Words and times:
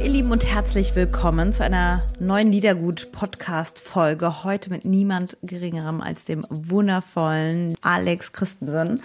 ihr 0.00 0.08
Lieben 0.08 0.32
und 0.32 0.46
herzlich 0.46 0.96
willkommen 0.96 1.52
zu 1.52 1.62
einer 1.62 2.02
neuen 2.18 2.50
Liedergut-Podcast-Folge. 2.50 4.44
Heute 4.44 4.70
mit 4.70 4.86
niemand 4.86 5.36
geringerem 5.42 6.00
als 6.00 6.24
dem 6.24 6.42
wundervollen 6.48 7.74
Alex 7.82 8.32
Christensen. 8.32 9.02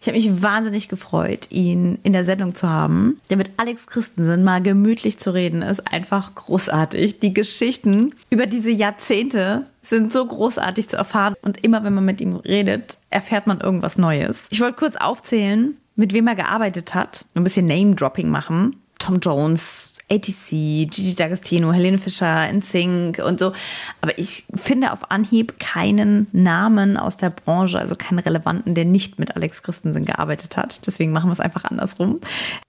Ich 0.00 0.06
habe 0.06 0.16
mich 0.16 0.42
wahnsinnig 0.42 0.88
gefreut, 0.88 1.48
ihn 1.50 1.98
in 2.04 2.12
der 2.12 2.24
Sendung 2.24 2.54
zu 2.54 2.68
haben. 2.68 3.20
Denn 3.28 3.38
mit 3.38 3.50
Alex 3.56 3.88
Christensen 3.88 4.44
mal 4.44 4.62
gemütlich 4.62 5.18
zu 5.18 5.34
reden, 5.34 5.62
ist 5.62 5.92
einfach 5.92 6.36
großartig. 6.36 7.18
Die 7.18 7.34
Geschichten 7.34 8.14
über 8.30 8.46
diese 8.46 8.70
Jahrzehnte 8.70 9.66
sind 9.82 10.12
so 10.12 10.24
großartig 10.24 10.88
zu 10.88 10.96
erfahren. 10.96 11.34
Und 11.42 11.64
immer 11.64 11.82
wenn 11.82 11.94
man 11.94 12.04
mit 12.04 12.20
ihm 12.20 12.36
redet, 12.36 12.98
erfährt 13.10 13.48
man 13.48 13.60
irgendwas 13.60 13.98
Neues. 13.98 14.46
Ich 14.50 14.60
wollte 14.60 14.76
kurz 14.76 14.94
aufzählen, 14.94 15.76
mit 15.96 16.12
wem 16.12 16.28
er 16.28 16.36
gearbeitet 16.36 16.94
hat. 16.94 17.24
Ein 17.34 17.42
bisschen 17.42 17.66
Name-Dropping 17.66 18.28
machen. 18.28 18.76
Tom 18.98 19.18
Jones, 19.18 19.92
ATC, 20.08 20.86
Gigi 20.88 21.14
D'Agostino, 21.14 21.72
Helene 21.72 21.98
Fischer, 21.98 22.46
NSYNC 22.52 23.18
und 23.24 23.40
so. 23.40 23.52
Aber 24.00 24.16
ich 24.18 24.44
finde 24.54 24.92
auf 24.92 25.10
Anhieb 25.10 25.58
keinen 25.58 26.28
Namen 26.32 26.96
aus 26.96 27.16
der 27.16 27.30
Branche, 27.30 27.78
also 27.78 27.96
keinen 27.96 28.20
relevanten, 28.20 28.74
der 28.74 28.84
nicht 28.84 29.18
mit 29.18 29.34
Alex 29.34 29.62
Christensen 29.62 30.04
gearbeitet 30.04 30.56
hat. 30.56 30.86
Deswegen 30.86 31.12
machen 31.12 31.28
wir 31.28 31.32
es 31.32 31.40
einfach 31.40 31.64
andersrum. 31.64 32.20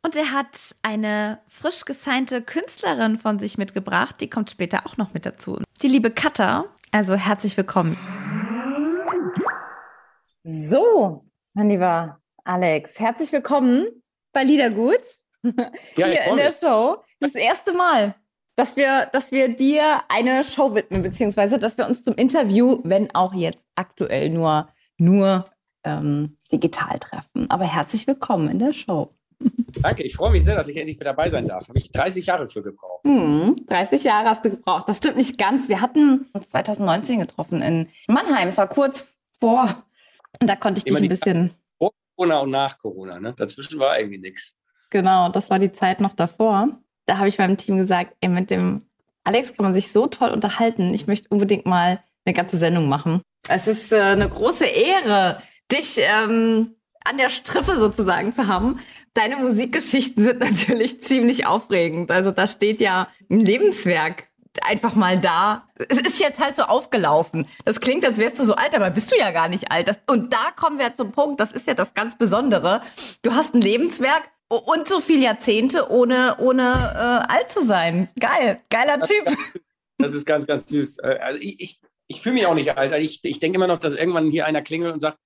Und 0.03 0.16
er 0.16 0.31
hat 0.31 0.76
eine 0.81 1.39
frisch 1.48 1.86
gesignte 1.86 2.42
Künstlerin 2.42 3.20
von 3.20 3.38
sich 3.38 3.58
mitgebracht, 3.58 4.16
die 4.20 4.30
kommt 4.30 4.50
später 4.50 4.88
auch 4.88 4.98
noch 4.98 5.14
mit 5.14 5.26
dazu. 5.26 5.59
Die 5.83 5.88
liebe 5.88 6.09
Katha. 6.09 6.66
Also 6.92 7.16
herzlich 7.16 7.56
willkommen. 7.58 7.98
So, 10.44 11.22
mein 11.54 11.70
lieber 11.70 12.20
Alex, 12.45 13.00
herzlich 13.00 13.31
willkommen 13.31 13.86
bei 14.31 14.44
Liedergut. 14.44 15.02
Ja, 15.95 16.08
hier 16.08 16.23
in 16.26 16.38
der 16.38 16.52
Show. 16.52 16.98
Das 17.20 17.36
erste 17.36 17.73
Mal, 17.73 18.16
dass 18.56 18.76
wir, 18.76 19.08
dass 19.14 19.31
wir 19.31 19.50
dir 19.50 20.02
eine 20.09 20.44
Show 20.44 20.73
widmen, 20.76 21.04
beziehungsweise 21.04 21.58
dass 21.59 21.78
wir 21.78 21.88
uns 21.88 22.04
zum 22.04 22.16
Interview, 22.16 22.80
wenn 22.84 23.14
auch 23.14 23.34
jetzt 23.34 23.66
aktuell 23.76 24.30
nur, 24.30 24.70
nur 24.98 25.45
ähm, 25.84 26.38
digital 26.52 27.00
treffen. 27.00 27.50
Aber 27.50 27.66
herzlich 27.66 28.08
willkommen 28.08 28.50
in 28.50 28.59
der 28.59 28.73
Show. 28.73 29.09
Danke, 29.81 30.04
ich 30.04 30.16
freue 30.16 30.31
mich 30.31 30.44
sehr, 30.44 30.56
dass 30.56 30.67
ich 30.67 30.78
endlich 30.78 31.00
wieder 31.00 31.12
dabei 31.12 31.30
sein 31.30 31.48
darf. 31.48 31.67
Habe 31.70 31.78
ich 31.78 31.92
30 31.92 32.26
Jahre 32.26 32.48
für 32.48 32.64
gebraucht. 32.64 33.04
Hm, 33.04 33.56
30 33.67 34.04
Jahre 34.04 34.30
hast 34.30 34.44
du 34.44 34.50
gebraucht. 34.50 34.89
Das 34.89 34.98
stimmt 34.98 35.17
nicht 35.17 35.38
ganz. 35.38 35.70
Wir 35.70 35.82
hatten 35.82 36.28
uns 36.34 36.50
2019 36.50 37.20
getroffen 37.20 37.61
in 37.61 37.88
Mannheim. 38.08 38.48
Es 38.48 38.58
war 38.58 38.67
kurz 38.67 39.08
vor. 39.39 39.84
Und 40.42 40.48
da 40.48 40.56
konnte 40.56 40.80
ich 40.80 40.88
Immer 40.88 41.00
dich 41.00 41.09
ein 41.09 41.09
bisschen. 41.09 41.54
Vor 41.78 41.92
Corona 42.16 42.39
und 42.39 42.50
nach 42.50 42.78
Corona. 42.78 43.20
Ne? 43.20 43.34
Dazwischen 43.38 43.80
war 43.80 44.00
irgendwie 44.00 44.17
nichts. 44.17 44.58
Genau, 44.89 45.30
das 45.30 45.49
war 45.49 45.59
die 45.59 45.71
Zeit 45.71 46.02
noch 46.02 46.13
davor. 46.13 46.67
Da 47.05 47.17
habe 47.17 47.27
ich 47.27 47.38
meinem 47.38 47.57
Team 47.57 47.77
gesagt, 47.77 48.16
ey, 48.21 48.30
mit 48.30 48.49
dem 48.49 48.83
Alex 49.23 49.53
kann 49.53 49.66
man 49.66 49.73
sich 49.73 49.91
so 49.91 50.07
toll 50.07 50.30
unterhalten. 50.30 50.93
Ich 50.93 51.07
möchte 51.07 51.27
unbedingt 51.30 51.66
mal 51.66 51.99
eine 52.25 52.33
ganze 52.33 52.57
Sendung 52.57 52.88
machen. 52.88 53.21
Es 53.49 53.67
ist 53.67 53.91
äh, 53.91 53.99
eine 53.99 54.30
große 54.30 54.65
Ehre, 54.65 55.41
dich 55.71 55.97
ähm, 55.97 56.75
an 57.03 57.17
der 57.17 57.30
Strippe 57.30 57.75
sozusagen 57.75 58.33
zu 58.33 58.47
haben. 58.47 58.80
Deine 59.13 59.38
Musikgeschichten 59.38 60.23
sind 60.23 60.39
natürlich 60.41 61.03
ziemlich 61.03 61.45
aufregend. 61.45 62.11
Also 62.11 62.31
da 62.31 62.47
steht 62.47 62.81
ja 62.81 63.08
ein 63.30 63.39
Lebenswerk 63.39 64.27
einfach 64.64 64.95
mal 64.95 65.20
da. 65.20 65.65
Es 65.89 65.99
ist 65.99 66.20
jetzt 66.20 66.39
halt 66.39 66.55
so 66.55 66.64
aufgelaufen. 66.64 67.47
Das 67.65 67.80
klingt, 67.80 68.05
als 68.05 68.17
wärst 68.17 68.39
du 68.39 68.43
so 68.43 68.55
alt, 68.55 68.76
aber 68.76 68.89
bist 68.89 69.11
du 69.11 69.17
ja 69.17 69.31
gar 69.31 69.49
nicht 69.49 69.71
alt. 69.71 69.87
Das, 69.87 69.99
und 70.08 70.33
da 70.33 70.52
kommen 70.55 70.80
wir 70.80 70.95
zum 70.95 71.11
Punkt, 71.11 71.39
das 71.39 71.52
ist 71.52 71.67
ja 71.67 71.73
das 71.73 71.93
ganz 71.93 72.17
Besondere. 72.17 72.81
Du 73.21 73.33
hast 73.33 73.53
ein 73.53 73.61
Lebenswerk 73.61 74.30
und 74.49 74.87
so 74.87 75.02
viele 75.02 75.23
Jahrzehnte, 75.23 75.89
ohne, 75.91 76.37
ohne 76.39 76.61
äh, 76.63 77.33
alt 77.33 77.52
zu 77.52 77.65
sein. 77.65 78.09
Geil, 78.19 78.61
geiler 78.69 78.99
Typ. 78.99 79.25
Das 79.97 80.13
ist 80.13 80.25
ganz, 80.25 80.45
ganz 80.45 80.67
süß. 80.67 80.99
Äh, 80.99 81.17
Also 81.21 81.39
ich, 81.41 81.59
ich, 81.59 81.81
ich 82.08 82.21
fühle 82.21 82.35
mich 82.35 82.45
auch 82.45 82.55
nicht 82.55 82.77
alt. 82.77 82.93
Also 82.93 83.03
Ich, 83.03 83.19
ich 83.23 83.39
denke 83.39 83.58
immer 83.58 83.67
noch, 83.67 83.80
dass 83.80 83.95
irgendwann 83.95 84.30
hier 84.30 84.45
einer 84.45 84.61
klingelt 84.61 84.93
und 84.93 84.99
sagt, 84.99 85.19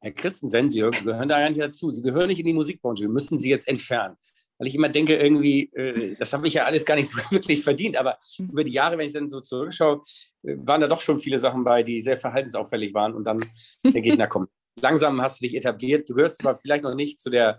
Herr 0.00 0.12
Christensen, 0.12 0.70
Sie 0.70 0.80
gehören 0.80 1.28
da 1.28 1.38
gar 1.38 1.48
nicht 1.48 1.60
dazu. 1.60 1.90
Sie 1.90 2.02
gehören 2.02 2.28
nicht 2.28 2.40
in 2.40 2.46
die 2.46 2.52
Musikbranche. 2.52 3.02
Wir 3.02 3.08
müssen 3.08 3.38
Sie 3.38 3.50
jetzt 3.50 3.68
entfernen. 3.68 4.16
Weil 4.58 4.68
ich 4.68 4.74
immer 4.74 4.88
denke, 4.88 5.16
irgendwie, 5.16 5.72
äh, 5.74 6.14
das 6.16 6.32
habe 6.32 6.46
ich 6.46 6.54
ja 6.54 6.64
alles 6.64 6.84
gar 6.84 6.94
nicht 6.94 7.10
so 7.10 7.18
wirklich 7.30 7.62
verdient. 7.62 7.96
Aber 7.96 8.18
über 8.38 8.64
die 8.64 8.72
Jahre, 8.72 8.96
wenn 8.96 9.06
ich 9.06 9.12
dann 9.12 9.28
so 9.28 9.40
zurückschaue, 9.40 10.00
äh, 10.44 10.56
waren 10.58 10.80
da 10.80 10.88
doch 10.88 11.00
schon 11.00 11.20
viele 11.20 11.38
Sachen 11.38 11.64
bei, 11.64 11.82
die 11.82 12.00
sehr 12.00 12.16
verhaltensauffällig 12.16 12.94
waren. 12.94 13.14
Und 13.14 13.24
dann 13.24 13.44
denke 13.84 14.08
ich, 14.08 14.16
na 14.16 14.26
komm, 14.26 14.48
langsam 14.80 15.20
hast 15.20 15.40
du 15.40 15.46
dich 15.46 15.54
etabliert. 15.56 16.08
Du 16.08 16.14
gehörst 16.14 16.38
zwar 16.38 16.58
vielleicht 16.60 16.84
noch 16.84 16.94
nicht 16.94 17.20
zu 17.20 17.30
der, 17.30 17.58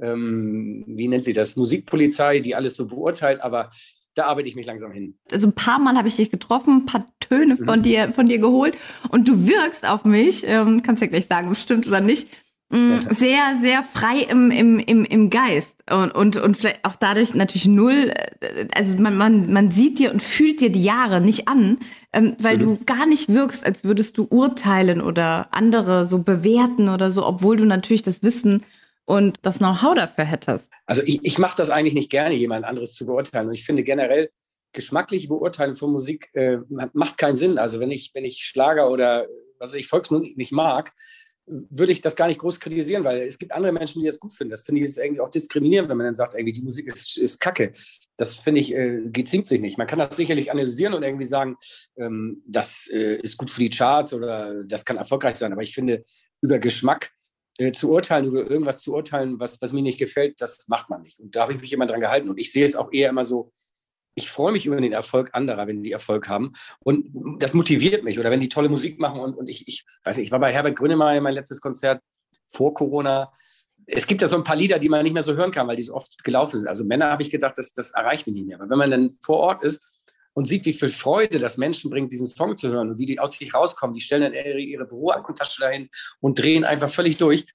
ähm, 0.00 0.84
wie 0.86 1.08
nennt 1.08 1.24
sie 1.24 1.32
das, 1.32 1.56
Musikpolizei, 1.56 2.38
die 2.40 2.54
alles 2.54 2.76
so 2.76 2.86
beurteilt, 2.86 3.40
aber 3.40 3.70
da 4.14 4.26
arbeite 4.26 4.48
ich 4.48 4.56
mich 4.56 4.66
langsam 4.66 4.92
hin. 4.92 5.18
Also 5.30 5.46
ein 5.46 5.54
paar 5.54 5.78
Mal 5.78 5.96
habe 5.96 6.08
ich 6.08 6.16
dich 6.16 6.30
getroffen, 6.30 6.78
ein 6.78 6.86
paar 6.86 7.06
Töne 7.20 7.56
von, 7.56 7.80
Mhm. 7.80 7.82
dir, 7.82 8.12
von 8.12 8.26
dir 8.26 8.38
geholt 8.38 8.74
und 9.10 9.28
du 9.28 9.46
wirkst 9.46 9.86
auf 9.86 10.04
mich, 10.04 10.44
ähm, 10.46 10.82
kannst 10.82 11.02
ja 11.02 11.08
gleich 11.08 11.26
sagen, 11.26 11.48
ob 11.48 11.52
es 11.52 11.62
stimmt 11.62 11.86
oder 11.86 12.00
nicht, 12.00 12.28
mh, 12.70 13.00
sehr, 13.14 13.40
sehr 13.60 13.82
frei 13.82 14.20
im, 14.30 14.50
im, 14.50 14.78
im, 14.78 15.04
im 15.04 15.28
Geist 15.28 15.76
und, 15.90 16.14
und, 16.14 16.36
und 16.38 16.56
vielleicht 16.56 16.84
auch 16.84 16.96
dadurch 16.96 17.34
natürlich 17.34 17.66
null, 17.66 18.10
äh, 18.40 18.66
also 18.74 18.96
man, 18.96 19.16
man, 19.18 19.52
man 19.52 19.70
sieht 19.70 19.98
dir 19.98 20.12
und 20.12 20.22
fühlt 20.22 20.60
dir 20.60 20.70
die 20.70 20.82
Jahre 20.84 21.20
nicht 21.20 21.46
an, 21.46 21.78
ähm, 22.14 22.36
weil 22.38 22.56
Mhm. 22.56 22.60
du 22.60 22.78
gar 22.86 23.04
nicht 23.06 23.28
wirkst, 23.28 23.66
als 23.66 23.84
würdest 23.84 24.16
du 24.16 24.26
urteilen 24.30 25.02
oder 25.02 25.48
andere 25.52 26.06
so 26.08 26.20
bewerten 26.20 26.88
oder 26.88 27.12
so, 27.12 27.26
obwohl 27.26 27.58
du 27.58 27.66
natürlich 27.66 28.02
das 28.02 28.22
Wissen 28.22 28.62
und 29.06 29.38
das 29.42 29.58
Know-how 29.58 29.94
dafür 29.94 30.24
hättest. 30.24 30.68
Also 30.84 31.02
ich, 31.04 31.24
ich 31.24 31.38
mache 31.38 31.56
das 31.56 31.70
eigentlich 31.70 31.94
nicht 31.94 32.10
gerne, 32.10 32.34
jemand 32.34 32.66
anderes 32.66 32.94
zu 32.94 33.06
beurteilen. 33.06 33.48
Und 33.48 33.54
ich 33.54 33.64
finde 33.64 33.82
generell, 33.82 34.30
geschmackliche 34.72 35.28
Beurteilung 35.28 35.76
von 35.76 35.92
Musik 35.92 36.28
äh, 36.34 36.58
macht 36.68 37.16
keinen 37.16 37.36
Sinn. 37.36 37.56
Also 37.56 37.80
wenn 37.80 37.90
ich, 37.90 38.10
wenn 38.14 38.24
ich 38.24 38.44
Schlager 38.44 38.90
oder 38.90 39.26
was 39.58 39.70
weiß 39.70 39.76
ich 39.76 39.88
Volksmusik 39.88 40.36
nicht 40.36 40.52
mag, 40.52 40.92
würde 41.46 41.92
ich 41.92 42.00
das 42.00 42.16
gar 42.16 42.26
nicht 42.26 42.40
groß 42.40 42.58
kritisieren, 42.58 43.04
weil 43.04 43.22
es 43.22 43.38
gibt 43.38 43.52
andere 43.52 43.72
Menschen, 43.72 44.00
die 44.00 44.06
das 44.06 44.18
gut 44.18 44.32
finden. 44.32 44.50
Das 44.50 44.62
finde 44.62 44.80
ich 44.80 44.86
ist 44.86 44.98
irgendwie 44.98 45.20
auch 45.20 45.28
diskriminierend, 45.28 45.88
wenn 45.88 45.96
man 45.96 46.06
dann 46.06 46.14
sagt, 46.14 46.34
irgendwie 46.34 46.52
die 46.52 46.62
Musik 46.62 46.92
ist, 46.92 47.16
ist 47.16 47.38
Kacke. 47.38 47.72
Das 48.16 48.34
finde 48.34 48.60
ich, 48.60 48.74
äh, 48.74 49.02
geziemt 49.12 49.46
sich 49.46 49.60
nicht. 49.60 49.78
Man 49.78 49.86
kann 49.86 50.00
das 50.00 50.16
sicherlich 50.16 50.50
analysieren 50.50 50.94
und 50.94 51.04
irgendwie 51.04 51.26
sagen, 51.26 51.56
ähm, 51.96 52.42
das 52.48 52.88
äh, 52.92 53.14
ist 53.22 53.36
gut 53.36 53.50
für 53.50 53.60
die 53.60 53.70
Charts 53.70 54.12
oder 54.12 54.64
das 54.64 54.84
kann 54.84 54.96
erfolgreich 54.96 55.36
sein. 55.36 55.52
Aber 55.52 55.62
ich 55.62 55.72
finde, 55.72 56.00
über 56.40 56.58
Geschmack 56.58 57.12
äh, 57.58 57.72
zu 57.72 57.90
urteilen, 57.90 58.26
über 58.26 58.48
irgendwas 58.48 58.80
zu 58.80 58.94
urteilen, 58.94 59.40
was, 59.40 59.60
was 59.62 59.72
mir 59.72 59.82
nicht 59.82 59.98
gefällt, 59.98 60.40
das 60.40 60.68
macht 60.68 60.90
man 60.90 61.02
nicht. 61.02 61.18
Und 61.20 61.34
da 61.34 61.42
habe 61.42 61.54
ich 61.54 61.60
mich 61.60 61.72
immer 61.72 61.86
dran 61.86 62.00
gehalten. 62.00 62.28
Und 62.28 62.38
ich 62.38 62.52
sehe 62.52 62.64
es 62.64 62.76
auch 62.76 62.92
eher 62.92 63.10
immer 63.10 63.24
so, 63.24 63.52
ich 64.14 64.30
freue 64.30 64.52
mich 64.52 64.66
über 64.66 64.80
den 64.80 64.92
Erfolg 64.92 65.30
anderer, 65.34 65.66
wenn 65.66 65.82
die 65.82 65.92
Erfolg 65.92 66.28
haben. 66.28 66.52
Und 66.80 67.08
das 67.38 67.54
motiviert 67.54 68.02
mich. 68.02 68.18
Oder 68.18 68.30
wenn 68.30 68.40
die 68.40 68.48
tolle 68.48 68.68
Musik 68.68 68.98
machen. 68.98 69.20
Und, 69.20 69.34
und 69.34 69.48
ich, 69.48 69.68
ich 69.68 69.84
weiß 70.04 70.16
nicht, 70.16 70.26
ich 70.26 70.32
war 70.32 70.40
bei 70.40 70.52
Herbert 70.52 70.76
Grönemeyer 70.76 71.20
mein 71.20 71.34
letztes 71.34 71.60
Konzert 71.60 72.00
vor 72.46 72.72
Corona. 72.74 73.32
Es 73.86 74.06
gibt 74.06 74.22
ja 74.22 74.26
so 74.26 74.36
ein 74.36 74.44
paar 74.44 74.56
Lieder, 74.56 74.78
die 74.78 74.88
man 74.88 75.02
nicht 75.02 75.12
mehr 75.12 75.22
so 75.22 75.34
hören 75.34 75.50
kann, 75.50 75.68
weil 75.68 75.76
die 75.76 75.82
so 75.82 75.94
oft 75.94 76.24
gelaufen 76.24 76.58
sind. 76.58 76.68
Also 76.68 76.84
Männer 76.84 77.10
habe 77.10 77.22
ich 77.22 77.30
gedacht, 77.30 77.56
das, 77.56 77.72
das 77.72 77.92
erreicht 77.92 78.26
mich 78.26 78.34
nicht 78.34 78.46
mehr. 78.46 78.58
Aber 78.58 78.70
wenn 78.70 78.78
man 78.78 78.90
dann 78.90 79.10
vor 79.22 79.38
Ort 79.38 79.62
ist 79.62 79.82
und 80.36 80.44
sieht, 80.44 80.66
wie 80.66 80.74
viel 80.74 80.90
Freude 80.90 81.38
das 81.38 81.56
Menschen 81.56 81.90
bringt, 81.90 82.12
diesen 82.12 82.26
Song 82.26 82.58
zu 82.58 82.68
hören 82.68 82.90
und 82.90 82.98
wie 82.98 83.06
die 83.06 83.18
aus 83.18 83.32
sich 83.32 83.54
rauskommen, 83.54 83.94
die 83.94 84.02
stellen 84.02 84.20
dann 84.20 84.34
ihre, 84.34 84.84
Büroaktentasche 84.84 85.62
dahin 85.62 85.88
und 86.20 86.38
drehen 86.38 86.62
einfach 86.62 86.90
völlig 86.90 87.16
durch. 87.16 87.46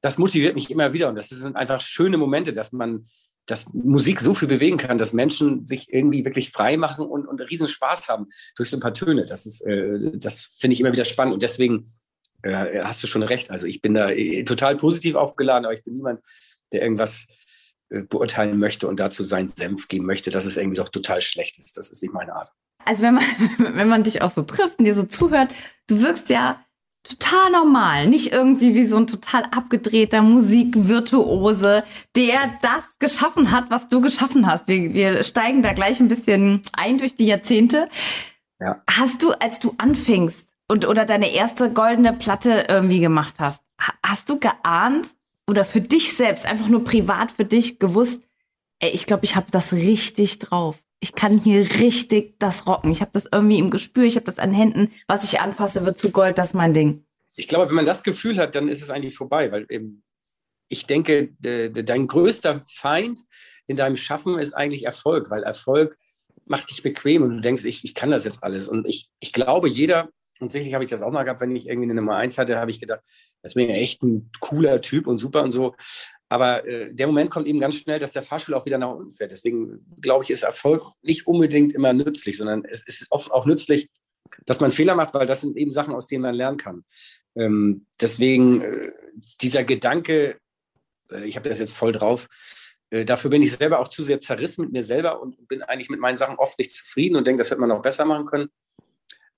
Das 0.00 0.16
motiviert 0.16 0.54
mich 0.54 0.70
immer 0.70 0.94
wieder. 0.94 1.10
Und 1.10 1.16
das 1.16 1.28
sind 1.28 1.54
einfach 1.54 1.82
schöne 1.82 2.16
Momente, 2.16 2.54
dass 2.54 2.72
man, 2.72 3.04
dass 3.44 3.66
Musik 3.74 4.20
so 4.20 4.32
viel 4.32 4.48
bewegen 4.48 4.78
kann, 4.78 4.96
dass 4.96 5.12
Menschen 5.12 5.66
sich 5.66 5.92
irgendwie 5.92 6.24
wirklich 6.24 6.50
frei 6.50 6.78
machen 6.78 7.04
und, 7.06 7.26
und 7.26 7.42
riesen 7.42 7.68
Spaß 7.68 8.08
haben 8.08 8.26
durch 8.56 8.70
so 8.70 8.78
ein 8.78 8.80
paar 8.80 8.94
Töne. 8.94 9.26
Das 9.26 9.60
äh, 9.60 9.98
das 10.14 10.56
finde 10.58 10.72
ich 10.72 10.80
immer 10.80 10.94
wieder 10.94 11.04
spannend. 11.04 11.34
Und 11.34 11.42
deswegen 11.42 11.92
äh, 12.40 12.80
hast 12.82 13.02
du 13.02 13.06
schon 13.06 13.22
recht. 13.22 13.50
Also 13.50 13.66
ich 13.66 13.82
bin 13.82 13.92
da 13.92 14.08
äh, 14.08 14.44
total 14.44 14.78
positiv 14.78 15.14
aufgeladen, 15.14 15.66
aber 15.66 15.74
ich 15.74 15.84
bin 15.84 15.92
niemand, 15.92 16.20
der 16.72 16.80
irgendwas 16.80 17.26
beurteilen 17.90 18.58
möchte 18.58 18.88
und 18.88 19.00
dazu 19.00 19.24
seinen 19.24 19.48
Senf 19.48 19.88
geben 19.88 20.06
möchte, 20.06 20.30
dass 20.30 20.44
es 20.44 20.56
irgendwie 20.56 20.78
doch 20.80 20.88
total 20.88 21.20
schlecht 21.22 21.58
ist. 21.58 21.76
Das 21.76 21.90
ist 21.90 22.02
nicht 22.02 22.14
meine 22.14 22.34
Art. 22.34 22.50
Also 22.84 23.02
wenn 23.02 23.14
man, 23.14 23.24
wenn 23.58 23.88
man 23.88 24.04
dich 24.04 24.22
auch 24.22 24.30
so 24.30 24.42
trifft 24.42 24.78
und 24.78 24.84
dir 24.84 24.94
so 24.94 25.02
zuhört, 25.02 25.50
du 25.88 26.00
wirkst 26.02 26.28
ja 26.30 26.64
total 27.02 27.50
normal, 27.50 28.06
nicht 28.08 28.32
irgendwie 28.32 28.74
wie 28.74 28.84
so 28.84 28.96
ein 28.98 29.06
total 29.06 29.44
abgedrehter 29.50 30.20
Musikvirtuose, 30.22 31.84
der 32.16 32.58
das 32.62 32.98
geschaffen 32.98 33.50
hat, 33.50 33.70
was 33.70 33.88
du 33.88 34.00
geschaffen 34.00 34.46
hast. 34.46 34.68
Wir, 34.68 34.92
wir 34.92 35.22
steigen 35.22 35.62
da 35.62 35.72
gleich 35.72 36.00
ein 36.00 36.08
bisschen 36.08 36.62
ein 36.72 36.98
durch 36.98 37.16
die 37.16 37.26
Jahrzehnte. 37.26 37.88
Ja. 38.60 38.82
Hast 38.88 39.22
du, 39.22 39.32
als 39.32 39.58
du 39.58 39.74
anfingst 39.78 40.46
und 40.68 40.86
oder 40.86 41.04
deine 41.04 41.32
erste 41.32 41.72
goldene 41.72 42.12
Platte 42.12 42.66
irgendwie 42.68 43.00
gemacht 43.00 43.36
hast, 43.38 43.62
ha- 43.80 43.94
hast 44.04 44.28
du 44.28 44.38
geahnt 44.38 45.08
oder 45.50 45.64
für 45.64 45.80
dich 45.80 46.16
selbst, 46.16 46.46
einfach 46.46 46.68
nur 46.68 46.84
privat 46.84 47.32
für 47.32 47.44
dich 47.44 47.80
gewusst, 47.80 48.22
ey, 48.78 48.90
ich 48.90 49.06
glaube, 49.06 49.24
ich 49.24 49.34
habe 49.34 49.50
das 49.50 49.72
richtig 49.72 50.38
drauf. 50.38 50.76
Ich 51.00 51.14
kann 51.14 51.38
hier 51.38 51.68
richtig 51.80 52.38
das 52.38 52.68
rocken. 52.68 52.90
Ich 52.92 53.00
habe 53.00 53.10
das 53.12 53.28
irgendwie 53.32 53.58
im 53.58 53.70
Gespür, 53.70 54.04
ich 54.04 54.14
habe 54.14 54.26
das 54.26 54.38
an 54.38 54.54
Händen. 54.54 54.92
Was 55.08 55.24
ich 55.24 55.40
anfasse, 55.40 55.84
wird 55.84 55.98
zu 55.98 56.10
Gold, 56.10 56.38
das 56.38 56.50
ist 56.50 56.54
mein 56.54 56.72
Ding. 56.72 57.04
Ich 57.34 57.48
glaube, 57.48 57.68
wenn 57.68 57.74
man 57.74 57.84
das 57.84 58.04
Gefühl 58.04 58.38
hat, 58.38 58.54
dann 58.54 58.68
ist 58.68 58.80
es 58.80 58.90
eigentlich 58.90 59.16
vorbei, 59.16 59.50
weil 59.50 59.66
eben, 59.70 60.04
ich 60.68 60.86
denke, 60.86 61.34
de, 61.40 61.68
de, 61.68 61.82
dein 61.82 62.06
größter 62.06 62.60
Feind 62.72 63.20
in 63.66 63.76
deinem 63.76 63.96
Schaffen 63.96 64.38
ist 64.38 64.52
eigentlich 64.52 64.84
Erfolg, 64.84 65.30
weil 65.30 65.42
Erfolg 65.42 65.98
macht 66.44 66.70
dich 66.70 66.82
bequem 66.82 67.22
und 67.22 67.30
du 67.30 67.40
denkst, 67.40 67.64
ich, 67.64 67.84
ich 67.84 67.94
kann 67.94 68.10
das 68.10 68.24
jetzt 68.24 68.44
alles. 68.44 68.68
Und 68.68 68.86
ich, 68.86 69.08
ich 69.20 69.32
glaube, 69.32 69.68
jeder, 69.68 70.10
und 70.40 70.50
sicherlich 70.50 70.74
habe 70.74 70.84
ich 70.84 70.90
das 70.90 71.02
auch 71.02 71.12
mal 71.12 71.22
gehabt, 71.22 71.40
wenn 71.40 71.54
ich 71.54 71.66
irgendwie 71.66 71.90
eine 71.90 72.00
Nummer 72.00 72.16
eins 72.16 72.38
hatte, 72.38 72.58
habe 72.58 72.70
ich 72.70 72.80
gedacht, 72.80 73.00
das 73.42 73.56
wäre 73.56 73.72
echt 73.72 74.02
ein 74.02 74.30
cooler 74.40 74.80
Typ 74.80 75.06
und 75.06 75.18
super 75.18 75.42
und 75.42 75.52
so. 75.52 75.74
Aber 76.28 76.66
äh, 76.66 76.94
der 76.94 77.06
Moment 77.06 77.30
kommt 77.30 77.46
eben 77.46 77.60
ganz 77.60 77.74
schnell, 77.74 77.98
dass 77.98 78.12
der 78.12 78.22
Fahrstuhl 78.22 78.54
auch 78.54 78.64
wieder 78.64 78.78
nach 78.78 78.94
unten 78.94 79.10
fährt. 79.10 79.32
Deswegen 79.32 79.84
glaube 80.00 80.24
ich, 80.24 80.30
ist 80.30 80.44
Erfolg 80.44 80.84
nicht 81.02 81.26
unbedingt 81.26 81.74
immer 81.74 81.92
nützlich, 81.92 82.36
sondern 82.36 82.64
es, 82.64 82.84
es, 82.86 83.00
ist 83.00 83.12
oft 83.12 83.32
auch 83.32 83.46
nützlich, 83.46 83.90
dass 84.46 84.60
man 84.60 84.70
Fehler 84.70 84.94
macht, 84.94 85.12
weil 85.12 85.26
das 85.26 85.40
sind 85.40 85.56
eben 85.56 85.72
Sachen, 85.72 85.94
aus 85.94 86.06
denen 86.06 86.22
man 86.22 86.34
lernen 86.34 86.56
kann. 86.56 86.84
Ähm, 87.34 87.86
deswegen 88.00 88.60
äh, 88.62 88.92
dieser 89.42 89.64
Gedanke, 89.64 90.38
äh, 91.10 91.24
ich 91.24 91.36
habe 91.36 91.48
das 91.48 91.58
jetzt 91.58 91.74
voll 91.74 91.92
drauf, 91.92 92.28
äh, 92.90 93.04
dafür 93.04 93.30
bin 93.30 93.42
ich 93.42 93.52
selber 93.52 93.78
auch 93.78 93.88
zu 93.88 94.02
sehr 94.02 94.20
zerrissen 94.20 94.64
mit 94.64 94.72
mir 94.72 94.82
selber 94.82 95.20
und 95.20 95.48
bin 95.48 95.62
eigentlich 95.62 95.90
mit 95.90 96.00
meinen 96.00 96.16
Sachen 96.16 96.36
oft 96.36 96.58
nicht 96.58 96.72
zufrieden 96.72 97.16
und 97.16 97.26
denke, 97.26 97.40
das 97.40 97.50
hätte 97.50 97.60
man 97.60 97.68
noch 97.68 97.82
besser 97.82 98.04
machen 98.04 98.26
können. 98.26 98.50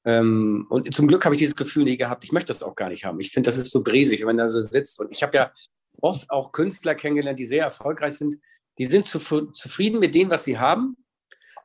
Ähm, 0.05 0.67
und 0.69 0.93
zum 0.95 1.07
Glück 1.07 1.25
habe 1.25 1.35
ich 1.35 1.39
dieses 1.39 1.57
Gefühl 1.57 1.85
nie 1.85 1.97
gehabt. 1.97 2.25
Ich 2.25 2.33
möchte 2.33 2.49
das 2.49 2.63
auch 2.63 2.75
gar 2.75 2.89
nicht 2.89 3.05
haben. 3.05 3.21
Ich 3.21 3.31
finde, 3.31 3.49
das 3.49 3.57
ist 3.57 3.71
so 3.71 3.83
bresig, 3.83 4.21
wenn 4.21 4.27
man 4.27 4.39
da 4.39 4.49
so 4.49 4.61
sitzt. 4.61 5.01
Und 5.01 5.09
ich 5.11 5.23
habe 5.23 5.37
ja 5.37 5.53
oft 6.01 6.31
auch 6.31 6.53
Künstler 6.53 6.95
kennengelernt, 6.95 7.39
die 7.39 7.45
sehr 7.45 7.65
erfolgreich 7.65 8.15
sind. 8.15 8.37
Die 8.79 8.87
sind 8.87 9.05
zu, 9.07 9.19
zufrieden 9.53 10.01
mit 10.01 10.15
dem, 10.15 10.31
was 10.31 10.45
sie 10.45 10.59
haben, 10.59 10.97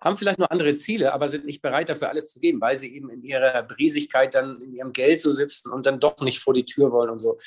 haben 0.01 0.17
vielleicht 0.17 0.37
nur 0.37 0.51
andere 0.51 0.75
Ziele, 0.75 1.13
aber 1.13 1.27
sind 1.27 1.45
nicht 1.45 1.61
bereit 1.61 1.89
dafür 1.89 2.09
alles 2.09 2.27
zu 2.27 2.39
geben, 2.39 2.61
weil 2.61 2.75
sie 2.75 2.93
eben 2.93 3.09
in 3.09 3.23
ihrer 3.23 3.63
Briesigkeit 3.63 4.35
dann 4.35 4.61
in 4.61 4.73
ihrem 4.73 4.93
Geld 4.93 5.19
so 5.21 5.31
sitzen 5.31 5.71
und 5.71 5.85
dann 5.85 5.99
doch 5.99 6.19
nicht 6.21 6.39
vor 6.39 6.53
die 6.53 6.65
Tür 6.65 6.91
wollen 6.91 7.09
und 7.09 7.19
so. 7.19 7.37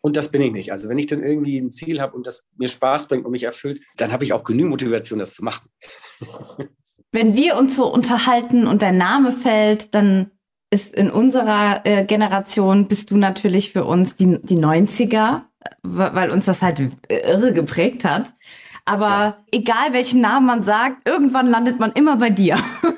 Und 0.00 0.16
das 0.16 0.30
bin 0.30 0.42
ich 0.42 0.52
nicht. 0.52 0.72
Also 0.72 0.88
wenn 0.88 0.98
ich 0.98 1.06
dann 1.06 1.22
irgendwie 1.22 1.58
ein 1.58 1.70
Ziel 1.70 2.00
habe 2.00 2.16
und 2.16 2.26
das 2.26 2.46
mir 2.56 2.68
Spaß 2.68 3.06
bringt 3.06 3.24
und 3.24 3.30
mich 3.30 3.44
erfüllt, 3.44 3.80
dann 3.96 4.10
habe 4.10 4.24
ich 4.24 4.32
auch 4.32 4.42
genügend 4.42 4.70
Motivation, 4.70 5.20
das 5.20 5.34
zu 5.34 5.44
machen. 5.44 5.68
Wenn 7.12 7.34
wir 7.34 7.56
uns 7.56 7.76
so 7.76 7.92
unterhalten 7.92 8.66
und 8.66 8.82
dein 8.82 8.96
Name 8.96 9.32
fällt, 9.32 9.94
dann 9.94 10.30
ist 10.70 10.94
in 10.94 11.10
unserer 11.10 11.82
äh, 11.84 12.04
Generation 12.04 12.88
bist 12.88 13.10
du 13.10 13.18
natürlich 13.18 13.72
für 13.72 13.84
uns 13.84 14.16
die, 14.16 14.38
die 14.42 14.56
90er 14.56 15.42
weil 15.82 16.30
uns 16.30 16.44
das 16.44 16.62
halt 16.62 16.82
irre 17.08 17.52
geprägt 17.52 18.04
hat. 18.04 18.30
Aber 18.84 19.08
ja. 19.08 19.44
egal 19.52 19.92
welchen 19.92 20.20
Namen 20.20 20.46
man 20.46 20.64
sagt, 20.64 21.06
irgendwann 21.08 21.46
landet 21.46 21.78
man 21.78 21.92
immer 21.92 22.16
bei 22.16 22.30
dir. 22.30 22.58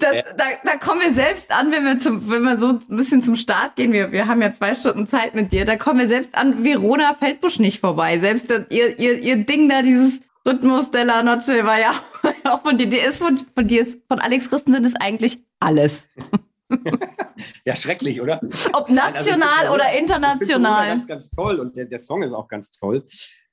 Das, 0.00 0.16
ja. 0.16 0.22
da, 0.36 0.44
da 0.64 0.76
kommen 0.76 1.00
wir 1.00 1.14
selbst 1.14 1.52
an, 1.52 1.70
wenn 1.70 1.84
wir, 1.84 1.98
zum, 1.98 2.28
wenn 2.28 2.42
wir 2.42 2.58
so 2.58 2.70
ein 2.70 2.96
bisschen 2.96 3.22
zum 3.22 3.36
Start 3.36 3.76
gehen. 3.76 3.92
Wir, 3.92 4.10
wir 4.12 4.26
haben 4.26 4.42
ja 4.42 4.52
zwei 4.52 4.74
Stunden 4.74 5.08
Zeit 5.08 5.34
mit 5.34 5.52
dir. 5.52 5.64
Da 5.64 5.76
kommen 5.76 6.00
wir 6.00 6.08
selbst 6.08 6.36
an 6.36 6.64
Verona 6.64 7.14
Feldbusch 7.14 7.60
nicht 7.60 7.80
vorbei. 7.80 8.18
Selbst 8.18 8.50
das, 8.50 8.62
ihr, 8.70 8.98
ihr, 8.98 9.18
ihr 9.18 9.36
Ding 9.36 9.68
da, 9.68 9.82
dieses 9.82 10.20
Rhythmus 10.46 10.90
della 10.92 11.22
Noche 11.22 11.64
war 11.64 11.80
ja 11.80 11.94
auch 12.44 12.62
von 12.62 12.78
dir. 12.78 12.86
Ist 12.86 13.18
von, 13.18 13.38
von 13.54 13.66
dir, 13.66 13.82
ist, 13.82 13.98
von 14.08 14.20
Alex 14.20 14.48
Christensen 14.48 14.84
ist 14.84 14.96
eigentlich 15.00 15.40
alles. 15.58 16.08
ja, 17.64 17.74
schrecklich, 17.74 18.20
oder? 18.20 18.40
Ob 18.72 18.88
national 18.88 19.48
also, 19.60 19.74
oder 19.74 19.92
international. 19.92 20.86
Ganz, 20.86 21.06
ganz 21.06 21.30
toll 21.30 21.58
und 21.58 21.76
der, 21.76 21.86
der, 21.86 21.98
Song 21.98 22.22
ist 22.22 22.32
auch 22.32 22.48
ganz 22.48 22.70
toll. 22.70 23.04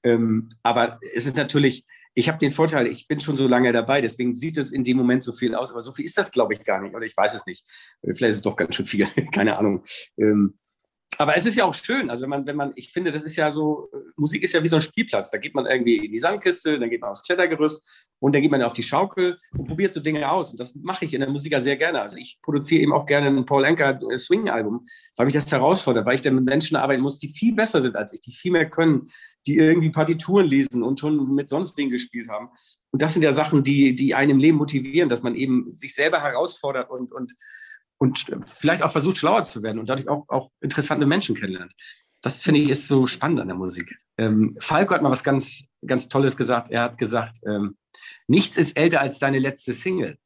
Ähm, 0.03 0.49
aber 0.61 0.99
es 1.15 1.25
ist 1.25 1.35
natürlich, 1.35 1.85
ich 2.13 2.27
habe 2.27 2.37
den 2.37 2.51
Vorteil, 2.51 2.87
ich 2.87 3.07
bin 3.07 3.19
schon 3.19 3.37
so 3.37 3.47
lange 3.47 3.71
dabei, 3.71 4.01
deswegen 4.01 4.35
sieht 4.35 4.57
es 4.57 4.71
in 4.71 4.83
dem 4.83 4.97
Moment 4.97 5.23
so 5.23 5.33
viel 5.33 5.55
aus. 5.55 5.71
Aber 5.71 5.81
so 5.81 5.91
viel 5.93 6.05
ist 6.05 6.17
das, 6.17 6.31
glaube 6.31 6.53
ich, 6.53 6.63
gar 6.63 6.81
nicht. 6.81 6.93
Oder 6.93 7.05
ich 7.05 7.17
weiß 7.17 7.33
es 7.33 7.45
nicht. 7.45 7.65
Vielleicht 8.03 8.31
ist 8.31 8.35
es 8.37 8.41
doch 8.41 8.55
ganz 8.55 8.75
schön 8.75 8.85
viel, 8.85 9.07
keine 9.33 9.57
Ahnung. 9.57 9.83
Ähm, 10.17 10.59
aber 11.19 11.35
es 11.35 11.45
ist 11.45 11.55
ja 11.55 11.65
auch 11.65 11.73
schön. 11.73 12.09
Also 12.09 12.23
wenn 12.23 12.29
man, 12.29 12.47
wenn 12.47 12.55
man, 12.55 12.73
ich 12.75 12.91
finde, 12.91 13.11
das 13.11 13.23
ist 13.23 13.35
ja 13.35 13.51
so, 13.51 13.89
Musik 14.15 14.43
ist 14.43 14.53
ja 14.53 14.63
wie 14.63 14.67
so 14.67 14.77
ein 14.77 14.81
Spielplatz. 14.81 15.31
Da 15.31 15.37
geht 15.37 15.53
man 15.55 15.65
irgendwie 15.65 15.97
in 15.97 16.11
die 16.11 16.19
Sandkiste, 16.19 16.79
dann 16.79 16.89
geht 16.89 17.01
man 17.01 17.11
aufs 17.11 17.23
Klettergerüst 17.23 18.09
und 18.19 18.33
dann 18.33 18.41
geht 18.41 18.51
man 18.51 18.61
auf 18.61 18.73
die 18.73 18.83
Schaukel 18.83 19.39
und 19.51 19.67
probiert 19.67 19.93
so 19.93 19.99
Dinge 19.99 20.29
aus. 20.29 20.51
Und 20.51 20.59
das 20.59 20.75
mache 20.75 21.05
ich 21.05 21.13
in 21.13 21.21
der 21.21 21.29
Musik 21.29 21.51
ja 21.51 21.59
sehr 21.59 21.75
gerne. 21.75 22.01
Also 22.01 22.17
ich 22.17 22.39
produziere 22.41 22.81
eben 22.81 22.93
auch 22.93 23.05
gerne 23.05 23.27
ein 23.27 23.45
Paul 23.45 23.65
Anker 23.65 23.99
äh, 24.11 24.17
Swing-Album, 24.17 24.85
weil 25.17 25.25
mich 25.25 25.33
das 25.33 25.51
herausfordert, 25.51 26.05
weil 26.05 26.15
ich 26.15 26.21
dann 26.21 26.35
mit 26.35 26.45
Menschen 26.45 26.77
arbeiten 26.77 27.01
muss, 27.01 27.19
die 27.19 27.29
viel 27.29 27.53
besser 27.53 27.81
sind 27.81 27.95
als 27.95 28.13
ich, 28.13 28.21
die 28.21 28.31
viel 28.31 28.51
mehr 28.51 28.69
können, 28.69 29.07
die 29.45 29.57
irgendwie 29.57 29.89
Partituren 29.89 30.45
lesen 30.45 30.83
und 30.83 30.99
schon 30.99 31.33
mit 31.33 31.49
sonst 31.49 31.77
wen 31.77 31.89
gespielt 31.89 32.29
haben. 32.29 32.49
Und 32.91 33.01
das 33.01 33.13
sind 33.13 33.23
ja 33.23 33.33
Sachen, 33.33 33.63
die, 33.63 33.95
die 33.95 34.15
einen 34.15 34.31
im 34.31 34.39
Leben 34.39 34.57
motivieren, 34.57 35.09
dass 35.09 35.23
man 35.23 35.35
eben 35.35 35.71
sich 35.71 35.95
selber 35.95 36.21
herausfordert 36.21 36.89
und, 36.89 37.11
und 37.11 37.33
und 38.03 38.25
vielleicht 38.45 38.83
auch 38.83 38.91
versucht, 38.91 39.17
schlauer 39.17 39.45
zu 39.45 39.63
werden 39.63 39.79
und 39.79 39.87
dadurch 39.87 40.09
auch, 40.09 40.27
auch 40.27 40.51
interessante 40.59 41.05
Menschen 41.05 41.35
kennenlernt. 41.35 41.73
Das 42.21 42.41
finde 42.41 42.59
ich 42.59 42.69
ist 42.69 42.89
so 42.89 43.05
spannend 43.05 43.39
an 43.39 43.47
der 43.47 43.55
Musik. 43.55 43.97
Ähm, 44.17 44.53
Falco 44.59 44.93
hat 44.93 45.01
mal 45.01 45.09
was 45.09 45.23
ganz, 45.23 45.69
ganz 45.85 46.09
Tolles 46.09 46.35
gesagt. 46.35 46.69
Er 46.69 46.81
hat 46.81 46.97
gesagt, 46.97 47.37
ähm, 47.47 47.77
nichts 48.27 48.57
ist 48.57 48.75
älter 48.75 48.99
als 48.99 49.19
deine 49.19 49.39
letzte 49.39 49.73
Single. 49.73 50.17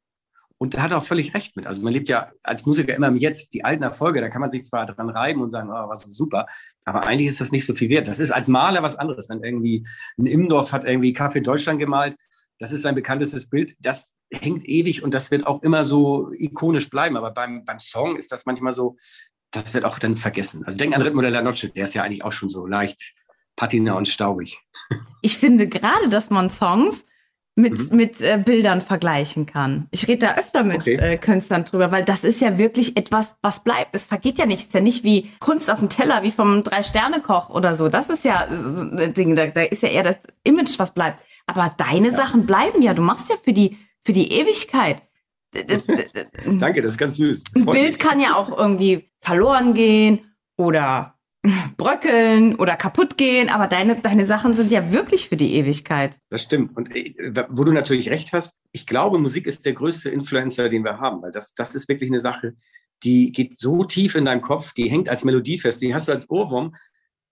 Und 0.60 0.74
da 0.74 0.82
hat 0.82 0.90
er 0.90 0.98
auch 0.98 1.04
völlig 1.04 1.34
recht 1.34 1.54
mit. 1.54 1.68
Also 1.68 1.82
man 1.82 1.92
lebt 1.92 2.08
ja 2.08 2.28
als 2.42 2.66
Musiker 2.66 2.96
immer 2.96 3.06
im 3.06 3.16
Jetzt. 3.16 3.54
Die 3.54 3.64
alten 3.64 3.84
Erfolge, 3.84 4.20
da 4.20 4.28
kann 4.28 4.40
man 4.40 4.50
sich 4.50 4.64
zwar 4.64 4.84
dran 4.84 5.08
reiben 5.08 5.40
und 5.40 5.50
sagen, 5.50 5.70
oh, 5.70 5.88
was 5.88 6.02
super, 6.02 6.46
aber 6.84 7.06
eigentlich 7.06 7.28
ist 7.28 7.40
das 7.40 7.52
nicht 7.52 7.64
so 7.64 7.76
viel 7.76 7.90
wert. 7.90 8.08
Das 8.08 8.18
ist 8.18 8.32
als 8.32 8.48
Maler 8.48 8.82
was 8.82 8.96
anderes. 8.96 9.28
Wenn 9.28 9.44
irgendwie 9.44 9.86
ein 10.18 10.26
Immendorf 10.26 10.72
hat 10.72 10.84
irgendwie 10.84 11.12
Kaffee 11.12 11.42
Deutschland 11.42 11.78
gemalt, 11.78 12.16
das 12.58 12.72
ist 12.72 12.82
sein 12.82 12.96
bekanntestes 12.96 13.48
Bild. 13.48 13.76
Das 13.78 14.16
hängt 14.30 14.64
ewig 14.66 15.02
und 15.02 15.14
das 15.14 15.30
wird 15.30 15.46
auch 15.46 15.62
immer 15.62 15.84
so 15.84 16.30
ikonisch 16.32 16.90
bleiben. 16.90 17.16
Aber 17.16 17.30
beim, 17.30 17.64
beim 17.64 17.78
Song 17.78 18.16
ist 18.16 18.32
das 18.32 18.46
manchmal 18.46 18.72
so, 18.72 18.96
das 19.50 19.72
wird 19.74 19.84
auch 19.84 19.98
dann 19.98 20.16
vergessen. 20.16 20.64
Also 20.64 20.78
denk 20.78 20.94
an 20.94 21.02
Ritmo 21.02 21.22
de 21.22 21.30
la 21.30 21.42
Noche, 21.42 21.68
der 21.68 21.84
ist 21.84 21.94
ja 21.94 22.02
eigentlich 22.02 22.24
auch 22.24 22.32
schon 22.32 22.50
so 22.50 22.66
leicht 22.66 23.14
patina 23.56 23.94
und 23.94 24.08
staubig. 24.08 24.58
Ich 25.20 25.36
finde 25.36 25.66
gerade, 25.66 26.08
dass 26.08 26.30
man 26.30 26.48
Songs 26.48 27.04
mit, 27.56 27.90
mhm. 27.90 27.96
mit 27.96 28.20
äh, 28.20 28.40
Bildern 28.42 28.80
vergleichen 28.80 29.46
kann. 29.46 29.88
Ich 29.90 30.06
rede 30.06 30.26
da 30.26 30.36
öfter 30.36 30.62
mit 30.62 30.82
okay. 30.82 30.94
äh, 30.94 31.16
Künstlern 31.16 31.64
drüber, 31.64 31.90
weil 31.90 32.04
das 32.04 32.22
ist 32.22 32.40
ja 32.40 32.56
wirklich 32.56 32.96
etwas, 32.96 33.34
was 33.42 33.64
bleibt. 33.64 33.96
Es 33.96 34.06
vergeht 34.06 34.38
ja 34.38 34.46
nicht. 34.46 34.60
Es 34.60 34.66
ist 34.66 34.74
ja 34.74 34.80
nicht 34.80 35.02
wie 35.02 35.32
Kunst 35.40 35.70
auf 35.72 35.80
dem 35.80 35.90
Teller, 35.90 36.22
wie 36.22 36.30
vom 36.30 36.62
Drei-Sterne-Koch 36.62 37.50
oder 37.50 37.74
so. 37.74 37.88
Das 37.88 38.10
ist 38.10 38.24
ja 38.24 38.44
äh, 38.44 39.10
Ding, 39.10 39.34
da, 39.34 39.48
da 39.48 39.62
ist 39.62 39.82
ja 39.82 39.88
eher 39.88 40.04
das 40.04 40.16
Image, 40.44 40.78
was 40.78 40.94
bleibt. 40.94 41.26
Aber 41.46 41.74
deine 41.76 42.10
ja. 42.10 42.16
Sachen 42.16 42.46
bleiben 42.46 42.80
ja. 42.80 42.94
Du 42.94 43.02
machst 43.02 43.28
ja 43.28 43.34
für 43.42 43.52
die, 43.52 43.76
für 44.04 44.12
die 44.12 44.32
Ewigkeit. 44.32 45.02
Danke, 46.44 46.82
das 46.82 46.94
ist 46.94 46.98
ganz 46.98 47.16
süß. 47.16 47.44
Ein 47.54 47.66
Bild 47.66 47.88
mich. 47.88 47.98
kann 47.98 48.20
ja 48.20 48.36
auch 48.36 48.56
irgendwie 48.56 49.10
verloren 49.18 49.74
gehen 49.74 50.34
oder 50.56 51.18
bröckeln 51.76 52.56
oder 52.56 52.76
kaputt 52.76 53.16
gehen, 53.16 53.48
aber 53.48 53.66
deine, 53.66 53.96
deine 53.96 54.26
Sachen 54.26 54.54
sind 54.54 54.70
ja 54.70 54.92
wirklich 54.92 55.28
für 55.28 55.36
die 55.36 55.54
Ewigkeit. 55.54 56.18
Das 56.30 56.42
stimmt. 56.42 56.76
Und 56.76 56.94
äh, 56.94 57.14
wo 57.48 57.64
du 57.64 57.72
natürlich 57.72 58.10
recht 58.10 58.32
hast, 58.32 58.60
ich 58.72 58.86
glaube, 58.86 59.18
Musik 59.18 59.46
ist 59.46 59.64
der 59.64 59.72
größte 59.72 60.10
Influencer, 60.10 60.68
den 60.68 60.84
wir 60.84 60.98
haben, 60.98 61.22
weil 61.22 61.30
das, 61.30 61.54
das 61.54 61.74
ist 61.74 61.88
wirklich 61.88 62.10
eine 62.10 62.20
Sache, 62.20 62.54
die 63.04 63.30
geht 63.32 63.56
so 63.56 63.84
tief 63.84 64.16
in 64.16 64.24
deinem 64.24 64.40
Kopf, 64.40 64.72
die 64.72 64.90
hängt 64.90 65.08
als 65.08 65.24
Melodie 65.24 65.58
fest, 65.58 65.80
die 65.80 65.94
hast 65.94 66.08
du 66.08 66.12
als 66.12 66.28
Ohrwurm. 66.28 66.74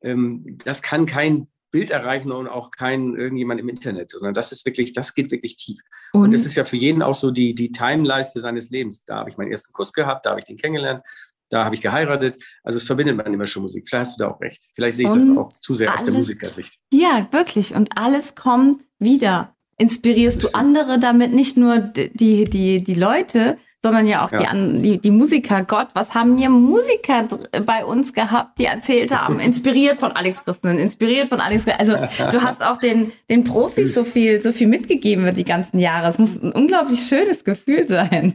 Ähm, 0.03 0.59
das 0.65 0.83
kann 0.83 1.07
kein 1.07 1.49
Bild 1.71 1.91
erreichen 1.91 2.33
und 2.33 2.49
auch 2.49 2.71
kein 2.71 3.17
irgendjemand 3.17 3.61
im 3.61 3.69
Internet, 3.69 4.11
sondern 4.11 4.35
das 4.35 4.53
ist 4.53 4.65
wirklich, 4.67 4.93
das 4.93 5.15
geht 5.15 5.31
wirklich 5.31 5.57
tief. 5.57 5.81
Und, 6.13 6.33
das 6.33 6.47
ist 6.47 6.55
ja 6.55 6.65
für 6.65 6.77
jeden 6.77 7.03
auch 7.03 7.15
so 7.15 7.31
die, 7.31 7.55
die 7.55 7.73
Timeleiste 7.73 8.41
seines 8.41 8.71
Lebens. 8.71 9.05
Da 9.05 9.17
habe 9.17 9.31
ich 9.31 9.37
meinen 9.37 9.51
ersten 9.51 9.73
Kuss 9.73 9.93
gehabt, 9.93 10.27
da 10.27 10.31
habe 10.31 10.41
ich 10.41 10.47
den 10.47 10.57
kennengelernt, 10.57 11.03
da 11.49 11.65
habe 11.65 11.75
ich 11.75 11.81
geheiratet. 11.81 12.43
Also 12.63 12.79
es 12.79 12.85
verbindet 12.85 13.17
man 13.17 13.33
immer 13.33 13.47
schon 13.47 13.63
Musik. 13.63 13.89
Vielleicht 13.89 14.09
hast 14.11 14.21
du 14.21 14.25
da 14.25 14.31
auch 14.31 14.41
recht. 14.41 14.65
Vielleicht 14.75 14.97
sehe 14.97 15.07
ich 15.07 15.13
und 15.13 15.29
das 15.29 15.39
auch 15.39 15.53
zu 15.55 15.75
sehr 15.75 15.91
alles, 15.91 16.03
aus 16.03 16.07
der 16.07 16.15
Musikersicht. 16.15 16.79
Ja, 16.93 17.29
wirklich. 17.31 17.75
Und 17.75 17.97
alles 17.97 18.35
kommt 18.35 18.83
wieder. 18.99 19.55
Inspirierst 19.79 20.43
du 20.43 20.55
andere 20.55 20.99
damit 20.99 21.33
nicht 21.33 21.57
nur 21.57 21.79
die, 21.79 22.45
die, 22.45 22.83
die 22.83 22.95
Leute, 22.95 23.59
sondern 23.87 24.09
ja 24.09 24.27
auch 24.27 24.33
ja. 24.33 24.53
Die, 24.53 24.83
die, 24.83 24.99
die 24.99 25.11
Musiker. 25.13 25.63
Gott, 25.63 25.89
was 25.95 26.13
haben 26.13 26.37
wir 26.37 26.51
Musiker 26.51 27.29
bei 27.65 27.85
uns 27.85 28.13
gehabt, 28.13 28.59
die 28.59 28.65
erzählt 28.65 29.17
haben, 29.17 29.39
inspiriert 29.49 29.99
von 29.99 30.11
Alex 30.11 30.45
Christen, 30.45 30.77
inspiriert 30.77 31.29
von 31.29 31.41
Alex. 31.41 31.65
Also 31.79 31.95
du 31.95 32.43
hast 32.43 32.67
auch 32.67 32.79
den, 32.79 33.13
den 33.31 33.45
Profis 33.45 33.95
so 33.95 34.03
viel, 34.03 34.43
so 34.43 34.51
viel 34.51 34.67
mitgegeben 34.67 35.23
über 35.23 35.33
die 35.33 35.45
ganzen 35.45 35.79
Jahre. 35.79 36.11
Es 36.11 36.19
muss 36.19 36.35
ein 36.35 36.51
unglaublich 36.51 37.07
schönes 37.07 37.45
Gefühl 37.45 37.87
sein. 37.87 38.35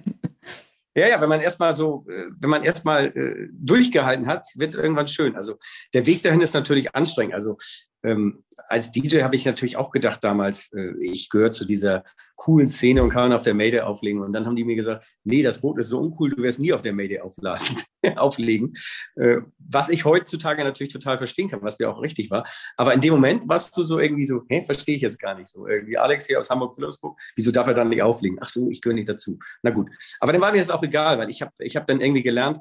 Ja, 0.96 1.08
ja, 1.08 1.20
wenn 1.20 1.30
man 1.30 1.42
erstmal 1.42 1.74
so, 1.74 2.06
äh, 2.10 2.28
wenn 2.40 2.50
man 2.50 2.64
erstmal 2.64 3.08
äh, 3.08 3.50
durchgehalten 3.52 4.28
hat, 4.28 4.46
wird 4.56 4.72
es 4.72 4.78
irgendwann 4.78 5.08
schön. 5.08 5.36
Also 5.36 5.58
der 5.94 6.06
Weg 6.06 6.22
dahin 6.24 6.42
ist 6.42 6.54
natürlich 6.54 6.96
anstrengend. 6.96 7.34
Also 7.34 7.58
ähm, 8.04 8.44
als 8.72 8.92
DJ 8.92 9.22
habe 9.22 9.36
ich 9.36 9.46
natürlich 9.46 9.78
auch 9.78 9.92
gedacht 9.92 10.24
damals, 10.24 10.72
äh, 10.74 10.94
ich 11.02 11.30
gehöre 11.30 11.52
zu 11.52 11.66
dieser 11.66 12.04
coolen 12.36 12.68
Szene 12.68 13.04
und 13.04 13.10
kann 13.10 13.34
auf 13.34 13.44
der 13.44 13.54
Mayday 13.54 13.82
auflegen. 13.82 14.22
Und 14.22 14.34
dann 14.34 14.46
haben 14.46 14.56
die 14.56 14.64
mir 14.64 14.76
gesagt, 14.76 15.06
nee, 15.24 15.42
das 15.42 15.62
Boot 15.62 15.78
ist 15.78 15.90
so 15.90 16.00
uncool, 16.00 16.32
du 16.32 16.42
wirst 16.42 16.60
nie 16.60 16.74
auf 16.74 16.82
der 16.82 16.94
Mayday 16.94 17.20
aufladen, 17.20 17.78
auflegen. 18.16 18.74
Äh, 19.16 19.42
was 19.60 19.90
ich 19.90 20.06
heutzutage 20.06 20.64
natürlich 20.64 20.94
total 20.94 21.18
verstehen 21.18 21.50
kann, 21.50 21.62
was 21.62 21.78
mir 21.78 21.90
auch 21.90 22.02
richtig 22.02 22.32
war. 22.32 22.48
Aber 22.78 22.94
in 22.94 23.02
dem 23.02 23.14
Moment 23.14 23.48
warst 23.48 23.78
du 23.78 23.84
so 23.84 24.00
irgendwie 24.00 24.26
so, 24.26 24.42
hä, 24.50 24.64
verstehe 24.66 24.96
ich 24.96 25.02
jetzt 25.02 25.20
gar 25.20 25.36
nicht 25.36 25.50
so. 25.50 25.68
Irgendwie 25.68 25.98
Alex 25.98 26.28
hier 26.28 26.40
aus 26.40 26.50
Hamburg-Wilhelmsburg, 26.50 27.20
wieso 27.36 27.52
darf 27.52 27.68
er 27.68 27.74
dann 27.74 27.90
nicht 27.90 28.02
auflegen? 28.02 28.40
Ach 28.42 28.50
so, 28.50 28.70
ich 28.70 28.82
gehöre 28.82 28.96
nicht 28.96 29.10
dazu. 29.10 29.38
Na 29.62 29.72
gut. 29.72 29.90
Aber 30.20 30.32
dann 30.32 30.42
war 30.42 30.52
mir 30.52 30.60
das 30.60 30.70
auch 30.70 30.82
egal, 30.82 31.20
weil 31.20 31.30
ich 31.30 31.42
habe 31.42 31.52
ich 31.60 31.76
hab 31.76 31.86
dann 31.88 32.02
irgendwie 32.02 32.24
gelernt, 32.24 32.60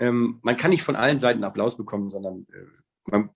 ähm, 0.00 0.40
man 0.42 0.56
kann 0.56 0.70
nicht 0.70 0.82
von 0.82 0.96
allen 0.96 1.18
Seiten 1.18 1.44
Applaus 1.44 1.76
bekommen, 1.76 2.08
sondern 2.08 2.46
äh, 2.52 2.83
man 3.06 3.30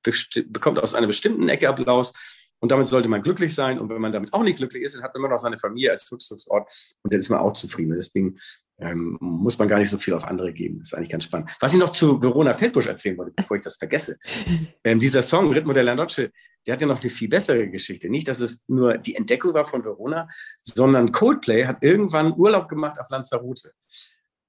bekommt 0.47 0.79
aus 0.79 0.95
einer 0.95 1.07
bestimmten 1.07 1.49
Ecke 1.49 1.69
Applaus 1.69 2.13
und 2.61 2.73
damit 2.73 2.87
sollte 2.87 3.09
man 3.09 3.23
glücklich 3.23 3.55
sein. 3.55 3.79
Und 3.79 3.89
wenn 3.89 4.01
man 4.01 4.13
damit 4.13 4.33
auch 4.33 4.43
nicht 4.43 4.57
glücklich 4.57 4.83
ist, 4.83 4.97
dann 4.97 5.03
hat 5.03 5.15
man 5.15 5.23
immer 5.23 5.35
noch 5.35 5.39
seine 5.39 5.59
Familie 5.59 5.93
als 5.93 6.11
Rückzugsort 6.11 6.71
und 7.03 7.13
dann 7.13 7.21
ist 7.21 7.29
man 7.29 7.41
auch 7.41 7.53
zufrieden. 7.53 7.95
Deswegen 7.95 8.39
ähm, 8.81 9.19
muss 9.21 9.59
man 9.59 9.69
gar 9.69 9.79
nicht 9.79 9.91
so 9.91 9.99
viel 9.99 10.15
auf 10.15 10.25
andere 10.25 10.53
geben. 10.53 10.79
Das 10.79 10.89
ist 10.89 10.95
eigentlich 10.95 11.11
ganz 11.11 11.25
spannend. 11.25 11.51
Was 11.61 11.73
ich 11.73 11.79
noch 11.79 11.91
zu 11.91 12.21
Verona 12.21 12.55
Feldbusch 12.55 12.87
erzählen 12.87 13.19
wollte, 13.19 13.33
bevor 13.35 13.57
ich 13.57 13.63
das 13.63 13.77
vergesse. 13.77 14.19
Ähm, 14.85 15.01
dieser 15.01 15.23
Song 15.23 15.53
Ritmo 15.53 15.73
della 15.73 15.95
Noche, 15.95 16.31
der 16.67 16.75
hat 16.75 16.81
ja 16.81 16.87
noch 16.87 17.01
eine 17.01 17.11
viel 17.11 17.29
bessere 17.29 17.69
Geschichte. 17.69 18.09
Nicht, 18.09 18.29
dass 18.29 18.41
es 18.41 18.63
nur 18.69 18.97
die 18.97 19.17
Entdeckung 19.17 19.53
war 19.53 19.67
von 19.67 19.85
Verona, 19.85 20.29
sondern 20.63 21.11
Coldplay 21.13 21.67
hat 21.67 21.83
irgendwann 21.83 22.33
Urlaub 22.33 22.69
gemacht 22.69 22.99
auf 23.01 23.11
Lanzarote. 23.11 23.73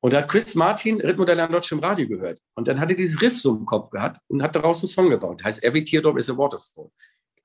Und 0.02 0.14
da 0.14 0.20
hat 0.20 0.30
Chris 0.30 0.56
Martin 0.56 1.00
della 1.00 1.48
Noche 1.48 1.76
im 1.76 1.80
Radio 1.80 2.08
gehört. 2.08 2.40
Und 2.56 2.68
dann 2.68 2.80
hat 2.80 2.90
er 2.90 2.96
dieses 2.96 3.22
Riff 3.22 3.38
so 3.38 3.56
im 3.56 3.66
Kopf 3.66 3.90
gehabt 3.90 4.22
und 4.28 4.42
hat 4.42 4.56
daraus 4.56 4.82
einen 4.82 4.90
Song 4.90 5.10
gebaut. 5.10 5.42
Das 5.42 5.46
heißt, 5.46 5.64
Every 5.64 5.84
Teardrop 5.84 6.18
is 6.18 6.30
a 6.30 6.38
Waterfall. 6.38 6.90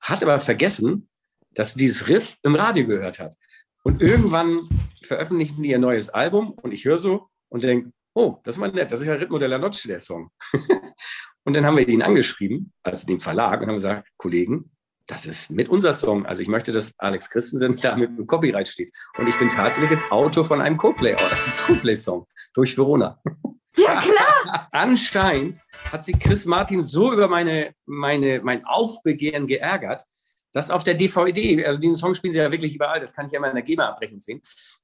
Hat 0.01 0.23
aber 0.23 0.39
vergessen, 0.39 1.09
dass 1.53 1.75
dieses 1.75 2.07
Riff 2.07 2.37
im 2.43 2.55
Radio 2.55 2.87
gehört 2.87 3.19
hat. 3.19 3.37
Und 3.83 4.03
irgendwann 4.03 4.69
veröffentlichen 5.03 5.63
die 5.63 5.71
ihr 5.71 5.79
neues 5.79 6.09
Album 6.11 6.53
und 6.53 6.73
ich 6.73 6.85
höre 6.85 6.99
so 6.99 7.29
und 7.51 7.65
denke, 7.65 7.91
oh, 8.15 8.39
das 8.45 8.55
ist 8.55 8.61
mal 8.61 8.71
nett, 8.71 8.91
das 8.91 9.01
ist 9.01 9.07
ja 9.07 9.15
Ritmo 9.15 9.39
della 9.39 9.59
Noche, 9.59 9.89
der 9.89 10.01
Song. 10.01 10.31
und 11.45 11.55
dann 11.55 11.67
haben 11.67 11.77
wir 11.77 11.87
ihn 11.87 12.03
angeschrieben, 12.03 12.73
also 12.83 13.07
den 13.07 13.21
Verlag, 13.21 13.61
und 13.61 13.69
haben 13.69 13.75
gesagt, 13.75 14.09
Kollegen, 14.17 14.71
das 15.07 15.27
ist 15.27 15.51
mit 15.51 15.69
unser 15.69 15.93
Song. 15.93 16.27
Also 16.27 16.43
ich 16.43 16.49
möchte, 16.49 16.73
dass 16.73 16.93
Alex 16.99 17.31
Christensen 17.31 17.77
da 17.83 17.97
mit 17.97 18.17
dem 18.17 18.27
Copyright 18.27 18.69
steht. 18.69 18.93
Und 19.19 19.29
ich 19.29 19.39
bin 19.39 19.51
tatsächlich 19.51 19.91
jetzt 19.91 20.11
Autor 20.11 20.45
von 20.45 20.61
einem 20.61 20.77
Coldplay-Song 20.77 22.27
durch 22.55 22.77
Verona. 22.77 23.21
Ja, 23.77 24.01
klar. 24.01 24.69
Anscheinend 24.73 25.59
hat 25.91 26.05
sich 26.05 26.17
Chris 26.21 26.47
Martin 26.47 26.85
so 26.85 27.13
über 27.13 27.27
meine, 27.27 27.75
meine, 27.87 28.41
mein 28.41 28.65
Aufbegehren 28.65 29.49
geärgert, 29.49 30.05
dass 30.53 30.71
auf 30.71 30.85
der 30.85 30.95
DVD, 30.95 31.67
also 31.67 31.81
diesen 31.81 31.97
Song 31.97 32.15
spielen 32.15 32.33
sie 32.33 32.39
ja 32.39 32.53
wirklich 32.53 32.77
überall, 32.77 33.01
das 33.01 33.13
kann 33.15 33.27
ich 33.27 33.33
ja 33.33 33.39
immer 33.39 33.49
in 33.49 33.57
der 33.57 33.65
GEMA-Abrechnung 33.65 34.21
sehen, 34.21 34.41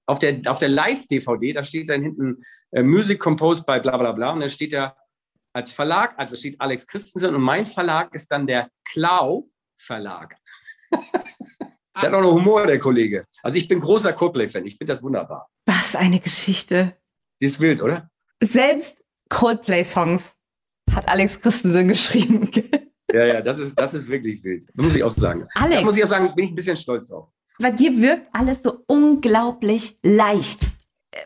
auf 0.07 0.19
der, 0.19 0.41
auf 0.47 0.59
der 0.59 0.71
Live-DVD, 0.71 1.53
da 1.53 1.63
steht 1.63 1.89
dann 1.89 2.03
hinten 2.03 2.43
äh, 2.73 2.83
Music 2.83 3.21
Composed 3.21 3.65
by 3.65 3.79
bla 3.79 3.97
bla 3.97 4.11
bla 4.11 4.33
und 4.33 4.41
da 4.41 4.49
steht 4.49 4.73
ja 4.73 4.97
als 5.53 5.73
Verlag, 5.73 6.15
also 6.19 6.35
steht 6.35 6.61
Alex 6.61 6.87
Christensen 6.89 7.33
und 7.35 7.43
mein 7.43 7.67
Verlag 7.67 8.13
ist 8.13 8.33
dann 8.33 8.49
der 8.49 8.71
Klau 8.85 9.49
Verlag. 9.81 10.37
der 10.91 12.03
hat 12.03 12.15
auch 12.15 12.21
noch 12.21 12.33
Humor, 12.33 12.67
der 12.67 12.79
Kollege. 12.79 13.25
Also 13.43 13.57
ich 13.57 13.67
bin 13.67 13.81
großer 13.81 14.13
Coldplay-Fan, 14.13 14.67
ich 14.67 14.77
finde 14.77 14.93
das 14.93 15.03
wunderbar. 15.03 15.49
Was 15.67 15.97
eine 15.97 16.21
Geschichte. 16.21 16.97
Die 17.41 17.47
ist 17.47 17.61
wild, 17.61 17.81
oder? 17.81 18.11
Selbst 18.43 19.05
Coldplay-Songs 19.31 20.37
hat 20.93 21.09
Alex 21.09 21.41
Christensen 21.41 21.89
geschrieben. 21.89 22.51
ja, 23.13 23.25
ja, 23.25 23.41
das 23.41 23.59
ist, 23.59 23.79
das 23.79 23.95
ist 23.95 24.09
wirklich 24.09 24.45
wild. 24.45 24.67
Muss 24.75 24.95
ich 24.95 25.03
auch 25.03 25.11
sagen. 25.11 25.49
Alex. 25.55 25.77
Da 25.77 25.83
muss 25.83 25.97
ich 25.97 26.05
auch 26.05 26.09
sagen, 26.09 26.35
bin 26.35 26.47
ich 26.47 26.53
ein 26.53 26.57
bisschen 26.57 26.77
stolz 26.77 27.09
drauf. 27.09 27.29
Bei 27.59 27.71
dir 27.71 27.97
wirkt 28.01 28.29
alles 28.33 28.63
so 28.63 28.85
unglaublich 28.87 29.97
leicht. 30.03 30.69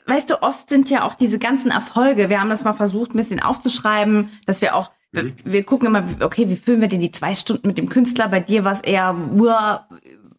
Weißt 0.06 0.30
du, 0.30 0.42
oft 0.42 0.68
sind 0.68 0.90
ja 0.90 1.06
auch 1.06 1.14
diese 1.14 1.38
ganzen 1.38 1.70
Erfolge, 1.70 2.28
wir 2.28 2.40
haben 2.40 2.50
das 2.50 2.64
mal 2.64 2.72
versucht, 2.72 3.10
ein 3.10 3.18
bisschen 3.18 3.40
aufzuschreiben, 3.40 4.30
dass 4.46 4.62
wir 4.62 4.74
auch 4.74 4.92
Mhm. 5.22 5.34
Wir 5.44 5.64
gucken 5.64 5.88
immer, 5.88 6.04
okay, 6.20 6.48
wie 6.48 6.56
füllen 6.56 6.80
wir 6.80 6.88
denn 6.88 7.00
die 7.00 7.12
zwei 7.12 7.34
Stunden 7.34 7.66
mit 7.66 7.78
dem 7.78 7.88
Künstler? 7.88 8.28
Bei 8.28 8.40
dir 8.40 8.64
war 8.64 8.72
es 8.72 8.80
eher, 8.80 9.14
uah, 9.36 9.88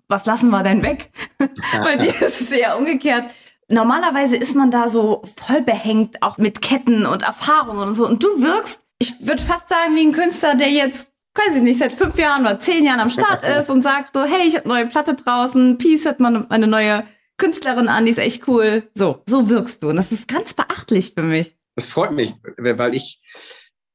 was 0.07 0.25
lassen 0.25 0.49
wir 0.49 0.63
denn 0.63 0.83
weg? 0.83 1.09
Bei 1.83 1.97
dir 1.97 2.21
ist 2.21 2.41
es 2.41 2.51
eher 2.51 2.77
umgekehrt. 2.77 3.27
Normalerweise 3.67 4.35
ist 4.35 4.55
man 4.55 4.69
da 4.69 4.89
so 4.89 5.23
voll 5.37 5.61
behängt, 5.61 6.21
auch 6.21 6.37
mit 6.37 6.61
Ketten 6.61 7.05
und 7.05 7.23
Erfahrungen 7.23 7.87
und 7.87 7.95
so. 7.95 8.07
Und 8.07 8.21
du 8.21 8.27
wirkst, 8.41 8.79
ich 8.99 9.25
würde 9.25 9.41
fast 9.41 9.69
sagen, 9.69 9.95
wie 9.95 10.05
ein 10.05 10.11
Künstler, 10.11 10.55
der 10.55 10.69
jetzt, 10.69 11.11
weiß 11.33 11.55
ich 11.55 11.63
nicht, 11.63 11.79
seit 11.79 11.93
fünf 11.93 12.17
Jahren 12.17 12.43
oder 12.43 12.59
zehn 12.59 12.83
Jahren 12.83 12.99
am 12.99 13.09
Start 13.09 13.43
ist 13.59 13.69
und 13.69 13.81
sagt 13.81 14.13
so, 14.13 14.23
hey, 14.23 14.47
ich 14.47 14.55
habe 14.55 14.67
neue 14.67 14.85
Platte 14.85 15.15
draußen, 15.15 15.79
Peace 15.79 16.05
hat 16.05 16.19
man 16.19 16.49
eine 16.51 16.67
neue 16.67 17.03
Künstlerin 17.37 17.87
an, 17.87 18.05
die 18.05 18.11
ist 18.11 18.19
echt 18.19 18.47
cool. 18.47 18.83
So, 18.93 19.23
so 19.25 19.49
wirkst 19.49 19.81
du. 19.81 19.89
Und 19.89 19.95
das 19.95 20.11
ist 20.11 20.27
ganz 20.27 20.53
beachtlich 20.53 21.13
für 21.15 21.23
mich. 21.23 21.57
Das 21.75 21.87
freut 21.87 22.11
mich, 22.11 22.35
weil 22.57 22.95
ich, 22.95 23.21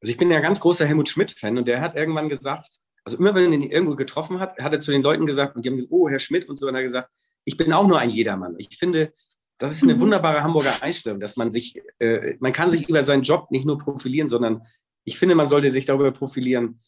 also 0.01 0.11
ich 0.11 0.17
bin 0.17 0.31
ja 0.31 0.41
ganz 0.41 0.61
großer 0.61 0.87
Helmut 0.87 1.09
Schmidt-Fan 1.09 1.59
und 1.59 1.69
der 1.69 1.81
hat 1.81 1.95
irgendwann 1.95 2.29
gesagt, 2.29 2.79
also 3.05 3.19
immer 3.19 3.35
wenn 3.35 3.53
er 3.53 3.59
ihn 3.59 3.71
irgendwo 3.71 3.97
getroffen 3.97 4.41
hat, 4.41 4.59
hat 4.59 4.73
er 4.73 4.81
zu 4.81 4.93
den 4.93 5.03
Leuten 5.03 5.27
gesagt 5.27 5.57
und 5.57 5.65
die 5.65 5.69
haben 5.69 5.77
gesagt, 5.77 5.93
oh, 5.93 6.09
Herr 6.09 6.19
Schmidt 6.19 6.49
und 6.49 6.59
so, 6.59 6.69
und 6.69 6.75
er 6.75 6.79
hat 6.79 6.87
gesagt, 6.87 7.09
ich 7.45 7.57
bin 7.57 7.73
auch 7.73 7.87
nur 7.87 7.99
ein 7.99 8.11
Jedermann. 8.11 8.55
Ich 8.59 8.77
finde, 8.79 9.13
das 9.59 9.73
ist 9.73 9.83
eine 9.83 9.95
mhm. 9.95 10.01
wunderbare 10.01 10.43
Hamburger 10.43 10.83
Einstellung, 10.83 11.21
dass 11.21 11.37
man 11.37 11.51
sich, 11.51 11.81
äh, 11.99 12.37
man 12.41 12.53
kann 12.53 12.71
sich 12.71 12.89
über 12.89 13.03
seinen 13.03 13.23
Job 13.23 13.51
nicht 13.51 13.67
nur 13.67 13.79
profilieren, 13.79 14.29
sondern 14.29 14.63
ich 15.05 15.19
finde, 15.19 15.35
man 15.35 15.49
sollte 15.49 15.71
sich 15.71 15.87
darüber 15.87 16.13
profilieren, 16.13 16.81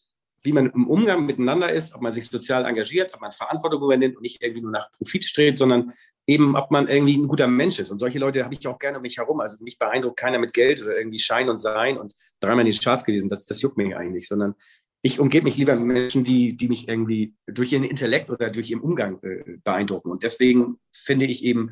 wie 0.43 0.53
man 0.53 0.69
im 0.69 0.87
Umgang 0.87 1.25
miteinander 1.25 1.71
ist, 1.71 1.95
ob 1.95 2.01
man 2.01 2.11
sich 2.11 2.25
sozial 2.25 2.65
engagiert, 2.65 3.13
ob 3.13 3.21
man 3.21 3.31
Verantwortung 3.31 3.81
übernimmt 3.81 4.17
und 4.17 4.21
nicht 4.21 4.41
irgendwie 4.41 4.61
nur 4.61 4.71
nach 4.71 4.91
Profit 4.91 5.23
strebt, 5.23 5.57
sondern 5.57 5.93
eben, 6.27 6.55
ob 6.55 6.69
man 6.69 6.87
irgendwie 6.87 7.17
ein 7.17 7.27
guter 7.27 7.47
Mensch 7.47 7.79
ist. 7.79 7.91
Und 7.91 7.99
solche 7.99 8.19
Leute 8.19 8.43
habe 8.43 8.53
ich 8.53 8.67
auch 8.67 8.79
gerne 8.79 8.97
um 8.97 9.01
mich 9.01 9.17
herum. 9.17 9.39
Also 9.39 9.63
mich 9.63 9.79
beeindruckt 9.79 10.17
keiner 10.17 10.39
mit 10.39 10.53
Geld 10.53 10.81
oder 10.81 10.97
irgendwie 10.97 11.19
Schein 11.19 11.49
und 11.49 11.57
Sein 11.57 11.97
und 11.97 12.13
dreimal 12.39 12.65
in 12.65 12.71
die 12.71 12.77
Charts 12.77 13.05
gewesen. 13.05 13.29
Das, 13.29 13.45
das 13.45 13.61
juckt 13.61 13.77
mich 13.77 13.95
eigentlich, 13.95 14.27
sondern 14.27 14.55
ich 15.01 15.19
umgebe 15.19 15.45
mich 15.45 15.57
lieber 15.57 15.75
mit 15.75 15.85
Menschen, 15.85 16.23
die, 16.23 16.55
die 16.55 16.69
mich 16.69 16.87
irgendwie 16.87 17.33
durch 17.45 17.73
ihren 17.73 17.83
Intellekt 17.83 18.29
oder 18.29 18.49
durch 18.49 18.69
ihren 18.69 18.81
Umgang 18.81 19.21
äh, 19.21 19.57
beeindrucken. 19.63 20.11
Und 20.11 20.23
deswegen 20.23 20.77
finde 20.93 21.25
ich 21.25 21.43
eben, 21.43 21.71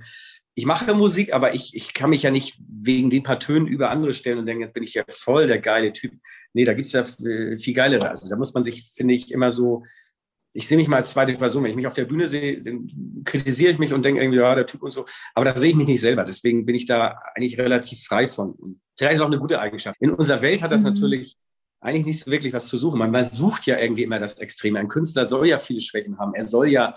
ich 0.53 0.65
mache 0.65 0.93
Musik, 0.93 1.33
aber 1.33 1.53
ich, 1.53 1.75
ich 1.75 1.93
kann 1.93 2.09
mich 2.09 2.23
ja 2.23 2.31
nicht 2.31 2.59
wegen 2.67 3.09
den 3.09 3.23
paar 3.23 3.39
Tönen 3.39 3.67
über 3.67 3.89
andere 3.89 4.13
stellen 4.13 4.39
und 4.39 4.45
denken, 4.45 4.63
jetzt 4.63 4.73
bin 4.73 4.83
ich 4.83 4.93
ja 4.93 5.03
voll 5.07 5.47
der 5.47 5.59
geile 5.59 5.93
Typ. 5.93 6.13
Nee, 6.53 6.65
da 6.65 6.73
gibt 6.73 6.87
es 6.87 6.93
ja 6.93 7.01
äh, 7.25 7.57
viel 7.57 7.73
geilere. 7.73 8.09
Also 8.09 8.29
da 8.29 8.35
muss 8.35 8.53
man 8.53 8.63
sich, 8.63 8.91
finde 8.93 9.13
ich, 9.13 9.31
immer 9.31 9.51
so, 9.51 9.83
ich 10.53 10.67
sehe 10.67 10.77
mich 10.77 10.89
mal 10.89 10.97
als 10.97 11.11
zweite 11.11 11.33
Person. 11.35 11.63
Wenn 11.63 11.71
ich 11.71 11.77
mich 11.77 11.87
auf 11.87 11.93
der 11.93 12.03
Bühne 12.03 12.27
sehe, 12.27 12.59
dann 12.59 13.23
kritisiere 13.23 13.71
ich 13.71 13.79
mich 13.79 13.93
und 13.93 14.03
denke 14.03 14.21
irgendwie, 14.21 14.39
ja, 14.39 14.53
der 14.53 14.65
Typ 14.65 14.83
und 14.83 14.91
so. 14.91 15.05
Aber 15.33 15.45
da 15.45 15.55
sehe 15.55 15.69
ich 15.69 15.77
mich 15.77 15.87
nicht 15.87 16.01
selber. 16.01 16.25
Deswegen 16.25 16.65
bin 16.65 16.75
ich 16.75 16.85
da 16.85 17.19
eigentlich 17.35 17.57
relativ 17.57 18.03
frei 18.03 18.27
von. 18.27 18.51
Und 18.51 18.81
vielleicht 18.97 19.15
ist 19.15 19.21
auch 19.21 19.27
eine 19.27 19.39
gute 19.39 19.61
Eigenschaft. 19.61 19.95
In 20.01 20.11
unserer 20.11 20.41
Welt 20.41 20.61
hat 20.61 20.71
das 20.71 20.81
mhm. 20.81 20.89
natürlich 20.89 21.37
eigentlich 21.79 22.05
nicht 22.05 22.19
so 22.19 22.29
wirklich 22.29 22.53
was 22.53 22.67
zu 22.67 22.77
suchen. 22.77 22.99
Man 22.99 23.25
sucht 23.25 23.65
ja 23.65 23.79
irgendwie 23.79 24.03
immer 24.03 24.19
das 24.19 24.39
Extreme. 24.39 24.79
Ein 24.79 24.89
Künstler 24.89 25.25
soll 25.25 25.47
ja 25.47 25.57
viele 25.57 25.81
Schwächen 25.81 26.19
haben. 26.19 26.35
Er 26.35 26.43
soll 26.43 26.69
ja 26.69 26.95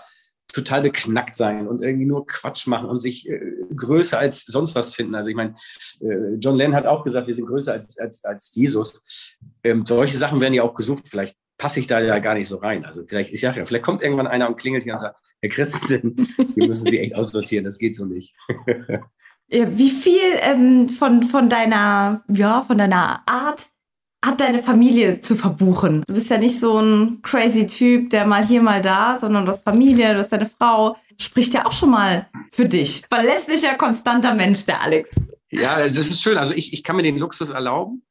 total 0.53 0.83
beknackt 0.83 1.35
sein 1.35 1.67
und 1.67 1.81
irgendwie 1.81 2.05
nur 2.05 2.25
Quatsch 2.25 2.67
machen 2.67 2.87
und 2.87 2.99
sich 2.99 3.29
äh, 3.29 3.39
größer 3.75 4.17
als 4.17 4.45
sonst 4.45 4.75
was 4.75 4.93
finden. 4.93 5.15
Also 5.15 5.29
ich 5.29 5.35
meine, 5.35 5.55
äh, 5.99 6.35
John 6.39 6.55
Lennon 6.55 6.75
hat 6.75 6.85
auch 6.85 7.03
gesagt, 7.03 7.27
wir 7.27 7.35
sind 7.35 7.47
größer 7.47 7.73
als, 7.73 7.97
als, 7.97 8.23
als 8.23 8.55
Jesus. 8.55 9.37
Ähm, 9.63 9.85
solche 9.85 10.17
Sachen 10.17 10.39
werden 10.39 10.53
ja 10.53 10.63
auch 10.63 10.73
gesucht. 10.73 11.09
Vielleicht 11.09 11.35
passe 11.57 11.79
ich 11.79 11.87
da 11.87 11.99
ja 11.99 12.19
gar 12.19 12.33
nicht 12.33 12.47
so 12.47 12.57
rein. 12.57 12.85
Also 12.85 13.03
vielleicht, 13.05 13.33
ich 13.33 13.41
ja, 13.41 13.53
vielleicht 13.53 13.83
kommt 13.83 14.01
irgendwann 14.01 14.27
einer 14.27 14.47
und 14.47 14.57
klingelt 14.57 14.83
hier 14.83 14.93
und 14.93 14.99
sagt, 14.99 15.17
Herr 15.41 15.49
Christen, 15.49 16.15
wir 16.55 16.67
müssen 16.67 16.89
Sie 16.89 16.99
echt 16.99 17.15
aussortieren, 17.15 17.65
das 17.65 17.77
geht 17.77 17.95
so 17.95 18.05
nicht. 18.05 18.35
Wie 19.47 19.91
viel 19.91 20.39
ähm, 20.41 20.89
von, 20.89 21.23
von 21.23 21.49
deiner, 21.49 22.23
ja, 22.29 22.63
von 22.63 22.79
deiner 22.79 23.21
Art 23.27 23.69
hat 24.25 24.41
deine 24.41 24.63
Familie 24.63 25.21
zu 25.21 25.35
verbuchen. 25.35 26.03
Du 26.07 26.13
bist 26.13 26.29
ja 26.29 26.37
nicht 26.37 26.59
so 26.59 26.79
ein 26.79 27.21
crazy 27.21 27.67
Typ, 27.67 28.09
der 28.09 28.25
mal 28.25 28.45
hier, 28.45 28.61
mal 28.61 28.81
da, 28.81 29.17
sondern 29.19 29.45
du 29.45 29.51
hast 29.51 29.63
Familie, 29.63 30.13
du 30.13 30.19
hast 30.19 30.31
deine 30.31 30.49
Frau. 30.49 30.97
Spricht 31.17 31.53
ja 31.53 31.65
auch 31.65 31.71
schon 31.71 31.91
mal 31.91 32.27
für 32.51 32.67
dich. 32.67 33.03
Verlässlicher, 33.09 33.75
konstanter 33.75 34.33
Mensch, 34.33 34.65
der 34.65 34.81
Alex. 34.81 35.09
Ja, 35.51 35.81
das 35.81 35.95
ist 35.97 36.21
schön. 36.21 36.37
Also 36.37 36.53
ich, 36.53 36.73
ich 36.73 36.83
kann 36.83 36.95
mir 36.95 37.03
den 37.03 37.17
Luxus 37.17 37.51
erlauben. 37.51 38.01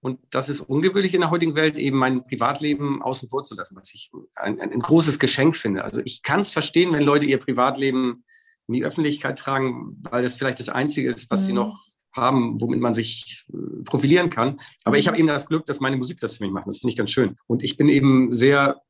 Und 0.00 0.20
das 0.30 0.48
ist 0.48 0.60
ungewöhnlich 0.60 1.14
in 1.14 1.20
der 1.20 1.30
heutigen 1.30 1.56
Welt, 1.56 1.76
eben 1.76 1.98
mein 1.98 2.22
Privatleben 2.22 3.02
außen 3.02 3.28
vor 3.28 3.42
zu 3.42 3.56
lassen, 3.56 3.76
was 3.76 3.92
ich 3.94 4.10
ein, 4.36 4.60
ein, 4.60 4.78
großes 4.78 5.18
Geschenk 5.18 5.56
finde. 5.56 5.82
Also 5.82 6.00
ich 6.04 6.22
kann 6.22 6.40
es 6.40 6.52
verstehen, 6.52 6.92
wenn 6.92 7.02
Leute 7.02 7.26
ihr 7.26 7.38
Privatleben 7.38 8.24
in 8.68 8.74
die 8.74 8.84
Öffentlichkeit 8.84 9.38
tragen, 9.38 9.96
weil 10.02 10.22
das 10.22 10.36
vielleicht 10.36 10.60
das 10.60 10.68
Einzige 10.68 11.08
ist, 11.08 11.30
was 11.30 11.42
mhm. 11.42 11.46
sie 11.46 11.52
noch 11.52 11.84
haben, 12.20 12.60
womit 12.60 12.80
man 12.80 12.94
sich 12.94 13.44
äh, 13.52 13.82
profilieren 13.84 14.30
kann. 14.30 14.58
Aber 14.84 14.98
ich 14.98 15.06
habe 15.06 15.16
mhm. 15.16 15.20
eben 15.20 15.28
das 15.28 15.46
Glück, 15.46 15.66
dass 15.66 15.80
meine 15.80 15.96
Musik 15.96 16.18
das 16.20 16.36
für 16.36 16.44
mich 16.44 16.52
macht. 16.52 16.66
Das 16.66 16.78
finde 16.78 16.92
ich 16.92 16.96
ganz 16.96 17.10
schön. 17.10 17.36
Und 17.46 17.62
ich 17.62 17.76
bin 17.76 17.88
eben 17.88 18.32
sehr 18.32 18.82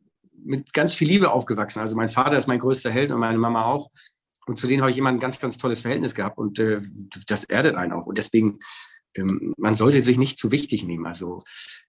mit 0.44 0.72
ganz 0.72 0.94
viel 0.94 1.08
Liebe 1.08 1.30
aufgewachsen. 1.30 1.80
Also 1.80 1.96
mein 1.96 2.08
Vater 2.08 2.38
ist 2.38 2.46
mein 2.46 2.60
größter 2.60 2.90
Held 2.90 3.10
und 3.10 3.20
meine 3.20 3.38
Mama 3.38 3.64
auch. 3.64 3.90
Und 4.46 4.58
zu 4.58 4.66
denen 4.66 4.80
habe 4.80 4.90
ich 4.90 4.98
immer 4.98 5.10
ein 5.10 5.20
ganz, 5.20 5.40
ganz 5.40 5.58
tolles 5.58 5.80
Verhältnis 5.80 6.14
gehabt. 6.14 6.38
Und 6.38 6.58
äh, 6.58 6.80
das 7.26 7.44
erdet 7.44 7.74
einen 7.74 7.92
auch. 7.92 8.06
Und 8.06 8.18
deswegen 8.18 8.60
ähm, 9.18 9.54
man 9.56 9.74
sollte 9.74 10.00
sich 10.00 10.18
nicht 10.18 10.38
zu 10.38 10.50
wichtig 10.50 10.84
nehmen. 10.84 11.06
Also 11.06 11.40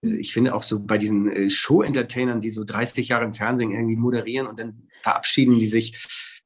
äh, 0.02 0.16
ich 0.16 0.34
finde 0.34 0.56
auch 0.56 0.64
so 0.64 0.84
bei 0.84 0.98
diesen 0.98 1.32
äh, 1.32 1.50
Show-Entertainern, 1.50 2.42
die 2.42 2.50
so 2.50 2.64
30 2.64 3.08
Jahre 3.08 3.26
im 3.26 3.34
Fernsehen 3.34 3.72
irgendwie 3.72 3.96
moderieren 3.96 4.48
und 4.48 4.60
dann 4.60 4.88
verabschieden 5.02 5.58
die 5.58 5.68
sich, 5.68 5.98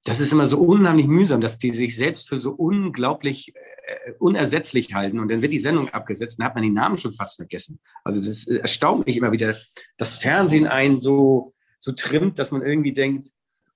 das 0.06 0.20
ist 0.20 0.34
immer 0.34 0.46
so 0.46 0.60
unheimlich 0.60 1.08
mühsam, 1.08 1.40
dass 1.40 1.58
die 1.58 1.72
sich 1.72 1.96
selbst 1.96 2.28
für 2.28 2.38
so 2.38 2.52
unglaublich 2.52 3.54
äh, 3.56 4.12
unersetzlich 4.20 4.94
halten 4.94 5.20
und 5.20 5.32
dann 5.32 5.42
wird 5.42 5.54
die 5.54 5.60
Sendung 5.60 5.90
abgesetzt 5.90 6.40
und 6.40 6.46
hat 6.46 6.56
man 6.56 6.64
den 6.64 6.74
Namen 6.74 6.98
schon 6.98 7.14
fast 7.14 7.38
vergessen. 7.38 7.80
Also 8.04 8.22
das 8.22 8.48
erstaunt 8.48 9.06
mich 9.06 9.16
immer 9.16 9.32
wieder, 9.32 9.56
dass 9.98 10.18
Fernsehen 10.18 10.68
einen 10.68 10.98
so, 10.98 11.54
so 11.80 11.94
trimmt, 11.94 12.38
dass 12.38 12.52
man 12.52 12.64
irgendwie 12.64 12.94
denkt, 12.94 13.30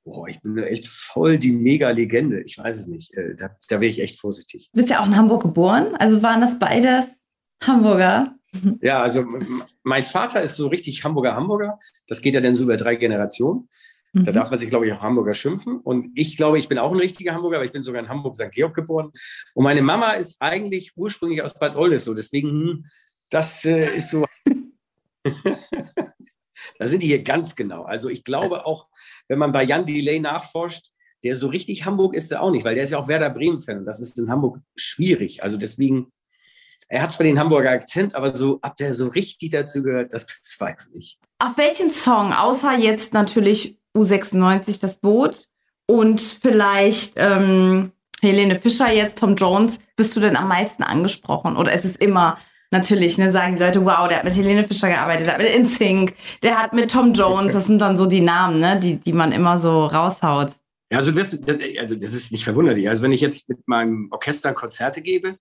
boah, 0.03 0.27
ich 0.27 0.41
bin 0.41 0.57
echt 0.57 0.87
voll 0.87 1.37
die 1.37 1.51
Mega-Legende. 1.51 2.41
Ich 2.41 2.57
weiß 2.57 2.77
es 2.77 2.87
nicht. 2.87 3.13
Äh, 3.13 3.35
da, 3.35 3.49
da 3.69 3.81
wäre 3.81 3.89
ich 3.89 3.99
echt 3.99 4.19
vorsichtig. 4.19 4.69
Du 4.73 4.79
bist 4.79 4.89
ja 4.89 5.01
auch 5.01 5.05
in 5.05 5.15
Hamburg 5.15 5.43
geboren. 5.43 5.95
Also 5.99 6.23
waren 6.23 6.41
das 6.41 6.59
beides 6.59 7.05
Hamburger? 7.63 8.33
Ja, 8.81 9.01
also 9.01 9.25
mein 9.83 10.05
Vater 10.05 10.41
ist 10.41 10.55
so 10.55 10.67
richtig 10.67 11.03
Hamburger 11.03 11.35
Hamburger. 11.35 11.77
Das 12.07 12.21
geht 12.21 12.33
ja 12.33 12.39
dann 12.39 12.55
so 12.55 12.63
über 12.63 12.77
drei 12.77 12.95
Generationen. 12.95 13.67
Da 14.23 14.31
mhm. 14.31 14.35
darf 14.35 14.49
man 14.49 14.59
sich, 14.59 14.69
glaube 14.69 14.87
ich, 14.87 14.93
auch 14.93 15.01
Hamburger 15.01 15.33
schimpfen. 15.33 15.79
Und 15.79 16.11
ich 16.15 16.37
glaube, 16.37 16.59
ich 16.59 16.67
bin 16.67 16.77
auch 16.77 16.91
ein 16.91 16.99
richtiger 16.99 17.33
Hamburger, 17.33 17.57
aber 17.57 17.65
ich 17.65 17.71
bin 17.71 17.83
sogar 17.83 18.01
in 18.01 18.09
Hamburg-St. 18.09 18.51
Georg 18.51 18.73
geboren. 18.73 19.11
Und 19.53 19.63
meine 19.63 19.81
Mama 19.81 20.13
ist 20.13 20.41
eigentlich 20.41 20.93
ursprünglich 20.95 21.41
aus 21.41 21.57
Bad 21.57 21.77
Oldesloe. 21.77 22.15
Deswegen, 22.15 22.49
hm, 22.49 22.85
das 23.29 23.65
äh, 23.65 23.95
ist 23.95 24.11
so. 24.11 24.25
da 25.23 26.85
sind 26.85 27.03
die 27.03 27.07
hier 27.07 27.23
ganz 27.23 27.55
genau. 27.55 27.83
Also 27.83 28.09
ich 28.09 28.23
glaube 28.23 28.65
auch, 28.65 28.87
wenn 29.27 29.39
man 29.39 29.51
bei 29.51 29.63
Jan 29.63 29.85
Delay 29.85 30.19
nachforscht, 30.19 30.91
der 31.23 31.35
so 31.35 31.47
richtig 31.47 31.85
Hamburg 31.85 32.15
ist 32.15 32.31
er 32.31 32.41
auch 32.41 32.51
nicht, 32.51 32.63
weil 32.63 32.75
der 32.75 32.83
ist 32.83 32.91
ja 32.91 32.99
auch 32.99 33.07
Werder 33.07 33.29
Bremen-Fan. 33.29 33.79
Und 33.79 33.85
das 33.85 33.99
ist 33.99 34.17
in 34.19 34.29
Hamburg 34.29 34.59
schwierig. 34.75 35.43
Also 35.43 35.57
deswegen, 35.57 36.11
er 36.87 37.01
hat 37.01 37.11
zwar 37.11 37.25
den 37.25 37.39
Hamburger 37.39 37.71
Akzent, 37.71 38.15
aber 38.15 38.33
so, 38.33 38.59
ob 38.61 38.77
der 38.77 38.93
so 38.93 39.07
richtig 39.07 39.51
dazu 39.51 39.83
gehört, 39.83 40.13
das 40.13 40.25
bezweifle 40.25 40.91
ich. 40.95 41.19
Auf 41.39 41.57
welchen 41.57 41.91
Song, 41.91 42.33
außer 42.33 42.77
jetzt 42.77 43.13
natürlich 43.13 43.76
U96 43.97 44.79
das 44.79 44.99
Boot 44.99 45.47
und 45.87 46.21
vielleicht 46.21 47.13
ähm, 47.17 47.91
Helene 48.21 48.59
Fischer 48.59 48.91
jetzt, 48.91 49.19
Tom 49.19 49.35
Jones, 49.35 49.79
bist 49.95 50.15
du 50.15 50.19
denn 50.19 50.35
am 50.35 50.47
meisten 50.47 50.83
angesprochen? 50.83 51.55
Oder 51.55 51.73
ist 51.73 51.85
es 51.85 51.95
immer 51.95 52.37
natürlich, 52.71 53.17
ne, 53.17 53.31
sagen 53.31 53.55
die 53.55 53.63
Leute, 53.63 53.85
wow, 53.85 54.07
der 54.07 54.17
hat 54.17 54.23
mit 54.25 54.35
Helene 54.35 54.63
Fischer 54.63 54.89
gearbeitet, 54.89 55.27
der 55.27 55.35
hat 55.35 55.41
mit 55.41 55.53
InSync, 55.53 56.13
der 56.43 56.61
hat 56.61 56.73
mit 56.73 56.91
Tom 56.91 57.13
Jones, 57.13 57.53
das 57.53 57.67
sind 57.67 57.79
dann 57.79 57.97
so 57.97 58.05
die 58.05 58.21
Namen, 58.21 58.59
ne, 58.59 58.79
die, 58.79 58.97
die 58.97 59.13
man 59.13 59.31
immer 59.31 59.59
so 59.59 59.85
raushaut. 59.85 60.51
Ja, 60.91 60.99
also 60.99 61.11
das, 61.11 61.39
also 61.79 61.95
das 61.95 62.13
ist 62.13 62.31
nicht 62.31 62.43
verwunderlich. 62.43 62.87
Also 62.87 63.03
wenn 63.03 63.11
ich 63.11 63.21
jetzt 63.21 63.49
mit 63.49 63.67
meinem 63.67 64.07
Orchester 64.11 64.53
Konzerte 64.53 65.01
gebe 65.01 65.37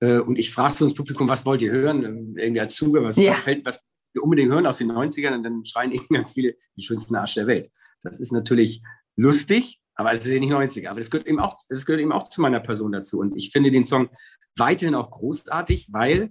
äh, 0.00 0.18
und 0.18 0.38
ich 0.38 0.52
frage 0.52 0.72
so 0.74 0.84
ins 0.84 0.94
Publikum, 0.94 1.28
was 1.28 1.46
wollt 1.46 1.62
ihr 1.62 1.72
hören? 1.72 2.34
Irgendwie 2.36 2.60
als 2.60 2.74
Zuge, 2.74 3.02
was, 3.02 3.16
ja. 3.16 3.30
was 3.30 3.40
fällt, 3.40 3.64
was 3.64 3.80
wir 4.12 4.22
unbedingt 4.22 4.52
hören 4.52 4.66
aus 4.66 4.78
den 4.78 4.92
90ern 4.92 5.34
und 5.34 5.42
dann 5.42 5.64
schreien 5.64 5.92
eben 5.92 6.08
ganz 6.10 6.34
viele 6.34 6.54
die 6.76 6.82
schönsten 6.82 7.16
Arsch 7.16 7.34
der 7.34 7.46
Welt. 7.46 7.70
Das 8.02 8.20
ist 8.20 8.32
natürlich 8.32 8.82
lustig, 9.16 9.80
aber 9.94 10.12
es 10.12 10.20
ist 10.20 10.32
ja 10.32 10.38
nicht 10.38 10.52
90er. 10.52 10.88
Aber 10.88 11.00
es 11.00 11.10
gehört 11.10 11.26
eben 11.26 11.40
auch, 11.40 11.56
es 11.68 11.86
gehört 11.86 12.00
eben 12.00 12.12
auch 12.12 12.28
zu 12.28 12.40
meiner 12.40 12.60
Person 12.60 12.92
dazu. 12.92 13.18
Und 13.18 13.36
ich 13.36 13.50
finde 13.50 13.70
den 13.70 13.84
Song 13.84 14.08
weiterhin 14.56 14.94
auch 14.94 15.10
großartig, 15.10 15.88
weil 15.92 16.30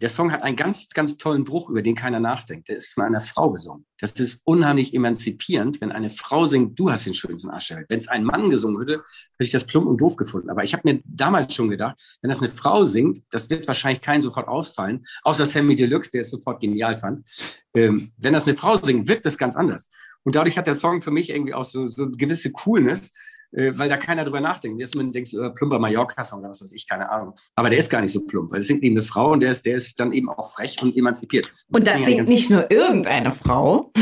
der 0.00 0.08
Song 0.08 0.32
hat 0.32 0.42
einen 0.42 0.56
ganz, 0.56 0.88
ganz 0.88 1.16
tollen 1.18 1.44
Bruch, 1.44 1.68
über 1.68 1.82
den 1.82 1.94
keiner 1.94 2.20
nachdenkt. 2.20 2.68
Der 2.68 2.76
ist 2.76 2.92
von 2.92 3.04
einer 3.04 3.20
Frau 3.20 3.50
gesungen. 3.50 3.84
Das 3.98 4.12
ist 4.12 4.40
unheimlich 4.44 4.94
emanzipierend, 4.94 5.80
wenn 5.80 5.92
eine 5.92 6.08
Frau 6.08 6.46
singt, 6.46 6.78
du 6.78 6.90
hast 6.90 7.06
den 7.06 7.14
schönsten 7.14 7.50
Arsch 7.50 7.68
der 7.68 7.78
Welt. 7.78 7.86
Wenn 7.90 7.98
es 7.98 8.08
ein 8.08 8.24
Mann 8.24 8.48
gesungen 8.48 8.80
hätte, 8.80 8.92
hätte 9.02 9.04
ich 9.40 9.50
das 9.50 9.66
plump 9.66 9.86
und 9.86 9.98
doof 9.98 10.16
gefunden. 10.16 10.48
Aber 10.48 10.64
ich 10.64 10.72
habe 10.72 10.90
mir 10.90 11.00
damals 11.04 11.54
schon 11.54 11.68
gedacht, 11.68 12.00
wenn 12.22 12.30
das 12.30 12.40
eine 12.40 12.48
Frau 12.48 12.84
singt, 12.84 13.20
das 13.30 13.50
wird 13.50 13.66
wahrscheinlich 13.66 14.00
keinen 14.00 14.22
sofort 14.22 14.48
ausfallen, 14.48 15.04
außer 15.22 15.44
Sammy 15.44 15.76
Deluxe, 15.76 16.10
der 16.12 16.22
es 16.22 16.30
sofort 16.30 16.60
genial 16.60 16.94
fand. 16.94 17.26
Ähm, 17.74 18.02
wenn 18.20 18.32
das 18.32 18.46
eine 18.46 18.56
Frau 18.56 18.76
singt, 18.82 19.06
wirkt 19.06 19.26
das 19.26 19.36
ganz 19.36 19.54
anders. 19.54 19.90
Und 20.24 20.34
dadurch 20.34 20.58
hat 20.58 20.66
der 20.66 20.74
Song 20.74 21.02
für 21.02 21.10
mich 21.10 21.30
irgendwie 21.30 21.54
auch 21.54 21.64
so, 21.64 21.88
so 21.88 22.04
eine 22.04 22.12
gewisse 22.12 22.52
Coolness, 22.52 23.12
äh, 23.52 23.72
weil 23.74 23.88
da 23.88 23.96
keiner 23.96 24.24
drüber 24.24 24.40
nachdenkt. 24.40 24.80
Jetzt 24.80 24.96
denkst 24.96 25.32
du, 25.32 25.42
äh, 25.42 25.50
plumper 25.50 25.78
Mallorca-Song 25.78 26.40
oder 26.40 26.50
was 26.50 26.62
weiß 26.62 26.72
ich, 26.72 26.88
keine 26.88 27.10
Ahnung. 27.10 27.34
Aber 27.56 27.70
der 27.70 27.78
ist 27.78 27.90
gar 27.90 28.00
nicht 28.00 28.12
so 28.12 28.20
plump, 28.20 28.52
weil 28.52 28.60
es 28.60 28.68
singt 28.68 28.82
eben 28.82 28.96
eine 28.96 29.04
Frau 29.04 29.32
und 29.32 29.40
der 29.40 29.50
ist, 29.50 29.66
der 29.66 29.76
ist 29.76 29.98
dann 29.98 30.12
eben 30.12 30.28
auch 30.28 30.52
frech 30.52 30.76
und 30.82 30.96
emanzipiert. 30.96 31.50
Und, 31.68 31.80
und 31.80 31.86
das, 31.86 32.04
singt 32.04 32.28
nicht 32.28 32.50
nur 32.50 32.70
irgendeine 32.70 33.32
Frau. 33.32 33.92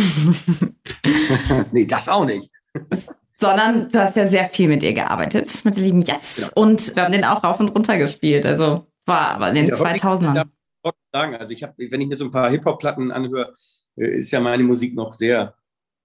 nee, 1.72 1.86
das 1.86 2.08
auch 2.08 2.24
nicht. 2.24 2.50
Sondern 3.40 3.88
du 3.88 4.00
hast 4.00 4.16
ja 4.16 4.26
sehr 4.26 4.46
viel 4.46 4.68
mit 4.68 4.82
ihr 4.82 4.92
gearbeitet, 4.92 5.64
mit 5.64 5.76
der 5.76 5.84
lieben 5.84 6.02
Yes. 6.02 6.36
Genau. 6.36 6.48
Und 6.54 6.94
wir 6.96 7.04
haben 7.04 7.12
den 7.12 7.24
auch 7.24 7.42
rauf 7.44 7.60
und 7.60 7.68
runter 7.68 7.96
gespielt. 7.96 8.44
Also, 8.44 8.86
es 9.00 9.06
war 9.06 9.30
aber 9.30 9.48
in 9.50 9.54
den 9.54 9.66
ja, 9.68 9.76
2000ern. 9.76 10.44
Ich 10.84 10.92
sagen, 11.12 11.34
also 11.36 11.52
ich 11.52 11.62
habe, 11.62 11.74
wenn 11.76 12.00
ich 12.00 12.08
mir 12.08 12.16
so 12.16 12.26
ein 12.26 12.30
paar 12.30 12.50
Hip-Hop-Platten 12.50 13.10
anhöre, 13.10 13.54
äh, 13.96 14.18
ist 14.18 14.30
ja 14.30 14.40
meine 14.40 14.64
Musik 14.64 14.94
noch 14.94 15.12
sehr 15.12 15.54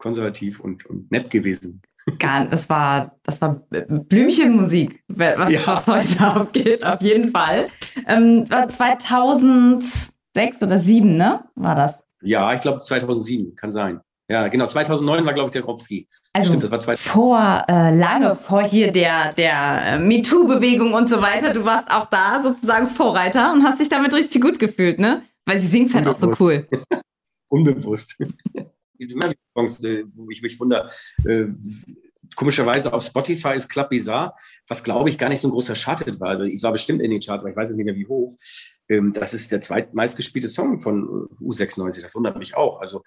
konservativ 0.03 0.59
und, 0.59 0.85
und 0.85 1.09
nett 1.11 1.29
gewesen. 1.29 1.81
Gar, 2.19 2.47
das 2.47 2.69
war, 2.69 3.15
das 3.23 3.41
war 3.41 3.65
Blümchenmusik, 3.69 5.01
was, 5.07 5.49
ja. 5.49 5.87
heute 5.87 6.19
abgeht, 6.19 6.85
auf 6.85 7.01
jeden 7.01 7.31
Fall. 7.31 7.67
Ähm, 8.05 8.45
2006 8.45 10.61
oder 10.61 10.75
2007, 10.75 11.15
ne? 11.15 11.45
War 11.55 11.75
das? 11.75 12.05
Ja, 12.21 12.53
ich 12.53 12.59
glaube 12.59 12.81
2007, 12.81 13.55
kann 13.55 13.71
sein. 13.71 14.01
Ja, 14.29 14.49
genau, 14.49 14.65
2009 14.65 15.25
war, 15.25 15.33
glaube 15.33 15.47
ich, 15.47 15.51
der 15.51 15.61
Grand 15.61 15.85
Prix. 15.85 16.09
Also 16.33 16.47
Stimmt, 16.47 16.63
das 16.63 16.71
war 16.71 16.79
2000. 16.81 17.09
vor, 17.09 17.65
äh, 17.69 17.95
lange 17.95 18.35
vor 18.35 18.63
hier 18.63 18.91
der, 18.91 19.31
der 19.33 19.81
äh, 19.85 19.99
MeToo-Bewegung 19.99 20.93
und 20.93 21.09
so 21.09 21.21
weiter. 21.21 21.53
Du 21.53 21.63
warst 21.63 21.89
auch 21.89 22.05
da 22.05 22.41
sozusagen 22.43 22.87
Vorreiter 22.87 23.53
und 23.53 23.63
hast 23.63 23.79
dich 23.79 23.89
damit 23.89 24.13
richtig 24.13 24.41
gut 24.41 24.59
gefühlt, 24.59 24.99
ne? 24.99 25.23
Weil 25.45 25.59
sie 25.59 25.67
singt 25.67 25.93
halt 25.93 26.07
auch 26.07 26.19
so 26.19 26.33
cool. 26.39 26.67
Unbewusst 27.49 28.17
gibt 29.07 29.11
immer 29.11 29.29
wieder 29.29 29.39
Songs, 29.53 29.83
äh, 29.83 30.03
wo 30.13 30.29
ich 30.29 30.41
mich 30.41 30.59
wundere. 30.59 30.91
Äh, 31.25 31.47
komischerweise 32.35 32.91
auf 32.93 33.03
Spotify 33.03 33.53
ist 33.55 33.69
Club 33.69 33.89
Bizarre, 33.89 34.33
was 34.67 34.83
glaube 34.83 35.09
ich 35.09 35.17
gar 35.17 35.29
nicht 35.29 35.41
so 35.41 35.47
ein 35.47 35.51
großer 35.51 35.75
Charted 35.75 36.19
war. 36.19 36.29
Also 36.29 36.45
es 36.45 36.63
war 36.63 36.71
bestimmt 36.71 37.01
in 37.01 37.11
den 37.11 37.19
Charts, 37.19 37.43
aber 37.43 37.51
ich 37.51 37.57
weiß 37.57 37.69
jetzt 37.69 37.77
nicht 37.77 37.85
mehr 37.85 37.95
wie 37.95 38.07
hoch. 38.07 38.35
Ähm, 38.89 39.13
das 39.13 39.33
ist 39.33 39.51
der 39.51 39.61
zweitmeistgespielte 39.61 40.47
Song 40.47 40.81
von 40.81 41.27
U96. 41.41 42.01
Das 42.01 42.15
wundert 42.15 42.37
mich 42.37 42.55
auch. 42.55 42.79
Also 42.79 43.03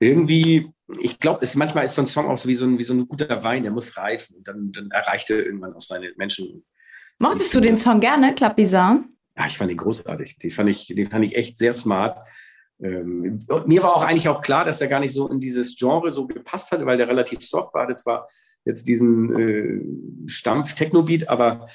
irgendwie, 0.00 0.70
ich 1.00 1.18
glaube, 1.20 1.46
manchmal 1.54 1.84
ist 1.84 1.94
so 1.94 2.02
ein 2.02 2.06
Song 2.06 2.26
auch 2.26 2.36
so 2.36 2.48
wie 2.48 2.54
so 2.54 2.66
ein, 2.66 2.78
wie 2.78 2.84
so 2.84 2.94
ein 2.94 3.06
guter 3.06 3.42
Wein, 3.42 3.62
der 3.62 3.72
muss 3.72 3.96
reifen 3.96 4.36
und 4.36 4.48
dann, 4.48 4.72
dann 4.72 4.90
erreicht 4.90 5.30
er 5.30 5.44
irgendwann 5.44 5.74
auch 5.74 5.82
seine 5.82 6.12
Menschen. 6.16 6.64
Mochtest 7.18 7.54
du 7.54 7.60
den 7.60 7.78
Song 7.78 8.00
gerne, 8.00 8.34
Club 8.34 8.56
Bizarre? 8.56 9.04
Ja, 9.36 9.46
ich 9.46 9.56
fand 9.56 9.70
ihn 9.70 9.76
großartig. 9.76 10.38
Den 10.38 10.50
fand 10.50 10.68
ich, 10.68 10.86
den 10.86 11.06
fand 11.06 11.24
ich 11.24 11.34
echt 11.36 11.56
sehr 11.58 11.72
smart. 11.72 12.18
Ähm, 12.84 13.40
mir 13.66 13.82
war 13.82 13.96
auch 13.96 14.04
eigentlich 14.04 14.28
auch 14.28 14.42
klar, 14.42 14.64
dass 14.66 14.80
er 14.80 14.88
gar 14.88 15.00
nicht 15.00 15.14
so 15.14 15.26
in 15.28 15.40
dieses 15.40 15.74
Genre 15.76 16.10
so 16.10 16.26
gepasst 16.26 16.70
hat, 16.70 16.84
weil 16.84 16.98
der 16.98 17.08
relativ 17.08 17.40
soft 17.40 17.72
war. 17.72 17.84
Hatte 17.84 17.96
zwar 17.96 18.28
jetzt 18.66 18.86
diesen 18.86 19.38
äh, 19.38 20.28
Stampf-Techno-Beat, 20.28 21.30
aber 21.30 21.66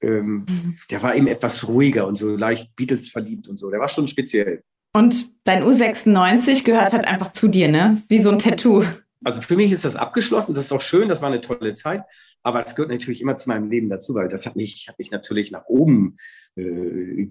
ähm, 0.00 0.46
der 0.90 1.02
war 1.02 1.16
eben 1.16 1.26
etwas 1.26 1.66
ruhiger 1.66 2.06
und 2.06 2.16
so 2.16 2.36
leicht 2.36 2.76
Beatles 2.76 3.08
verliebt 3.08 3.48
und 3.48 3.56
so. 3.56 3.70
Der 3.70 3.80
war 3.80 3.88
schon 3.88 4.06
speziell. 4.06 4.62
Und 4.94 5.30
dein 5.44 5.64
U96 5.64 6.64
gehört 6.64 6.92
halt 6.92 7.06
einfach 7.06 7.32
zu 7.32 7.48
dir, 7.48 7.68
ne? 7.68 8.00
Wie 8.08 8.22
so 8.22 8.30
ein 8.30 8.38
Tattoo. 8.38 8.84
Also 9.24 9.40
für 9.40 9.56
mich 9.56 9.72
ist 9.72 9.84
das 9.84 9.96
abgeschlossen. 9.96 10.54
Das 10.54 10.66
ist 10.66 10.72
auch 10.72 10.80
schön. 10.80 11.08
Das 11.08 11.22
war 11.22 11.28
eine 11.28 11.40
tolle 11.40 11.74
Zeit. 11.74 12.02
Aber 12.42 12.58
es 12.58 12.74
gehört 12.74 12.90
natürlich 12.90 13.20
immer 13.20 13.36
zu 13.36 13.48
meinem 13.48 13.70
Leben 13.70 13.88
dazu, 13.88 14.14
weil 14.14 14.28
das 14.28 14.46
hat 14.46 14.56
mich, 14.56 14.86
hat 14.88 14.98
mich 14.98 15.10
natürlich 15.10 15.50
nach 15.50 15.64
oben, 15.66 16.16
äh, 16.56 17.28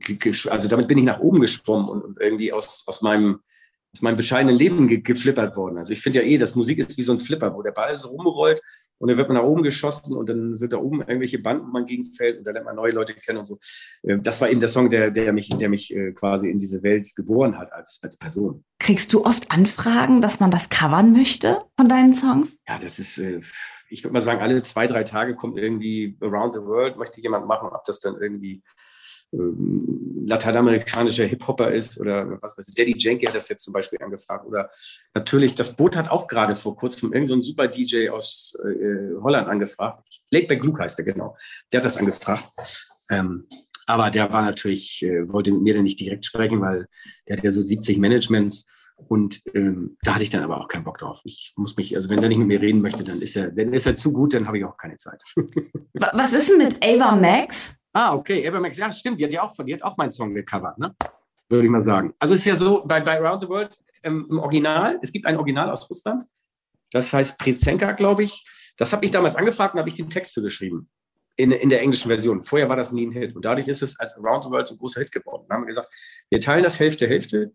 also 0.50 0.67
damit 0.67 0.88
bin 0.88 0.98
ich 0.98 1.06
nach 1.06 1.19
oben 1.19 1.39
geschwommen 1.39 1.88
und, 1.88 2.02
und 2.02 2.19
irgendwie 2.19 2.52
aus, 2.52 2.84
aus 2.88 3.02
meinem, 3.02 3.39
aus 3.93 4.02
meinem 4.02 4.17
bescheidenen 4.17 4.58
Leben 4.58 4.88
ge 4.88 4.98
geflippert 5.02 5.56
worden. 5.56 5.78
Also 5.78 5.93
ich 5.93 6.02
finde 6.02 6.19
ja 6.19 6.26
eh, 6.26 6.38
dass 6.38 6.56
Musik 6.56 6.80
ist 6.80 6.98
wie 6.98 7.04
so 7.04 7.13
ein 7.13 7.19
Flipper, 7.19 7.54
wo 7.56 7.62
der 7.62 7.71
Ball 7.71 7.98
so 7.98 8.10
rumrollt 8.10 8.62
und 8.97 9.10
dann 9.10 9.17
wird 9.17 9.27
man 9.27 9.38
nach 9.38 9.43
oben 9.43 9.63
geschossen 9.63 10.13
und 10.13 10.29
dann 10.29 10.55
sind 10.55 10.73
da 10.73 10.77
oben 10.77 11.01
irgendwelche 11.01 11.39
Banden, 11.39 11.67
wo 11.67 11.71
man 11.71 11.86
gegenfällt 11.86 12.38
und 12.38 12.45
dann 12.45 12.53
lernt 12.53 12.65
man 12.65 12.75
neue 12.75 12.91
Leute 12.91 13.13
kennen 13.13 13.39
und 13.39 13.45
so. 13.45 13.58
Ähm, 14.03 14.23
das 14.23 14.41
war 14.41 14.49
eben 14.49 14.60
der 14.60 14.69
Song, 14.69 14.89
der, 14.89 15.12
der 15.12 15.34
mich, 15.34 15.49
der 15.49 15.69
mich 15.69 15.93
äh, 15.93 16.12
quasi 16.13 16.49
in 16.49 16.60
diese 16.60 16.84
Welt 16.84 17.15
geboren 17.15 17.58
hat 17.58 17.71
als, 17.73 17.99
als 18.01 18.17
Person. 18.17 18.63
Kriegst 18.79 19.13
du 19.13 19.25
oft 19.25 19.51
Anfragen, 19.51 20.21
dass 20.21 20.39
man 20.39 20.51
das 20.51 20.69
covern 20.69 21.12
möchte 21.12 21.62
von 21.77 21.89
deinen 21.89 22.13
Songs? 22.13 22.62
Ja, 22.67 22.77
das 22.77 22.99
ist, 22.99 23.17
äh, 23.17 23.39
ich 23.89 24.03
würde 24.03 24.13
mal 24.13 24.21
sagen, 24.21 24.41
alle 24.41 24.62
zwei, 24.63 24.88
drei 24.88 25.03
Tage 25.03 25.36
kommt 25.36 25.58
irgendwie 25.58 26.17
Around 26.21 26.53
the 26.55 26.62
World, 26.62 26.97
möchte 26.97 27.21
jemand 27.21 27.47
machen, 27.47 27.69
ob 27.71 27.84
das 27.84 27.99
dann 27.99 28.15
irgendwie 28.19 28.63
lateinamerikanischer 29.31 31.25
Hip-Hopper 31.25 31.71
ist 31.71 31.99
oder 31.99 32.41
was 32.41 32.57
weiß 32.57 32.69
ich, 32.69 32.75
Daddy 32.75 32.95
Yankee 32.97 33.27
hat 33.27 33.35
das 33.35 33.49
jetzt 33.49 33.63
zum 33.63 33.73
Beispiel 33.73 33.99
angefragt. 34.01 34.45
Oder 34.45 34.69
natürlich, 35.13 35.53
das 35.55 35.75
Boot 35.75 35.95
hat 35.95 36.09
auch 36.09 36.27
gerade 36.27 36.55
vor 36.55 36.75
kurzem 36.75 37.13
irgendein 37.13 37.41
so 37.41 37.49
super 37.49 37.67
DJ 37.67 38.09
aus 38.09 38.57
äh, 38.63 39.15
Holland 39.21 39.47
angefragt. 39.47 40.07
Lakeback 40.31 40.63
Luke 40.63 40.81
heißt 40.81 40.97
der, 40.97 41.05
genau. 41.05 41.35
Der 41.71 41.79
hat 41.79 41.85
das 41.85 41.97
angefragt. 41.97 42.49
Ähm, 43.11 43.47
aber 43.88 44.09
der 44.09 44.31
war 44.31 44.41
natürlich, 44.41 45.03
äh, 45.03 45.31
wollte 45.31 45.51
mit 45.51 45.61
mir 45.61 45.73
dann 45.75 45.83
nicht 45.83 45.99
direkt 45.99 46.25
sprechen, 46.25 46.61
weil 46.61 46.88
der 47.27 47.38
hat 47.38 47.43
ja 47.43 47.51
so 47.51 47.61
70 47.61 47.97
Managements. 47.97 48.65
Und 49.07 49.41
ähm, 49.53 49.97
da 50.03 50.15
hatte 50.15 50.23
ich 50.23 50.29
dann 50.29 50.43
aber 50.43 50.59
auch 50.59 50.69
keinen 50.69 50.85
Bock 50.85 50.97
drauf. 50.97 51.21
Ich 51.25 51.53
muss 51.57 51.75
mich, 51.75 51.95
also 51.95 52.09
wenn 52.09 52.23
er 52.23 52.29
nicht 52.29 52.38
mit 52.38 52.47
mir 52.47 52.61
reden 52.61 52.81
möchte, 52.81 53.03
dann 53.03 53.21
ist 53.21 53.35
er, 53.35 53.51
dann 53.51 53.73
ist 53.73 53.85
er 53.85 53.95
zu 53.95 54.11
gut, 54.13 54.33
dann 54.33 54.47
habe 54.47 54.57
ich 54.57 54.65
auch 54.65 54.77
keine 54.77 54.97
Zeit. 54.97 55.21
Was 55.93 56.33
ist 56.33 56.49
denn 56.49 56.57
mit 56.57 56.83
Ava 56.83 57.15
Max? 57.15 57.79
Ah, 57.95 58.13
okay, 58.13 58.45
Ava 58.45 58.60
Max, 58.60 58.77
ja, 58.77 58.91
stimmt, 58.91 59.21
die 59.21 59.25
hat 59.25 59.31
ja 59.31 59.41
auch, 59.41 59.55
die 59.58 59.73
hat 59.73 59.81
auch 59.81 59.95
meinen 59.95 60.12
Song 60.12 60.34
gecovert, 60.34 60.77
ne? 60.77 60.93
Würde 61.47 61.63
ich 61.63 61.71
mal 61.71 61.81
sagen. 61.81 62.13
Also 62.19 62.34
es 62.34 62.41
ist 62.41 62.45
ja 62.45 62.55
so, 62.55 62.84
bei, 62.86 62.99
bei 62.99 63.17
Around 63.17 63.43
the 63.43 63.47
World 63.47 63.71
ähm, 64.03 64.27
im 64.29 64.39
Original, 64.39 64.99
es 65.01 65.13
gibt 65.13 65.25
ein 65.25 65.38
Original 65.38 65.69
aus 65.69 65.89
Russland, 65.89 66.25
das 66.91 67.13
heißt 67.13 67.38
Prezenka, 67.38 67.93
glaube 67.93 68.23
ich. 68.23 68.45
Das 68.75 68.91
habe 68.91 69.05
ich 69.05 69.12
damals 69.12 69.38
angefragt 69.38 69.75
und 69.75 69.79
habe 69.79 69.88
ich 69.88 69.95
den 69.95 70.10
Text 70.10 70.34
für 70.34 70.41
geschrieben. 70.41 70.89
In, 71.38 71.51
in 71.51 71.69
der 71.69 71.81
englischen 71.81 72.10
Version. 72.10 72.43
Vorher 72.43 72.67
war 72.67 72.75
das 72.75 72.91
nie 72.91 73.08
ein 73.08 73.12
Hit. 73.12 73.36
Und 73.36 73.43
dadurch 73.43 73.67
ist 73.67 73.81
es 73.81 73.97
als 73.97 74.17
Around 74.17 74.45
the 74.45 74.49
World 74.49 74.67
so 74.67 74.75
ein 74.75 74.77
großer 74.77 75.01
Hit 75.01 75.12
geworden. 75.12 75.45
Dann 75.47 75.58
haben 75.58 75.63
wir 75.63 75.67
gesagt, 75.67 75.93
wir 76.29 76.39
teilen 76.39 76.63
das 76.63 76.79
Hälfte, 76.79 77.08
Hälfte. 77.08 77.53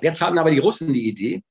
Jetzt 0.00 0.20
hatten 0.20 0.38
aber 0.38 0.50
die 0.50 0.58
Russen 0.58 0.92
die 0.92 1.08
Idee, 1.08 1.42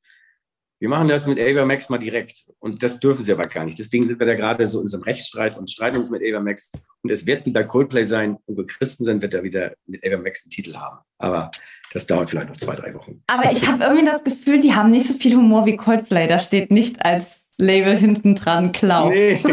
wir 0.80 0.88
machen 0.88 1.10
das 1.10 1.28
mit 1.28 1.40
Ava 1.40 1.66
Max 1.66 1.90
mal 1.90 1.98
direkt. 1.98 2.46
Und 2.60 2.82
das 2.84 3.00
dürfen 3.00 3.22
sie 3.22 3.34
aber 3.34 3.44
gar 3.44 3.66
nicht. 3.66 3.78
Deswegen 3.78 4.08
sind 4.08 4.20
wir 4.20 4.26
da 4.26 4.34
gerade 4.34 4.66
so 4.66 4.80
in 4.80 4.84
unserem 4.84 5.04
Rechtsstreit 5.04 5.58
und 5.58 5.70
streiten 5.70 5.98
uns 5.98 6.10
mit 6.10 6.22
Ava 6.24 6.40
Max. 6.40 6.70
Und 7.04 7.12
es 7.12 7.26
wird 7.26 7.46
wie 7.46 7.52
bei 7.52 7.64
Coldplay 7.64 8.06
sein, 8.06 8.38
Uwe 8.48 8.66
Christensen 8.66 9.22
wird 9.22 9.34
da 9.34 9.44
wieder 9.44 9.74
mit 9.88 10.06
Ava 10.06 10.22
Max 10.22 10.46
einen 10.46 10.52
Titel 10.52 10.76
haben. 10.76 11.00
Aber 11.18 11.52
das 11.92 12.08
dauert 12.08 12.30
vielleicht 12.30 12.50
noch 12.50 12.58
zwei, 12.58 12.76
drei 12.76 12.94
Wochen. 12.94 13.22
Aber 13.28 13.52
ich 13.52 13.68
habe 13.68 13.84
irgendwie 13.84 14.06
das 14.06 14.24
Gefühl, 14.24 14.62
die 14.62 14.74
haben 14.74 14.92
nicht 14.92 15.08
so 15.08 15.16
viel 15.16 15.36
Humor 15.36 15.66
wie 15.66 15.76
Coldplay. 15.76 16.28
Da 16.28 16.40
steht 16.40 16.72
nicht 16.72 17.04
als 17.04 17.50
Label 17.58 17.98
hinten 17.98 18.36
dran 18.36 18.72
Clown. 18.72 19.10
Nee, 19.10 19.44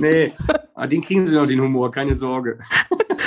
nee. 0.00 0.32
Aber 0.74 0.88
den 0.88 1.00
kriegen 1.00 1.26
sie 1.26 1.34
noch, 1.36 1.46
den 1.46 1.60
Humor, 1.60 1.92
keine 1.92 2.16
Sorge. 2.16 2.58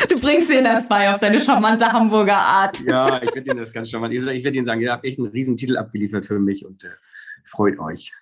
Du 0.09 0.19
bringst 0.19 0.51
ihnen 0.51 0.65
das 0.65 0.89
bei 0.89 1.13
auf 1.13 1.19
deine 1.19 1.39
charmante 1.39 1.91
Hamburger 1.91 2.37
Art. 2.37 2.79
Ja, 2.81 3.21
ich 3.23 3.33
werde 3.33 3.49
ihnen 3.49 3.59
das 3.59 3.71
ganz 3.71 3.89
charmant. 3.89 4.13
Ich 4.13 4.25
werde 4.25 4.49
ihnen 4.49 4.65
sagen, 4.65 4.81
ihr 4.81 4.91
habt 4.91 5.05
echt 5.05 5.19
einen 5.19 5.29
riesen 5.29 5.55
Titel 5.55 5.77
abgeliefert 5.77 6.25
für 6.25 6.37
mich 6.37 6.65
und 6.65 6.83
äh, 6.83 6.89
freut 7.49 7.79
euch. 7.79 8.13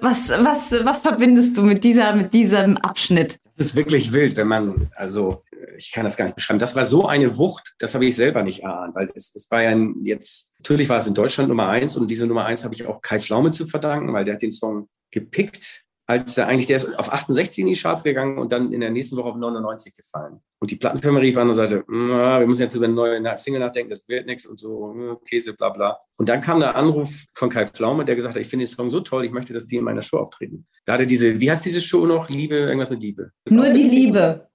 Was, 0.00 0.28
was, 0.28 0.84
was 0.84 0.98
verbindest 0.98 1.56
du 1.56 1.62
mit, 1.62 1.82
dieser, 1.82 2.14
mit 2.14 2.32
diesem 2.32 2.76
Abschnitt? 2.76 3.38
Das 3.56 3.68
ist 3.68 3.74
wirklich 3.74 4.12
wild, 4.12 4.36
wenn 4.36 4.46
man, 4.46 4.90
also 4.94 5.42
ich 5.76 5.92
kann 5.92 6.04
das 6.04 6.16
gar 6.16 6.26
nicht 6.26 6.34
beschreiben. 6.34 6.58
Das 6.58 6.76
war 6.76 6.84
so 6.84 7.06
eine 7.06 7.36
Wucht, 7.36 7.74
das 7.78 7.94
habe 7.94 8.06
ich 8.06 8.14
selber 8.14 8.42
nicht 8.42 8.62
erahnt, 8.62 8.94
weil 8.94 9.10
es, 9.14 9.34
es 9.34 9.50
war 9.50 9.62
ja 9.62 9.76
jetzt, 10.02 10.52
natürlich 10.58 10.88
war 10.88 10.98
es 10.98 11.06
in 11.06 11.14
Deutschland 11.14 11.48
Nummer 11.48 11.68
eins 11.68 11.96
und 11.96 12.08
diese 12.10 12.26
Nummer 12.26 12.44
eins 12.44 12.64
habe 12.64 12.74
ich 12.74 12.86
auch 12.86 13.00
Kai 13.02 13.18
Pflaume 13.18 13.50
zu 13.50 13.66
verdanken, 13.66 14.12
weil 14.12 14.24
der 14.24 14.34
hat 14.34 14.42
den 14.42 14.52
Song 14.52 14.88
gepickt 15.10 15.82
als 16.08 16.38
er 16.38 16.46
eigentlich, 16.46 16.66
der 16.66 16.76
ist 16.76 16.98
auf 16.98 17.12
68 17.12 17.58
in 17.62 17.66
die 17.66 17.74
Charts 17.74 18.04
gegangen 18.04 18.38
und 18.38 18.52
dann 18.52 18.72
in 18.72 18.80
der 18.80 18.90
nächsten 18.90 19.16
Woche 19.16 19.30
auf 19.30 19.36
99 19.36 19.92
gefallen. 19.92 20.40
Und 20.60 20.70
die 20.70 20.76
Plattenfirma 20.76 21.18
rief 21.18 21.36
an 21.36 21.48
und 21.48 21.54
sagte, 21.54 21.84
wir 21.88 22.46
müssen 22.46 22.62
jetzt 22.62 22.76
über 22.76 22.84
eine 22.84 22.94
neue 22.94 23.36
Single 23.36 23.60
nachdenken, 23.60 23.90
das 23.90 24.08
wird 24.08 24.26
nichts 24.26 24.46
und 24.46 24.58
so, 24.58 24.92
hm, 24.92 25.18
Käse, 25.28 25.52
bla 25.52 25.70
bla. 25.70 25.98
Und 26.16 26.28
dann 26.28 26.40
kam 26.40 26.60
der 26.60 26.76
Anruf 26.76 27.24
von 27.34 27.50
Kai 27.50 27.66
Pflaume, 27.66 28.04
der 28.04 28.14
gesagt 28.14 28.36
hat, 28.36 28.40
ich 28.40 28.48
finde 28.48 28.64
den 28.64 28.70
Song 28.70 28.90
so 28.90 29.00
toll, 29.00 29.24
ich 29.24 29.32
möchte, 29.32 29.52
dass 29.52 29.66
die 29.66 29.76
in 29.76 29.84
meiner 29.84 30.02
Show 30.02 30.18
auftreten. 30.18 30.66
Da 30.84 30.94
hatte 30.94 31.06
diese, 31.06 31.40
wie 31.40 31.50
heißt 31.50 31.64
diese 31.64 31.80
Show 31.80 32.06
noch? 32.06 32.28
Liebe, 32.28 32.54
irgendwas 32.54 32.90
mit 32.90 33.00
Liebe. 33.00 33.32
Nur 33.48 33.70
die 33.70 33.82
Liebe. 33.82 34.48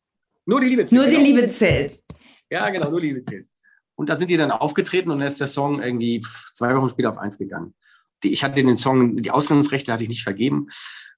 Nur 0.45 0.61
die 0.61 0.67
Liebe 0.67 0.85
zählt. 0.85 1.01
Nur 1.01 1.05
die 1.05 1.15
genau. 1.17 1.25
Liebe 1.25 1.51
zählt. 1.51 2.01
Ja, 2.49 2.69
genau, 2.69 2.89
nur 2.89 3.01
die 3.01 3.09
Liebe 3.09 3.21
zählt. 3.21 3.47
Und 3.95 4.09
da 4.09 4.15
sind 4.15 4.29
die 4.29 4.37
dann 4.37 4.51
aufgetreten 4.51 5.11
und 5.11 5.19
dann 5.19 5.27
ist 5.27 5.39
der 5.39 5.47
Song 5.47 5.81
irgendwie 5.81 6.21
zwei 6.53 6.75
Wochen 6.75 6.89
später 6.89 7.09
auf 7.09 7.17
eins 7.17 7.37
gegangen. 7.37 7.75
ich 8.23 8.43
hatte 8.43 8.63
den 8.63 8.77
Song, 8.77 9.17
die 9.17 9.31
Ausgangsrechte 9.31 9.91
hatte 9.91 10.03
ich 10.03 10.09
nicht 10.09 10.23
vergeben. 10.23 10.67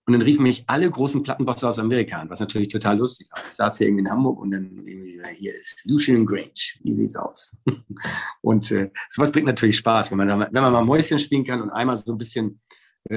Und 0.06 0.14
dann 0.14 0.22
riefen 0.22 0.44
mich 0.44 0.66
alle 0.68 0.90
großen 0.90 1.24
Plattenbosse 1.24 1.68
aus 1.68 1.80
Amerika 1.80 2.18
an, 2.18 2.30
was 2.30 2.42
natürlich 2.42 2.68
total 2.68 2.98
lustig 2.98 3.28
war. 3.32 3.42
Ich 3.48 3.54
saß 3.54 3.78
hier 3.78 3.88
irgendwie 3.88 4.02
in 4.04 4.10
Hamburg 4.10 4.40
und 4.40 4.52
dann 4.52 4.84
irgendwie, 4.86 5.22
hier 5.36 5.58
ist 5.58 5.86
Lucian 5.86 6.26
Grange. 6.26 6.52
Wie 6.82 6.92
sieht's 6.92 7.16
aus? 7.16 7.56
und 8.42 8.70
äh, 8.72 8.92
sowas 9.10 9.32
bringt 9.32 9.48
natürlich 9.48 9.78
Spaß, 9.78 10.12
wenn 10.12 10.18
man, 10.18 10.48
wenn 10.52 10.62
man 10.62 10.74
mal 10.74 10.84
Mäuschen 10.84 11.20
spielen 11.20 11.46
kann 11.46 11.62
und 11.62 11.70
einmal 11.70 11.96
so 11.96 12.12
ein 12.12 12.18
bisschen 12.18 12.60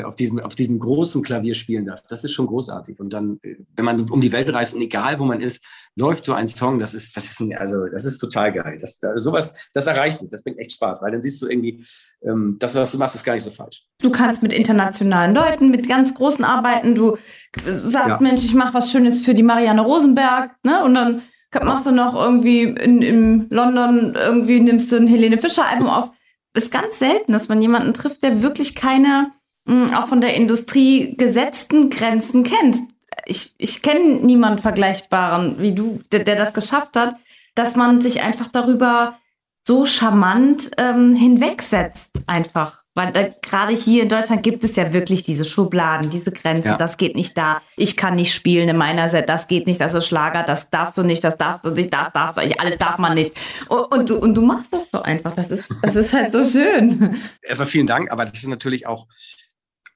auf 0.05 0.17
diesem, 0.17 0.41
auf 0.41 0.57
diesem 0.57 0.81
großen 0.81 1.23
Klavier 1.23 1.55
spielen 1.55 1.87
darf. 1.87 2.03
Das 2.09 2.25
ist 2.25 2.33
schon 2.33 2.49
großartig. 2.49 2.99
Und 2.99 3.13
dann, 3.13 3.39
äh, 3.43 3.57
wenn 3.77 3.85
man 3.85 4.01
um 4.11 4.21
die 4.21 4.33
Welt 4.33 4.53
reist 4.53 4.75
und 4.75 4.81
egal 4.81 5.21
wo 5.21 5.25
man 5.25 5.41
ist, 5.41 5.65
läuft 5.95 6.25
so 6.25 6.33
ein 6.33 6.49
Song, 6.49 6.81
das 6.81 6.93
ist, 6.93 7.17
das 7.17 7.27
ist, 7.27 7.41
ein, 7.41 7.57
also, 7.57 7.87
das 7.93 8.05
ist 8.05 8.19
total 8.19 8.53
geil. 8.53 8.79
Das, 8.81 8.99
das, 8.99 9.23
sowas, 9.23 9.55
das 9.73 9.87
erreicht 9.87 10.21
mich. 10.21 10.31
Das 10.31 10.43
bringt 10.43 10.59
echt 10.59 10.73
Spaß, 10.73 11.03
weil 11.03 11.13
dann 11.13 11.23
siehst 11.23 11.41
du 11.41 11.49
irgendwie, 11.49 11.85
ähm, 12.23 12.57
das, 12.59 12.75
was 12.75 12.93
du 12.93 12.99
machst, 12.99 13.15
ist 13.15 13.25
gar 13.25 13.35
nicht 13.35 13.45
so 13.45 13.53
falsch. 13.53 13.85
Du 14.01 14.11
kannst 14.11 14.43
mit 14.43 14.53
internationalen 14.53 15.35
Leuten, 15.35 15.71
mit 15.71 15.89
ganz 15.89 16.13
großen 16.15 16.45
arbeiten, 16.45 16.97
du 16.97 17.17
sagst, 17.65 18.21
ja. 18.21 18.21
Mensch, 18.21 18.45
ich 18.45 18.55
mache 18.55 18.75
was 18.75 18.91
Schönes 18.91 19.21
für 19.21 19.35
die 19.35 19.45
Marianne 19.45 19.83
Rosenberg, 19.83 20.57
ne? 20.65 20.85
Und 20.85 20.95
dann 20.95 21.23
machst 21.63 21.87
du 21.87 21.93
noch 21.93 22.15
irgendwie 22.15 22.65
in, 22.65 23.03
in 23.03 23.47
London, 23.51 24.15
irgendwie 24.15 24.61
nimmst 24.61 24.91
du 24.91 24.97
ein 24.97 25.07
Helene 25.07 25.39
Fischer 25.39 25.67
Album 25.67 25.89
auf. 25.89 26.11
Ist 26.55 26.73
ganz 26.73 26.99
selten, 26.99 27.33
dass 27.33 27.49
man 27.49 27.63
jemanden 27.63 27.95
trifft, 27.95 28.23
der 28.23 28.43
wirklich 28.43 28.75
keine 28.75 29.31
auch 29.67 30.09
von 30.09 30.21
der 30.21 30.35
Industrie 30.35 31.17
gesetzten 31.17 31.91
Grenzen 31.91 32.45
kennt. 32.45 32.77
Ich, 33.25 33.55
ich 33.59 33.83
kenne 33.83 34.17
niemanden 34.17 34.63
Vergleichbaren 34.63 35.57
wie 35.59 35.75
du, 35.75 36.01
der, 36.13 36.21
der 36.21 36.37
das 36.37 36.55
geschafft 36.55 36.97
hat, 36.97 37.17
dass 37.55 37.75
man 37.75 38.01
sich 38.01 38.23
einfach 38.23 38.49
darüber 38.49 39.19
so 39.63 39.85
charmant 39.85 40.71
ähm, 40.79 41.17
hinwegsetzt, 41.17 42.13
einfach. 42.27 42.85
Weil 42.95 43.35
gerade 43.43 43.75
hier 43.75 44.05
in 44.05 44.09
Deutschland 44.09 44.43
gibt 44.43 44.65
es 44.65 44.75
ja 44.75 44.95
wirklich 44.95 45.23
diese 45.23 45.45
Schubladen, 45.45 46.09
diese 46.09 46.33
Grenzen, 46.33 46.69
ja. 46.69 46.77
das 46.79 46.97
geht 46.97 47.15
nicht 47.15 47.37
da. 47.37 47.61
Ich 47.77 47.95
kann 47.95 48.15
nicht 48.15 48.33
spielen 48.33 48.71
in 48.71 48.77
meiner 48.79 49.11
Set, 49.11 49.29
das 49.29 49.49
geht 49.49 49.67
nicht, 49.67 49.83
das 49.83 49.93
ist 49.93 50.07
Schlager, 50.07 50.45
das 50.45 50.71
darfst 50.71 50.97
du 50.97 51.03
nicht, 51.03 51.23
das 51.23 51.37
darfst 51.37 51.63
du 51.65 51.71
nicht, 51.73 51.93
das 51.93 52.11
darfst 52.15 52.39
du 52.39 52.41
nicht, 52.41 52.59
alles 52.59 52.79
darf 52.79 52.97
man 52.97 53.13
nicht. 53.13 53.37
Und, 53.69 53.93
und, 53.93 54.09
du, 54.09 54.17
und 54.19 54.35
du 54.35 54.41
machst 54.41 54.73
das 54.73 54.91
so 54.91 55.03
einfach, 55.03 55.35
das 55.35 55.51
ist, 55.51 55.69
das 55.83 55.95
ist 55.95 56.13
halt 56.15 56.33
so 56.33 56.43
schön. 56.43 57.19
Erstmal 57.43 57.67
vielen 57.67 57.87
Dank, 57.87 58.11
aber 58.11 58.25
das 58.25 58.35
ist 58.35 58.49
natürlich 58.49 58.87
auch 58.87 59.07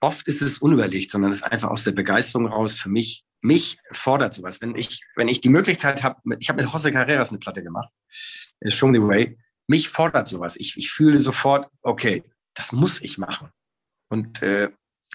oft 0.01 0.27
ist 0.27 0.43
es 0.43 0.59
unüberlegt, 0.59 1.11
sondern 1.11 1.31
es 1.31 1.39
ist 1.39 1.43
einfach 1.45 1.71
aus 1.71 1.85
der 1.85 1.93
Begeisterung 1.93 2.47
raus 2.47 2.79
für 2.79 2.89
mich. 2.89 3.25
Mich 3.43 3.79
fordert 3.93 4.35
sowas. 4.35 4.61
Wenn 4.61 4.75
ich, 4.77 5.03
wenn 5.17 5.29
ich 5.29 5.41
die 5.41 5.49
Möglichkeit 5.49 6.03
habe, 6.03 6.21
ich 6.39 6.49
habe 6.49 6.63
mit 6.63 6.71
José 6.71 6.93
Carreras 6.93 7.31
eine 7.31 7.39
Platte 7.39 7.63
gemacht, 7.63 7.91
Show 8.67 8.89
Me 8.89 8.99
the 8.99 9.07
Way. 9.07 9.39
Mich 9.67 9.89
fordert 9.89 10.29
sowas. 10.29 10.57
Ich, 10.57 10.77
ich 10.77 10.91
fühle 10.91 11.21
sofort, 11.21 11.69
okay, 11.83 12.23
das 12.55 12.73
muss 12.73 13.01
ich 13.01 13.19
machen. 13.19 13.49
Und 14.09 14.43
äh, 14.43 14.71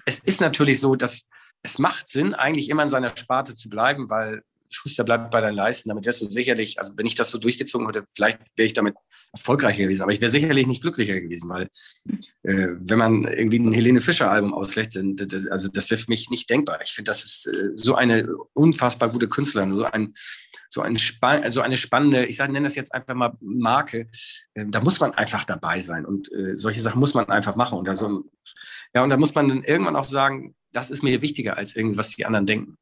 es 0.06 0.20
ist 0.20 0.42
natürlich 0.42 0.80
so, 0.80 0.96
dass 0.96 1.28
es 1.62 1.80
macht 1.80 2.08
Sinn, 2.08 2.34
eigentlich 2.34 2.70
immer 2.70 2.84
in 2.84 2.90
seiner 2.90 3.16
Sparte 3.16 3.56
zu 3.56 3.70
bleiben, 3.70 4.10
weil 4.10 4.44
Schuster 4.70 5.04
bleibt 5.04 5.32
bei 5.32 5.42
deinen 5.42 5.56
Leisten. 5.56 5.90
Damit 5.90 6.06
wärst 6.06 6.22
du 6.22 6.30
sicherlich, 6.30 6.80
also 6.80 6.94
wenn 6.98 7.06
ich 7.06 7.16
das 7.16 7.30
so 7.30 7.38
durchgezogen 7.38 7.88
hätte, 7.88 8.04
vielleicht 8.14 8.40
wäre 8.56 8.68
ich 8.68 8.74
damit 8.74 8.96
erfolgreicher 9.34 9.84
gewesen. 9.84 10.04
Aber 10.04 10.12
ich 10.12 10.22
wäre 10.22 10.32
sicherlich 10.32 10.68
nicht 10.68 10.82
glücklicher 10.82 11.20
gewesen, 11.20 11.50
weil 11.50 11.70
äh, 12.44 12.76
wenn 12.80 12.98
man 12.98 13.24
irgendwie 13.26 13.60
ein 13.60 13.72
Helene 13.72 14.02
Fischer 14.02 14.32
Album 14.32 14.54
auslässt, 14.54 14.96
dann, 14.96 15.16
das, 15.16 15.48
also 15.48 15.68
das 15.68 15.90
wäre 15.90 16.00
für 16.00 16.10
mich 16.10 16.30
nicht 16.30 16.50
denkbar. 16.50 16.80
Ich 16.84 16.92
finde, 16.92 17.10
das 17.10 17.24
ist 17.24 17.48
äh, 17.48 17.72
so 17.76 17.96
eine 17.96 18.28
unfassbar 18.54 19.10
gute 19.10 19.28
Künstlerin, 19.28 19.76
so 19.76 19.86
ein 19.86 20.14
so 20.76 20.82
eine, 20.82 21.00
span 21.00 21.50
so 21.50 21.62
eine 21.62 21.78
spannende, 21.78 22.26
ich 22.26 22.36
sage, 22.36 22.52
nenne 22.52 22.66
das 22.66 22.76
jetzt 22.76 22.94
einfach 22.94 23.16
mal 23.16 23.34
Marke. 23.40 24.08
Äh, 24.54 24.66
da 24.68 24.82
muss 24.82 25.00
man 25.00 25.14
einfach 25.14 25.46
dabei 25.46 25.80
sein 25.80 26.06
und 26.06 26.32
äh, 26.34 26.56
solche 26.56 26.82
Sachen 26.82 27.00
muss 27.00 27.14
man 27.14 27.30
einfach 27.30 27.56
machen. 27.56 27.80
Und 27.80 27.88
da 27.88 27.96
so, 27.96 28.26
ja, 28.94 29.04
und 29.04 29.10
da 29.10 29.18
muss 29.18 29.34
man 29.34 29.48
dann 29.48 29.64
irgendwann 29.64 29.96
auch 29.96 30.08
sagen, 30.08 30.54
das 30.74 30.92
ist 30.92 31.02
mir 31.02 31.22
wichtiger 31.22 31.58
als 31.58 31.76
irgendwas 31.76 32.12
die 32.16 32.26
anderen 32.26 32.46
denken. 32.46 32.78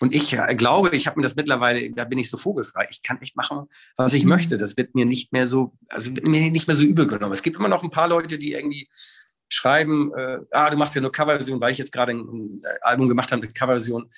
Und 0.00 0.14
ich 0.14 0.32
äh, 0.32 0.54
glaube, 0.54 0.90
ich 0.90 1.06
habe 1.06 1.18
mir 1.18 1.22
das 1.22 1.36
mittlerweile, 1.36 1.90
da 1.90 2.04
bin 2.04 2.18
ich 2.18 2.30
so 2.30 2.36
vogelfrei. 2.36 2.86
Ich 2.90 3.02
kann 3.02 3.20
echt 3.20 3.36
machen, 3.36 3.66
was 3.96 4.14
ich 4.14 4.22
mhm. 4.22 4.30
möchte. 4.30 4.56
Das 4.56 4.76
wird 4.76 4.94
mir 4.94 5.06
nicht 5.06 5.32
mehr 5.32 5.46
so, 5.46 5.74
also 5.88 6.14
wird 6.14 6.26
mir 6.26 6.50
nicht 6.50 6.66
mehr 6.66 6.76
so 6.76 6.84
übel 6.84 7.06
genommen. 7.06 7.32
Es 7.32 7.42
gibt 7.42 7.56
immer 7.56 7.68
noch 7.68 7.82
ein 7.82 7.90
paar 7.90 8.08
Leute, 8.08 8.38
die 8.38 8.52
irgendwie 8.52 8.88
schreiben, 9.50 10.12
äh, 10.14 10.38
ah, 10.52 10.70
du 10.70 10.76
machst 10.76 10.94
ja 10.94 11.00
nur 11.00 11.10
Coverversion, 11.10 11.60
weil 11.60 11.72
ich 11.72 11.78
jetzt 11.78 11.92
gerade 11.92 12.12
ein, 12.12 12.62
Album 12.82 13.08
gemacht 13.08 13.32
habe 13.32 13.42
mit 13.42 13.54
Coverversion. 13.54 14.10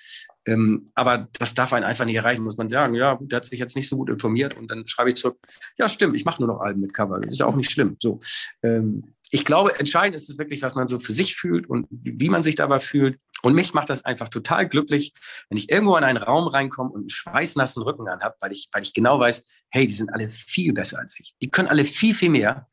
Ähm, 0.47 0.91
aber 0.95 1.29
das 1.39 1.55
darf 1.55 1.73
einen 1.73 1.85
einfach 1.85 2.05
nicht 2.05 2.17
erreichen, 2.17 2.43
muss 2.43 2.57
man 2.57 2.69
sagen. 2.69 2.95
Ja, 2.95 3.19
der 3.21 3.37
hat 3.37 3.45
sich 3.45 3.59
jetzt 3.59 3.77
nicht 3.77 3.89
so 3.89 3.97
gut 3.97 4.11
informiert 4.11 4.57
und 4.57 4.71
dann 4.71 4.87
schreibe 4.87 5.11
ich 5.11 5.17
zurück, 5.17 5.39
ja, 5.79 5.89
stimmt, 5.89 6.17
ich 6.17 6.25
mache 6.25 6.43
nur 6.43 6.53
noch 6.53 6.61
Alben 6.61 6.81
mit 6.81 6.95
Cover. 6.95 7.21
Das 7.21 7.35
ist 7.35 7.39
ja 7.39 7.47
auch 7.47 7.55
nicht 7.55 7.71
schlimm. 7.71 7.97
So. 8.01 8.21
Ähm, 8.63 9.15
ich 9.31 9.45
glaube, 9.45 9.79
entscheidend 9.79 10.17
ist 10.17 10.29
es 10.29 10.39
wirklich, 10.39 10.63
was 10.63 10.75
man 10.75 10.89
so 10.89 10.99
für 10.99 11.13
sich 11.13 11.37
fühlt 11.37 11.69
und 11.69 11.87
wie 11.91 12.29
man 12.29 12.43
sich 12.43 12.57
dabei 12.57 12.81
fühlt. 12.81 13.21
Und 13.43 13.55
mich 13.55 13.75
macht 13.75 13.91
das 13.91 14.05
einfach 14.05 14.29
total 14.29 14.69
glücklich, 14.69 15.13
wenn 15.49 15.59
ich 15.59 15.71
irgendwo 15.71 15.97
in 15.97 16.05
einen 16.05 16.19
Raum 16.19 16.49
reinkomme 16.49 16.91
und 16.91 17.01
einen 17.01 17.11
schweißnassen 17.11 17.83
Rücken 17.83 18.09
anhab, 18.09 18.37
weil 18.41 18.53
ich, 18.53 18.69
weil 18.73 18.83
ich 18.83 18.93
genau 18.93 19.19
weiß, 19.19 19.47
hey, 19.71 19.87
die 19.87 19.95
sind 19.95 20.13
alle 20.13 20.29
viel 20.29 20.73
besser 20.73 20.99
als 20.99 21.19
ich. 21.19 21.35
Die 21.41 21.51
können 21.51 21.69
alle 21.69 21.85
viel, 21.85 22.15
viel 22.15 22.31
mehr. 22.31 22.69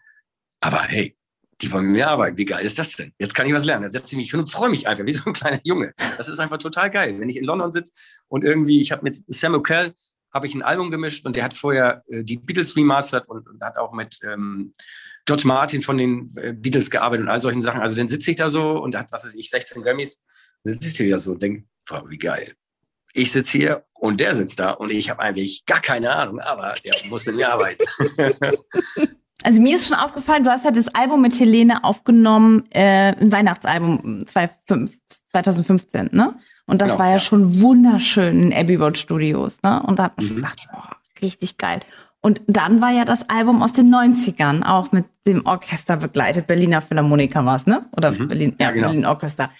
Aber 0.62 0.82
hey, 0.84 1.16
die 1.62 1.72
wollen 1.72 1.86
mit 1.86 1.96
mir 1.96 2.10
arbeiten. 2.10 2.38
Wie 2.38 2.46
geil 2.46 2.66
ist 2.66 2.78
das 2.78 2.96
denn? 2.96 3.14
Jetzt 3.20 3.34
kann 3.34 3.48
ich 3.48 3.54
was 3.54 3.66
lernen. 3.66 3.84
Da 3.84 3.90
setze 3.90 4.14
ich 4.14 4.18
mich 4.18 4.32
hin 4.32 4.40
und 4.40 4.48
freue 4.48 4.70
mich 4.70 4.88
einfach 4.88 5.06
wie 5.06 5.14
so 5.14 5.24
ein 5.26 5.34
kleiner 5.34 5.60
Junge. 5.64 5.94
Das 6.18 6.28
ist 6.28 6.40
einfach 6.40 6.58
total 6.58 6.90
geil. 6.90 7.20
Wenn 7.20 7.30
ich 7.30 7.38
in 7.38 7.46
London 7.46 7.72
sitze 7.72 7.92
und 8.28 8.44
irgendwie, 8.44 8.82
ich 8.82 8.92
habe 8.92 9.04
mit 9.04 9.24
Sam 9.34 9.56
O'Kell 9.56 9.94
habe 10.34 10.46
ich 10.46 10.54
ein 10.54 10.62
Album 10.62 10.92
gemischt 10.92 11.26
und 11.26 11.36
der 11.36 11.44
hat 11.44 11.54
vorher 11.54 12.04
äh, 12.08 12.24
die 12.24 12.38
Beatles 12.38 12.76
remastered 12.76 13.28
und, 13.28 13.48
und 13.48 13.62
hat 13.62 13.78
auch 13.78 13.94
mit 13.94 14.20
ähm, 14.24 14.72
George 15.26 15.48
Martin 15.48 15.82
von 15.82 15.98
den 15.98 16.32
äh, 16.36 16.54
Beatles 16.54 16.92
gearbeitet 16.92 17.26
und 17.26 17.32
all 17.32 17.40
solchen 17.40 17.62
Sachen. 17.62 17.82
Also 17.82 17.96
dann 17.96 18.08
sitze 18.08 18.32
ich 18.32 18.38
da 18.38 18.50
so 18.50 18.74
und 18.74 18.96
hat, 18.96 19.12
was 19.12 19.26
weiß 19.26 19.36
ich, 19.36 19.50
16 19.50 19.82
Grammys 19.82 20.24
sitzt 20.64 21.00
du 21.00 21.04
wieder 21.04 21.20
so 21.20 21.32
und 21.32 21.42
denkst, 21.42 21.64
wie 22.08 22.18
geil. 22.18 22.54
Ich 23.14 23.32
sitze 23.32 23.58
hier 23.58 23.84
und 23.94 24.20
der 24.20 24.36
sitzt 24.36 24.60
da 24.60 24.72
und 24.72 24.92
ich 24.92 25.10
habe 25.10 25.22
eigentlich 25.22 25.66
gar 25.66 25.82
keine 25.82 26.12
Ahnung, 26.12 26.40
aber 26.40 26.74
der 26.86 26.94
muss 27.10 27.26
mit 27.26 27.36
mir 27.36 27.52
arbeiten. 27.52 27.84
Also 29.44 29.62
mir 29.62 29.76
ist 29.76 29.88
schon 29.88 29.98
aufgefallen, 29.98 30.44
du 30.44 30.50
hast 30.50 30.66
ja 30.66 30.72
das 30.72 30.88
Album 30.90 31.22
mit 31.22 31.40
Helene 31.40 31.84
aufgenommen, 31.84 32.64
äh, 32.72 33.14
ein 33.16 33.32
Weihnachtsalbum 33.32 34.26
2015, 34.28 36.10
ne? 36.12 36.36
Und 36.66 36.82
das 36.82 36.90
genau, 36.90 37.00
war 37.00 37.06
ja, 37.08 37.14
ja, 37.14 37.20
schon 37.20 37.62
wunderschön 37.62 38.42
in 38.44 38.54
Abbey 38.54 38.76
Road 38.76 38.98
Studios, 38.98 39.60
ne? 39.64 39.82
Und 39.84 40.00
da 40.00 40.06
hat 40.06 40.18
man 40.18 40.26
mhm. 40.26 40.36
gedacht, 40.38 40.68
boah, 40.72 40.98
richtig 41.22 41.58
geil. 41.58 41.80
Und 42.20 42.42
dann 42.48 42.82
war 42.82 42.92
ja 42.92 43.06
das 43.06 43.30
Album 43.30 43.62
aus 43.62 43.74
den 43.74 43.94
90ern, 43.94 44.66
auch 44.66 44.92
mit 44.92 45.06
dem 45.26 45.46
Orchester 45.46 45.98
begleitet. 45.98 46.48
Berliner 46.48 46.82
Philharmoniker 46.82 47.46
war 47.46 47.58
es, 47.58 47.68
ne? 47.68 47.86
Oder 47.96 48.12
mhm. 48.12 48.28
Berlin, 48.28 48.56
ja, 48.60 48.68
ja 48.68 48.72
genau. 48.72 48.88
Berlin 48.88 49.06
Orchester. 49.06 49.52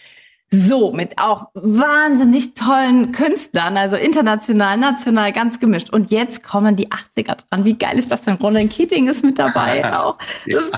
So, 0.50 0.94
mit 0.94 1.18
auch 1.18 1.50
wahnsinnig 1.56 2.54
tollen 2.54 3.12
Künstlern, 3.12 3.76
also 3.76 3.98
international, 3.98 4.78
national, 4.78 5.34
ganz 5.34 5.60
gemischt. 5.60 5.90
Und 5.90 6.10
jetzt 6.10 6.42
kommen 6.42 6.78
die 6.78 6.88
80er 6.90 7.36
dran. 7.36 7.66
Wie 7.66 7.78
geil 7.78 8.00
ist 8.00 8.12
das 8.12 8.22
denn? 8.22 8.36
Roland 8.36 8.72
Keating 8.72 9.10
ist 9.10 9.26
mit 9.26 9.40
dabei 9.40 9.94
auch. 10.00 10.18
Das, 10.46 10.72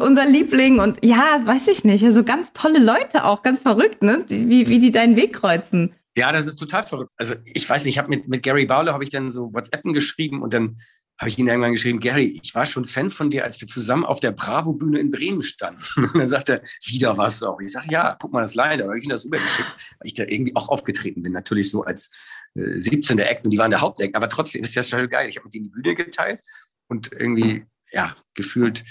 unser 0.00 0.24
Liebling 0.26 0.80
und 0.80 1.04
ja, 1.04 1.40
weiß 1.44 1.68
ich 1.68 1.84
nicht, 1.84 2.04
also 2.04 2.24
ganz 2.24 2.52
tolle 2.52 2.80
Leute 2.80 3.24
auch, 3.24 3.44
ganz 3.44 3.60
verrückt, 3.60 4.02
ne? 4.02 4.24
Wie, 4.26 4.68
wie 4.68 4.80
die 4.80 4.90
deinen 4.90 5.14
Weg 5.14 5.34
kreuzen. 5.34 5.94
Ja, 6.16 6.32
das 6.32 6.46
ist 6.46 6.56
total 6.56 6.82
verrückt. 6.82 7.12
Also 7.18 7.34
ich 7.44 7.68
weiß 7.68 7.84
nicht, 7.84 7.94
ich 7.94 7.98
habe 7.98 8.08
mit, 8.08 8.26
mit 8.26 8.42
Gary 8.42 8.66
Bowler 8.66 8.92
habe 8.92 9.04
ich 9.04 9.10
dann 9.10 9.30
so 9.30 9.52
WhatsAppen 9.52 9.92
geschrieben 9.92 10.42
und 10.42 10.52
dann 10.52 10.80
habe 11.18 11.30
ich 11.30 11.38
ihn 11.38 11.48
irgendwann 11.48 11.72
geschrieben, 11.72 11.98
Gary, 11.98 12.38
ich 12.42 12.54
war 12.54 12.66
schon 12.66 12.86
Fan 12.86 13.10
von 13.10 13.30
dir, 13.30 13.44
als 13.44 13.60
wir 13.60 13.68
zusammen 13.68 14.04
auf 14.04 14.20
der 14.20 14.32
Bravo-Bühne 14.32 14.98
in 14.98 15.10
Bremen 15.10 15.40
standen. 15.40 15.82
Und 15.96 16.14
dann 16.14 16.28
sagt 16.28 16.50
er, 16.50 16.62
wieder 16.84 17.16
warst 17.16 17.40
du 17.40 17.46
auch. 17.46 17.60
Ich 17.60 17.72
sage, 17.72 17.88
ja, 17.90 18.16
guck 18.20 18.32
mal 18.32 18.42
das 18.42 18.54
leider. 18.54 18.84
Da 18.84 18.88
habe 18.88 18.98
ich 18.98 19.04
ihm 19.04 19.10
das 19.10 19.24
rübergeschickt, 19.24 19.76
weil 19.98 20.06
ich 20.06 20.14
da 20.14 20.24
irgendwie 20.24 20.54
auch 20.54 20.68
aufgetreten 20.68 21.22
bin. 21.22 21.32
Natürlich 21.32 21.70
so 21.70 21.84
als 21.84 22.12
äh, 22.54 22.78
17. 22.78 23.18
Act 23.18 23.46
und 23.46 23.50
die 23.50 23.58
waren 23.58 23.70
der 23.70 23.80
Hauptact. 23.80 24.14
Aber 24.14 24.28
trotzdem 24.28 24.62
ist 24.62 24.74
ja 24.74 24.82
schon 24.82 25.08
geil. 25.08 25.28
Ich 25.28 25.36
habe 25.36 25.46
mit 25.46 25.54
ihm 25.54 25.64
die 25.64 25.70
Bühne 25.70 25.94
geteilt 25.94 26.42
und 26.88 27.12
irgendwie, 27.12 27.64
ja, 27.92 28.14
gefühlt 28.34 28.84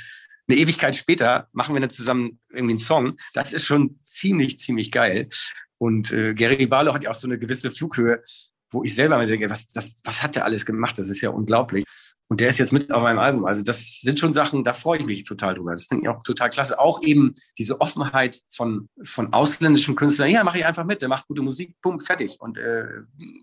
eine 0.48 0.60
Ewigkeit 0.60 0.96
später 0.96 1.48
machen 1.54 1.76
wir 1.76 1.82
dann 1.82 1.90
zusammen 1.90 2.40
irgendwie 2.50 2.74
einen 2.74 2.80
Song. 2.80 3.18
Das 3.34 3.54
ist 3.54 3.66
schon 3.66 4.00
ziemlich, 4.02 4.60
ziemlich 4.60 4.92
geil. 4.92 5.30
Und 5.78 6.12
äh, 6.12 6.34
Gary 6.34 6.68
Barlow 6.68 6.94
hat 6.94 7.04
ja 7.04 7.12
auch 7.12 7.16
so 7.16 7.28
eine 7.28 7.38
gewisse 7.38 7.72
Flughöhe, 7.72 8.24
wo 8.72 8.84
ich 8.84 8.96
selber 8.96 9.18
mir 9.18 9.28
denke, 9.28 9.50
was, 9.50 9.68
das, 9.68 10.02
was 10.04 10.24
hat 10.24 10.36
der 10.36 10.46
alles 10.46 10.66
gemacht? 10.66 10.98
Das 10.98 11.10
ist 11.10 11.22
ja 11.22 11.30
unglaublich. 11.30 11.86
Und 12.28 12.42
der 12.42 12.50
ist 12.50 12.58
jetzt 12.58 12.74
mit 12.74 12.92
auf 12.92 13.04
einem 13.04 13.20
Album. 13.20 13.46
Also 13.46 13.62
das 13.62 14.00
sind 14.02 14.20
schon 14.20 14.34
Sachen, 14.34 14.64
da 14.64 14.74
freue 14.74 15.00
ich 15.00 15.06
mich 15.06 15.24
total 15.24 15.54
drüber. 15.54 15.72
Das 15.72 15.86
finde 15.86 16.04
ich 16.04 16.10
auch 16.10 16.24
total 16.24 16.50
klasse. 16.50 16.80
Auch 16.80 17.04
eben 17.04 17.34
diese 17.58 17.80
Offenheit 17.82 18.40
von, 18.50 18.90
von 19.04 19.32
ausländischen 19.32 19.96
Künstlern. 19.96 20.30
Ja, 20.30 20.44
mache 20.44 20.58
ich 20.58 20.66
einfach 20.66 20.86
mit. 20.86 21.04
Der 21.04 21.10
macht 21.10 21.28
gute 21.28 21.44
Musik, 21.44 21.76
bumm, 21.82 22.00
fertig. 22.00 22.38
Und 22.40 22.58
äh, 22.58 22.86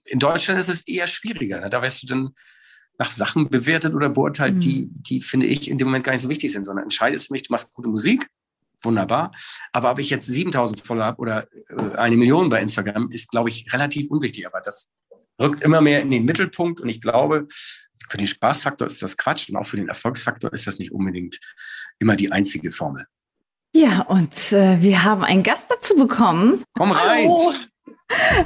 in 0.07 0.19
Deutschland 0.19 0.59
ist 0.59 0.69
es 0.69 0.83
eher 0.87 1.07
schwieriger. 1.07 1.69
Da 1.69 1.81
wirst 1.81 2.03
du 2.03 2.07
dann 2.09 2.31
nach 2.99 3.11
Sachen 3.11 3.49
bewertet 3.49 3.95
oder 3.95 4.09
beurteilt, 4.09 4.57
mhm. 4.57 4.61
die, 4.61 4.89
die 4.91 5.21
finde 5.21 5.47
ich 5.47 5.71
in 5.71 5.79
dem 5.79 5.89
Moment 5.89 6.05
gar 6.05 6.13
nicht 6.13 6.23
so 6.23 6.29
wichtig 6.29 6.53
sind, 6.53 6.65
sondern 6.65 6.85
entscheidest 6.85 7.29
du 7.29 7.35
mich, 7.35 7.43
du 7.43 7.53
machst 7.53 7.73
gute 7.73 7.89
Musik, 7.89 8.29
wunderbar. 8.83 9.33
Aber 9.73 9.91
ob 9.91 9.99
ich 9.99 10.11
jetzt 10.11 10.27
7000 10.27 10.81
Follower 10.81 11.07
habe 11.07 11.19
oder 11.19 11.49
äh, 11.69 11.97
eine 11.97 12.17
Million 12.17 12.49
bei 12.49 12.61
Instagram, 12.61 13.11
ist, 13.11 13.31
glaube 13.31 13.49
ich, 13.49 13.73
relativ 13.73 14.11
unwichtig. 14.11 14.47
Aber 14.47 14.61
das 14.61 14.91
rückt 15.42 15.62
immer 15.62 15.81
mehr 15.81 16.00
in 16.00 16.11
den 16.11 16.24
Mittelpunkt 16.24 16.81
und 16.81 16.88
ich 16.88 17.00
glaube, 17.00 17.46
für 18.09 18.16
den 18.16 18.26
Spaßfaktor 18.26 18.87
ist 18.87 19.02
das 19.02 19.16
Quatsch 19.16 19.48
und 19.48 19.57
auch 19.57 19.66
für 19.66 19.76
den 19.76 19.88
Erfolgsfaktor 19.88 20.52
ist 20.52 20.66
das 20.66 20.78
nicht 20.78 20.92
unbedingt 20.92 21.38
immer 21.98 22.16
die 22.16 22.33
einzige 22.33 22.72
Formel. 22.72 23.07
Ja, 23.74 24.02
und 24.02 24.52
äh, 24.52 24.81
wir 24.83 25.02
haben 25.02 25.24
einen 25.24 25.42
Gast 25.42 25.70
dazu 25.70 25.96
bekommen. 25.96 26.62
Komm 26.74 26.92
rein. 26.92 27.28
Hallo. 27.28 27.55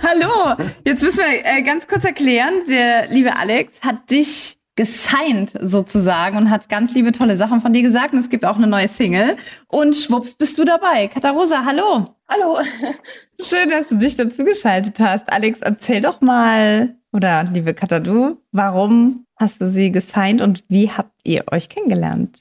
Hallo. 0.02 0.64
Jetzt 0.84 1.02
müssen 1.02 1.18
wir 1.18 1.44
äh, 1.44 1.62
ganz 1.62 1.88
kurz 1.88 2.04
erklären, 2.04 2.52
der 2.68 3.08
liebe 3.08 3.34
Alex 3.34 3.82
hat 3.82 4.10
dich 4.10 4.58
gesigned 4.76 5.50
sozusagen 5.60 6.36
und 6.36 6.50
hat 6.50 6.68
ganz 6.68 6.92
liebe 6.94 7.12
tolle 7.12 7.36
Sachen 7.36 7.60
von 7.60 7.72
dir 7.72 7.82
gesagt 7.82 8.12
und 8.12 8.20
es 8.20 8.28
gibt 8.28 8.44
auch 8.44 8.56
eine 8.56 8.66
neue 8.66 8.88
Single 8.88 9.36
und 9.68 9.96
schwupps 9.96 10.34
bist 10.34 10.58
du 10.58 10.64
dabei. 10.64 11.08
Katarosa, 11.08 11.64
hallo. 11.64 12.04
Hallo. 12.28 12.58
Schön, 13.40 13.70
dass 13.70 13.88
du 13.88 13.96
dich 13.96 14.16
dazu 14.16 14.44
geschaltet 14.44 15.00
hast. 15.00 15.32
Alex, 15.32 15.60
erzähl 15.62 16.02
doch 16.02 16.20
mal, 16.20 16.94
oder 17.12 17.44
liebe 17.44 17.72
Katadu, 17.72 18.36
warum 18.52 19.26
hast 19.36 19.60
du 19.60 19.70
sie 19.70 19.90
gesigned 19.90 20.42
und 20.42 20.64
wie 20.68 20.90
habt 20.90 21.12
ihr 21.24 21.44
euch 21.50 21.68
kennengelernt? 21.68 22.40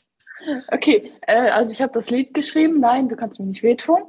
Okay, 0.67 1.11
äh, 1.21 1.49
also 1.49 1.71
ich 1.71 1.81
habe 1.81 1.93
das 1.93 2.09
Lied 2.09 2.33
geschrieben, 2.33 2.79
Nein, 2.79 3.07
du 3.07 3.15
kannst 3.15 3.39
mir 3.39 3.45
nicht 3.45 3.63
wehtun. 3.63 4.03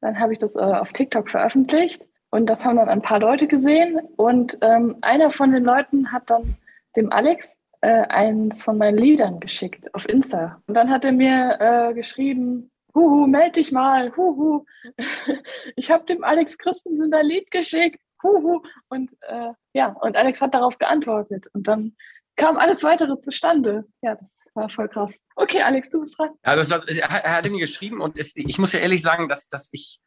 Dann 0.00 0.18
habe 0.18 0.32
ich 0.32 0.38
das 0.38 0.56
äh, 0.56 0.60
auf 0.60 0.92
TikTok 0.92 1.30
veröffentlicht 1.30 2.06
und 2.30 2.46
das 2.46 2.64
haben 2.64 2.76
dann 2.76 2.88
ein 2.88 3.02
paar 3.02 3.20
Leute 3.20 3.46
gesehen 3.46 4.00
und 4.16 4.58
ähm, 4.60 4.96
einer 5.00 5.30
von 5.30 5.52
den 5.52 5.64
Leuten 5.64 6.12
hat 6.12 6.28
dann 6.28 6.56
dem 6.96 7.10
Alex 7.10 7.56
äh, 7.82 8.06
eins 8.08 8.64
von 8.64 8.78
meinen 8.78 8.98
Liedern 8.98 9.40
geschickt 9.40 9.94
auf 9.94 10.08
Insta. 10.08 10.62
Und 10.66 10.74
dann 10.74 10.90
hat 10.90 11.04
er 11.04 11.12
mir 11.12 11.58
äh, 11.60 11.94
geschrieben, 11.94 12.70
Huhu, 12.94 13.26
meld 13.26 13.56
dich 13.56 13.72
mal, 13.72 14.14
huhu. 14.16 14.64
ich 15.76 15.90
habe 15.90 16.04
dem 16.04 16.24
Alex 16.24 16.58
Christensen 16.58 17.10
dein 17.10 17.26
Lied 17.26 17.50
geschickt, 17.50 17.98
huhu. 18.22 18.62
Und 18.88 19.10
äh, 19.22 19.52
ja, 19.72 19.88
und 19.88 20.16
Alex 20.16 20.40
hat 20.40 20.54
darauf 20.54 20.78
geantwortet. 20.78 21.46
Und 21.54 21.68
dann 21.68 21.96
kam 22.36 22.56
alles 22.56 22.82
weitere 22.82 23.18
zustande. 23.20 23.86
Ja, 24.02 24.16
das 24.16 24.30
war 24.54 24.68
voll 24.68 24.88
krass. 24.88 25.16
Okay, 25.36 25.62
Alex, 25.62 25.90
du 25.90 26.00
bist 26.00 26.18
dran. 26.18 26.30
Also 26.42 26.74
er 26.74 27.36
hatte 27.36 27.50
mir 27.50 27.60
geschrieben 27.60 28.00
und 28.00 28.18
es, 28.18 28.36
ich 28.36 28.58
muss 28.58 28.72
ja 28.72 28.80
ehrlich 28.80 29.00
sagen, 29.00 29.28
dass, 29.28 29.48
dass 29.48 29.70
ich, 29.72 30.00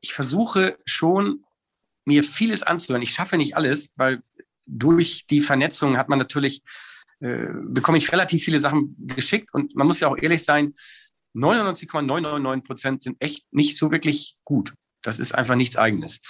ich 0.00 0.12
versuche 0.12 0.78
schon, 0.84 1.44
mir 2.04 2.24
vieles 2.24 2.64
anzuhören. 2.64 3.02
Ich 3.02 3.14
schaffe 3.14 3.36
nicht 3.36 3.56
alles, 3.56 3.92
weil 3.94 4.22
durch 4.66 5.26
die 5.28 5.40
Vernetzung 5.40 5.96
hat 5.96 6.08
man 6.08 6.18
natürlich 6.18 6.62
äh, 7.22 7.48
bekomme 7.62 7.98
ich 7.98 8.10
relativ 8.10 8.44
viele 8.44 8.58
Sachen 8.58 8.96
geschickt 8.98 9.54
und 9.54 9.76
man 9.76 9.86
muss 9.86 10.00
ja 10.00 10.08
auch 10.08 10.16
ehrlich 10.20 10.44
sein, 10.44 10.74
99,999 11.34 12.66
Prozent 12.66 13.02
sind 13.02 13.16
echt 13.20 13.46
nicht 13.52 13.78
so 13.78 13.90
wirklich 13.90 14.36
gut. 14.44 14.74
Das 15.02 15.18
ist 15.18 15.32
einfach 15.32 15.54
nichts 15.54 15.76
Eigenes. 15.76 16.20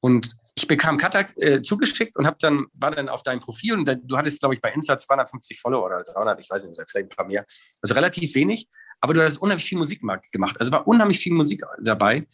Und 0.00 0.34
ich 0.54 0.66
bekam 0.66 0.96
Kata 0.96 1.26
äh, 1.36 1.62
zugeschickt 1.62 2.16
und 2.16 2.26
habe 2.26 2.36
dann 2.40 2.66
war 2.72 2.90
dann 2.90 3.08
auf 3.08 3.22
deinem 3.22 3.40
Profil 3.40 3.74
und 3.74 3.86
da, 3.86 3.94
du 3.94 4.16
hattest 4.16 4.40
glaube 4.40 4.54
ich 4.54 4.60
bei 4.60 4.72
Insta 4.72 4.98
250 4.98 5.60
Follower 5.60 5.84
oder 5.84 6.02
300, 6.02 6.40
ich 6.40 6.50
weiß 6.50 6.66
nicht, 6.68 6.80
vielleicht 6.88 7.12
ein 7.12 7.16
paar 7.16 7.26
mehr. 7.26 7.44
Also 7.82 7.94
relativ 7.94 8.34
wenig, 8.34 8.66
aber 9.00 9.14
du 9.14 9.22
hast 9.22 9.38
unheimlich 9.38 9.66
viel 9.66 9.78
Musik 9.78 10.00
gemacht. 10.32 10.58
Also 10.58 10.72
war 10.72 10.86
unheimlich 10.86 11.18
viel 11.18 11.32
Musik 11.34 11.62
dabei 11.82 12.26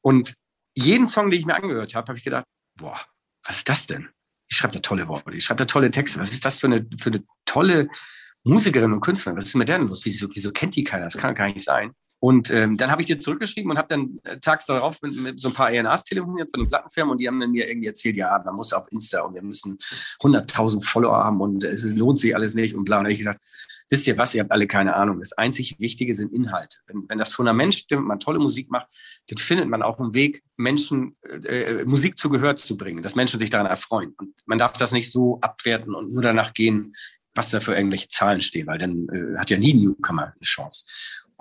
und 0.00 0.34
jeden 0.74 1.06
Song, 1.06 1.30
den 1.30 1.38
ich 1.38 1.46
mir 1.46 1.54
angehört 1.54 1.94
habe, 1.94 2.08
habe 2.08 2.18
ich 2.18 2.24
gedacht, 2.24 2.46
boah, 2.76 2.98
was 3.44 3.58
ist 3.58 3.68
das 3.68 3.86
denn? 3.86 4.08
Ich 4.62 4.64
schreibe 4.64 4.74
da 4.74 4.80
tolle 4.80 5.08
Worte, 5.08 5.36
ich 5.36 5.44
schreibe 5.44 5.58
da 5.58 5.64
tolle 5.64 5.90
Texte. 5.90 6.20
Was 6.20 6.30
ist 6.30 6.44
das 6.44 6.60
für 6.60 6.66
eine, 6.66 6.86
für 6.96 7.10
eine 7.10 7.24
tolle 7.44 7.88
Musikerin 8.44 8.92
und 8.92 9.00
Künstlerin? 9.00 9.36
Was 9.36 9.46
ist 9.46 9.56
mit 9.56 9.68
der 9.68 9.78
denn 9.78 9.88
los? 9.88 10.04
Wieso, 10.04 10.28
wieso 10.32 10.52
kennt 10.52 10.76
die 10.76 10.84
keiner? 10.84 11.04
Das 11.04 11.16
kann 11.16 11.34
gar 11.34 11.48
nicht 11.48 11.62
sein. 11.62 11.94
Und 12.24 12.52
ähm, 12.52 12.76
dann 12.76 12.92
habe 12.92 13.02
ich 13.02 13.08
dir 13.08 13.18
zurückgeschrieben 13.18 13.72
und 13.72 13.78
habe 13.78 13.88
dann 13.88 14.20
äh, 14.22 14.38
tags 14.38 14.66
darauf 14.66 15.02
mit, 15.02 15.16
mit, 15.16 15.40
so 15.40 15.48
ein 15.48 15.54
paar 15.54 15.72
ENAs 15.72 16.04
telefoniert 16.04 16.52
von 16.52 16.60
den 16.60 16.68
Plattenfirmen 16.68 17.10
und 17.10 17.18
die 17.18 17.26
haben 17.26 17.40
dann 17.40 17.50
mir 17.50 17.68
irgendwie 17.68 17.88
erzählt, 17.88 18.14
ja, 18.14 18.40
man 18.44 18.54
muss 18.54 18.72
auf 18.72 18.86
Insta 18.92 19.22
und 19.22 19.34
wir 19.34 19.42
müssen 19.42 19.76
100.000 20.20 20.86
Follower 20.86 21.16
haben 21.16 21.40
und 21.40 21.64
es 21.64 21.82
lohnt 21.82 22.20
sich 22.20 22.36
alles 22.36 22.54
nicht 22.54 22.76
und 22.76 22.84
bla. 22.84 23.00
Und 23.00 23.06
ich 23.06 23.18
gesagt, 23.18 23.40
wisst 23.90 24.06
ihr 24.06 24.16
was, 24.18 24.36
ihr 24.36 24.42
habt 24.42 24.52
alle 24.52 24.68
keine 24.68 24.94
Ahnung. 24.94 25.18
Das 25.18 25.32
einzig 25.32 25.80
Wichtige 25.80 26.14
sind 26.14 26.32
Inhalte. 26.32 26.78
Wenn, 26.86 27.08
wenn 27.08 27.18
das 27.18 27.32
Fundament 27.32 27.74
stimmt, 27.74 28.06
man 28.06 28.20
tolle 28.20 28.38
Musik 28.38 28.70
macht, 28.70 28.86
dann 29.26 29.38
findet 29.38 29.68
man 29.68 29.82
auch 29.82 29.98
einen 29.98 30.14
Weg, 30.14 30.44
Menschen 30.56 31.16
äh, 31.28 31.80
äh, 31.80 31.84
Musik 31.86 32.16
zu 32.16 32.30
Gehör 32.30 32.54
zu 32.54 32.76
bringen, 32.76 33.02
dass 33.02 33.16
Menschen 33.16 33.40
sich 33.40 33.50
daran 33.50 33.66
erfreuen. 33.66 34.14
Und 34.16 34.32
man 34.46 34.58
darf 34.58 34.74
das 34.74 34.92
nicht 34.92 35.10
so 35.10 35.40
abwerten 35.40 35.92
und 35.92 36.12
nur 36.12 36.22
danach 36.22 36.54
gehen, 36.54 36.92
was 37.34 37.50
da 37.50 37.58
für 37.60 37.74
irgendwelche 37.74 38.08
Zahlen 38.08 38.40
stehen, 38.40 38.68
weil 38.68 38.78
dann 38.78 39.08
äh, 39.08 39.38
hat 39.38 39.50
ja 39.50 39.58
nie 39.58 39.74
ein 39.74 39.80
Newcomer 39.80 40.26
eine 40.26 40.42
Chance. 40.42 40.84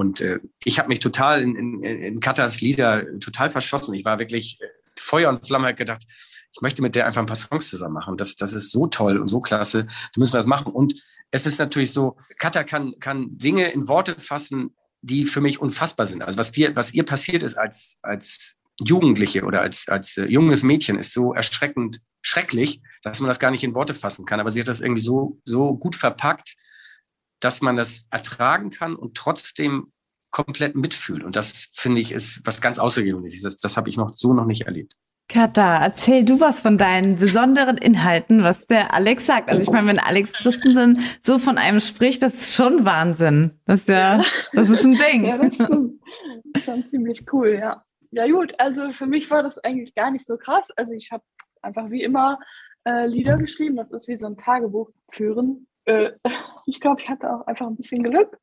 Und 0.02 0.20
äh, 0.20 0.40
ich 0.64 0.80
habe 0.80 0.90
mich 0.90 1.00
total 1.00 1.44
in, 1.44 1.56
in, 1.56 1.80
in 1.84 2.20
Katas 2.20 2.60
Lieder 2.60 3.06
total 3.20 3.52
verschossen. 3.52 3.94
Ich 3.94 4.04
war 4.04 4.18
wirklich 4.18 4.58
äh, 4.60 4.66
Feuer 4.98 5.30
und 5.30 5.46
Flamme, 5.46 5.76
gedacht, 5.76 6.08
ich 6.52 6.60
möchte 6.62 6.82
mit 6.82 6.96
der 6.96 7.06
einfach 7.06 7.22
ein 7.22 7.28
paar 7.28 7.36
Songs 7.36 7.70
zusammen 7.70 7.94
machen. 7.94 8.18
Das, 8.18 8.36
das 8.36 8.54
ist 8.54 8.72
so 8.72 8.88
toll 8.88 9.20
und 9.20 9.30
so 9.30 9.42
klasse. 9.42 9.86
Du 10.14 10.20
müssen 10.20 10.34
wir 10.34 10.40
das 10.40 10.48
machen. 10.48 10.74
Und 10.74 10.96
es 11.30 11.46
ist 11.46 11.60
natürlich 11.60 11.94
so, 11.94 12.18
Katha 12.40 12.64
kann, 12.64 12.96
kann 13.00 13.38
Dinge 13.38 13.72
in 13.72 13.88
Worte 13.88 14.20
fassen, 14.20 14.76
die 15.04 15.24
für 15.24 15.40
mich 15.40 15.62
unfassbar 15.62 16.08
sind. 16.08 16.24
Also 16.24 16.40
was 16.40 16.52
dir, 16.52 16.76
was 16.76 16.96
ihr 16.96 17.06
passiert 17.06 17.44
ist 17.44 17.60
als, 17.60 18.00
als 18.02 18.60
Jugendliche 18.84 19.44
oder 19.44 19.62
als, 19.62 19.88
als 19.88 20.18
äh, 20.18 20.26
junges 20.26 20.64
Mädchen 20.64 20.98
ist 20.98 21.14
so 21.14 21.32
erschreckend 21.36 22.02
schrecklich, 22.24 22.82
dass 23.04 23.20
man 23.20 23.28
das 23.28 23.40
gar 23.40 23.52
nicht 23.52 23.64
in 23.64 23.76
Worte 23.76 23.94
fassen 23.94 24.26
kann. 24.26 24.40
Aber 24.40 24.50
sie 24.50 24.62
hat 24.62 24.68
das 24.68 24.82
irgendwie 24.82 25.04
so, 25.04 25.40
so 25.46 25.76
gut 25.76 25.96
verpackt, 25.96 26.56
dass 27.42 27.62
man 27.62 27.76
das 27.76 28.08
ertragen 28.12 28.70
kann 28.70 28.96
und 28.96 29.16
trotzdem 29.16 29.92
komplett 30.32 30.76
mitfühlt. 30.76 31.24
Und 31.24 31.36
das 31.36 31.70
finde 31.74 32.02
ich 32.02 32.12
ist 32.12 32.42
was 32.46 32.62
ganz 32.62 32.80
Außergewöhnliches. 32.80 33.44
Das, 33.44 33.58
das 33.58 33.78
habe 33.78 33.90
ich 33.90 33.98
noch 33.98 34.14
so 34.14 34.34
noch 34.34 34.46
nicht 34.46 34.62
erlebt. 34.62 34.96
Katha, 35.28 35.82
erzähl 35.82 36.26
du 36.26 36.42
was 36.42 36.62
von 36.62 36.78
deinen 36.78 37.18
besonderen 37.18 37.78
Inhalten, 37.78 38.44
was 38.44 38.68
der 38.68 38.94
Alex 38.94 39.26
sagt. 39.26 39.50
Also 39.50 39.64
ich 39.64 39.70
meine, 39.70 39.88
wenn 39.88 40.00
Alex 40.00 40.34
Christensen 40.34 41.00
so 41.22 41.40
von 41.40 41.58
einem 41.58 41.80
spricht, 41.80 42.22
das 42.22 42.34
ist 42.34 42.56
schon 42.56 42.84
Wahnsinn. 42.84 43.52
Das 43.66 43.82
ist 43.82 43.88
ja, 43.88 44.22
das 44.52 44.70
ist 44.70 44.84
ein 44.84 44.94
Ding. 44.94 45.26
ja, 45.26 45.38
das 45.38 45.56
stimmt. 45.56 46.02
Schon 46.58 46.86
ziemlich 46.86 47.24
cool, 47.32 47.58
ja. 47.60 47.82
Ja 48.12 48.30
gut, 48.30 48.54
also 48.60 48.92
für 48.92 49.06
mich 49.06 49.32
war 49.32 49.42
das 49.42 49.58
eigentlich 49.58 49.94
gar 49.94 50.12
nicht 50.12 50.26
so 50.26 50.36
krass. 50.36 50.68
Also 50.76 50.92
ich 50.92 51.12
habe 51.12 51.24
einfach 51.62 51.90
wie 51.90 52.04
immer 52.04 52.38
äh, 52.84 53.08
Lieder 53.08 53.38
geschrieben. 53.38 53.78
Das 53.78 53.94
ist 53.94 54.10
wie 54.10 54.18
so 54.18 54.28
ein 54.28 54.38
Tagebuch 54.38 54.90
führen. 55.12 55.68
Äh, 55.92 56.12
ich 56.66 56.80
glaube, 56.80 57.02
ich 57.02 57.10
hatte 57.10 57.32
auch 57.32 57.46
einfach 57.48 57.68
ein 57.68 57.76
bisschen 57.76 58.04
Glück. 58.04 58.38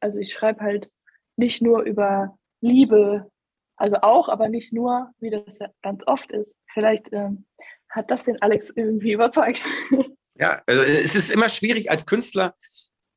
Also 0.00 0.18
ich 0.18 0.32
schreibe 0.32 0.60
halt 0.60 0.90
nicht 1.36 1.62
nur 1.62 1.82
über 1.82 2.36
Liebe, 2.60 3.30
also 3.76 3.96
auch, 4.02 4.28
aber 4.28 4.48
nicht 4.48 4.72
nur, 4.72 5.10
wie 5.18 5.30
das 5.30 5.58
ganz 5.82 6.02
oft 6.06 6.30
ist. 6.32 6.56
Vielleicht 6.72 7.12
ähm, 7.12 7.46
hat 7.88 8.10
das 8.10 8.24
den 8.24 8.40
Alex 8.42 8.70
irgendwie 8.70 9.12
überzeugt. 9.12 9.64
Ja, 10.34 10.62
also 10.66 10.80
es 10.80 11.14
ist 11.14 11.30
immer 11.30 11.50
schwierig 11.50 11.90
als 11.90 12.06
Künstler 12.06 12.54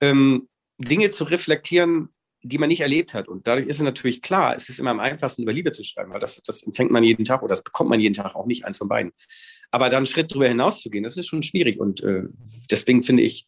ähm, 0.01 0.49
Dinge 0.78 1.10
zu 1.12 1.23
reflektieren, 1.23 2.13
die 2.43 2.58
man 2.58 2.67
nicht 2.67 2.82
erlebt 2.82 3.13
hat. 3.13 3.30
Und 3.30 3.47
dadurch 3.47 3.67
ist 3.67 3.78
es 3.78 3.84
natürlich 3.84 4.21
klar, 4.21 4.54
es 4.54 4.67
ist 4.67 4.80
immer 4.80 4.91
am 4.91 4.99
einfachsten, 4.99 5.43
über 5.43 5.54
Liebe 5.54 5.71
zu 5.71 5.84
schreiben, 5.86 6.12
weil 6.12 6.19
das, 6.19 6.43
das 6.43 6.62
empfängt 6.63 6.91
man 6.91 7.04
jeden 7.04 7.23
Tag 7.23 7.41
oder 7.41 7.54
das 7.54 7.63
bekommt 7.63 7.89
man 7.89 8.01
jeden 8.01 8.13
Tag 8.13 8.36
auch 8.36 8.45
nicht 8.45 8.65
eins 8.65 8.78
von 8.78 8.89
beiden. 8.89 9.13
Aber 9.71 9.86
dann 9.86 9.99
einen 9.99 10.06
Schritt 10.06 10.34
drüber 10.34 10.47
hinaus 10.47 10.82
zu 10.82 10.89
gehen, 10.89 11.04
das 11.04 11.15
ist 11.15 11.28
schon 11.28 11.41
schwierig. 11.41 11.80
Und 11.80 12.04
äh, 12.04 12.23
deswegen 12.69 13.01
finde 13.01 13.23
ich, 13.23 13.47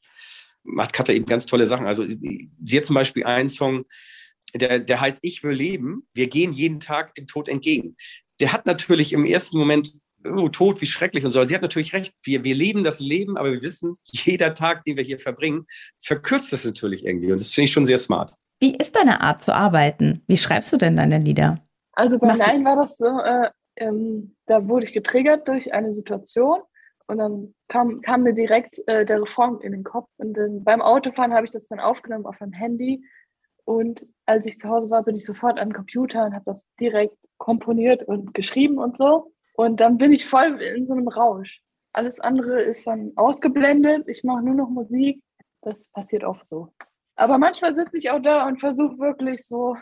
macht 0.67 0.93
Katha 0.93 1.13
eben 1.13 1.25
ganz 1.25 1.45
tolle 1.45 1.65
Sachen. 1.65 1.88
Also 1.88 2.06
sie 2.08 2.77
hat 2.77 2.86
zum 2.86 2.93
Beispiel 2.93 3.23
einen 3.23 3.49
Song, 3.49 3.86
der, 4.53 4.80
der 4.80 5.01
heißt 5.01 5.19
Ich 5.23 5.43
will 5.43 5.53
leben. 5.53 6.08
Wir 6.13 6.27
gehen 6.27 6.51
jeden 6.51 6.80
Tag 6.80 7.15
dem 7.15 7.27
Tod 7.27 7.49
entgegen. 7.49 7.95
Der 8.39 8.53
hat 8.53 8.65
natürlich 8.65 9.13
im 9.13 9.25
ersten 9.25 9.58
Moment 9.58 9.93
oh, 10.25 10.49
Tod, 10.49 10.82
wie 10.82 10.86
schrecklich 10.86 11.25
und 11.25 11.32
so. 11.32 11.41
Sie 11.43 11.56
hat 11.56 11.62
natürlich 11.62 11.93
recht. 11.93 12.13
Wir, 12.23 12.43
wir 12.43 12.56
leben 12.56 12.84
das 12.84 12.99
Leben, 12.99 13.38
aber 13.38 13.51
wir 13.51 13.62
wissen, 13.62 13.95
jeder 14.12 14.53
Tag, 14.53 14.84
den 14.84 14.97
wir 14.97 15.03
hier 15.03 15.19
verbringen, 15.19 15.65
verkürzt 15.99 16.53
das 16.53 16.65
natürlich 16.65 17.06
irgendwie. 17.06 17.32
Und 17.32 17.41
das 17.41 17.51
finde 17.51 17.65
ich 17.65 17.71
schon 17.71 17.86
sehr 17.86 17.97
smart. 17.97 18.34
Wie 18.60 18.75
ist 18.75 18.95
deine 18.95 19.21
Art 19.21 19.43
zu 19.43 19.53
arbeiten? 19.53 20.23
Wie 20.27 20.38
schreibst 20.38 20.73
du 20.73 20.77
denn 20.77 20.97
deine 20.97 21.19
Lieder? 21.19 21.56
Also 21.93 22.17
bei 22.19 22.36
Nein 22.36 22.65
war 22.65 22.75
das 22.75 22.97
so, 22.97 23.06
äh, 23.06 23.49
ähm, 23.77 24.36
da 24.45 24.67
wurde 24.67 24.86
ich 24.86 24.93
getriggert 24.93 25.47
durch 25.47 25.73
eine 25.73 25.93
Situation 25.93 26.60
und 27.07 27.17
dann 27.17 27.55
kam, 27.67 28.01
kam 28.01 28.23
mir 28.23 28.33
direkt 28.33 28.81
äh, 28.87 29.05
der 29.05 29.21
Reform 29.21 29.59
in 29.61 29.71
den 29.71 29.83
Kopf. 29.83 30.09
Und 30.17 30.33
dann, 30.33 30.63
beim 30.63 30.81
Autofahren 30.81 31.33
habe 31.33 31.45
ich 31.45 31.51
das 31.51 31.67
dann 31.67 31.79
aufgenommen 31.79 32.25
auf 32.25 32.39
mein 32.39 32.53
Handy. 32.53 33.03
Und 33.63 34.05
als 34.25 34.45
ich 34.45 34.59
zu 34.59 34.69
Hause 34.69 34.89
war, 34.89 35.03
bin 35.03 35.15
ich 35.15 35.25
sofort 35.25 35.59
an 35.59 35.69
den 35.69 35.75
Computer 35.75 36.25
und 36.25 36.33
habe 36.33 36.45
das 36.45 36.67
direkt 36.79 37.17
komponiert 37.37 38.03
und 38.03 38.33
geschrieben 38.33 38.77
und 38.77 38.97
so. 38.97 39.33
Und 39.53 39.79
dann 39.79 39.97
bin 39.97 40.11
ich 40.11 40.25
voll 40.25 40.61
in 40.61 40.85
so 40.85 40.93
einem 40.93 41.07
Rausch. 41.07 41.61
Alles 41.93 42.19
andere 42.19 42.61
ist 42.61 42.85
dann 42.85 43.13
ausgeblendet. 43.15 44.07
Ich 44.07 44.23
mache 44.23 44.43
nur 44.43 44.55
noch 44.55 44.69
Musik. 44.69 45.23
Das 45.61 45.87
passiert 45.89 46.23
oft 46.23 46.47
so. 46.47 46.73
Aber 47.15 47.37
manchmal 47.37 47.73
sitze 47.73 47.97
ich 47.97 48.11
auch 48.11 48.21
da 48.21 48.47
und 48.47 48.59
versuche 48.59 48.99
wirklich 48.99 49.45
so, 49.45 49.75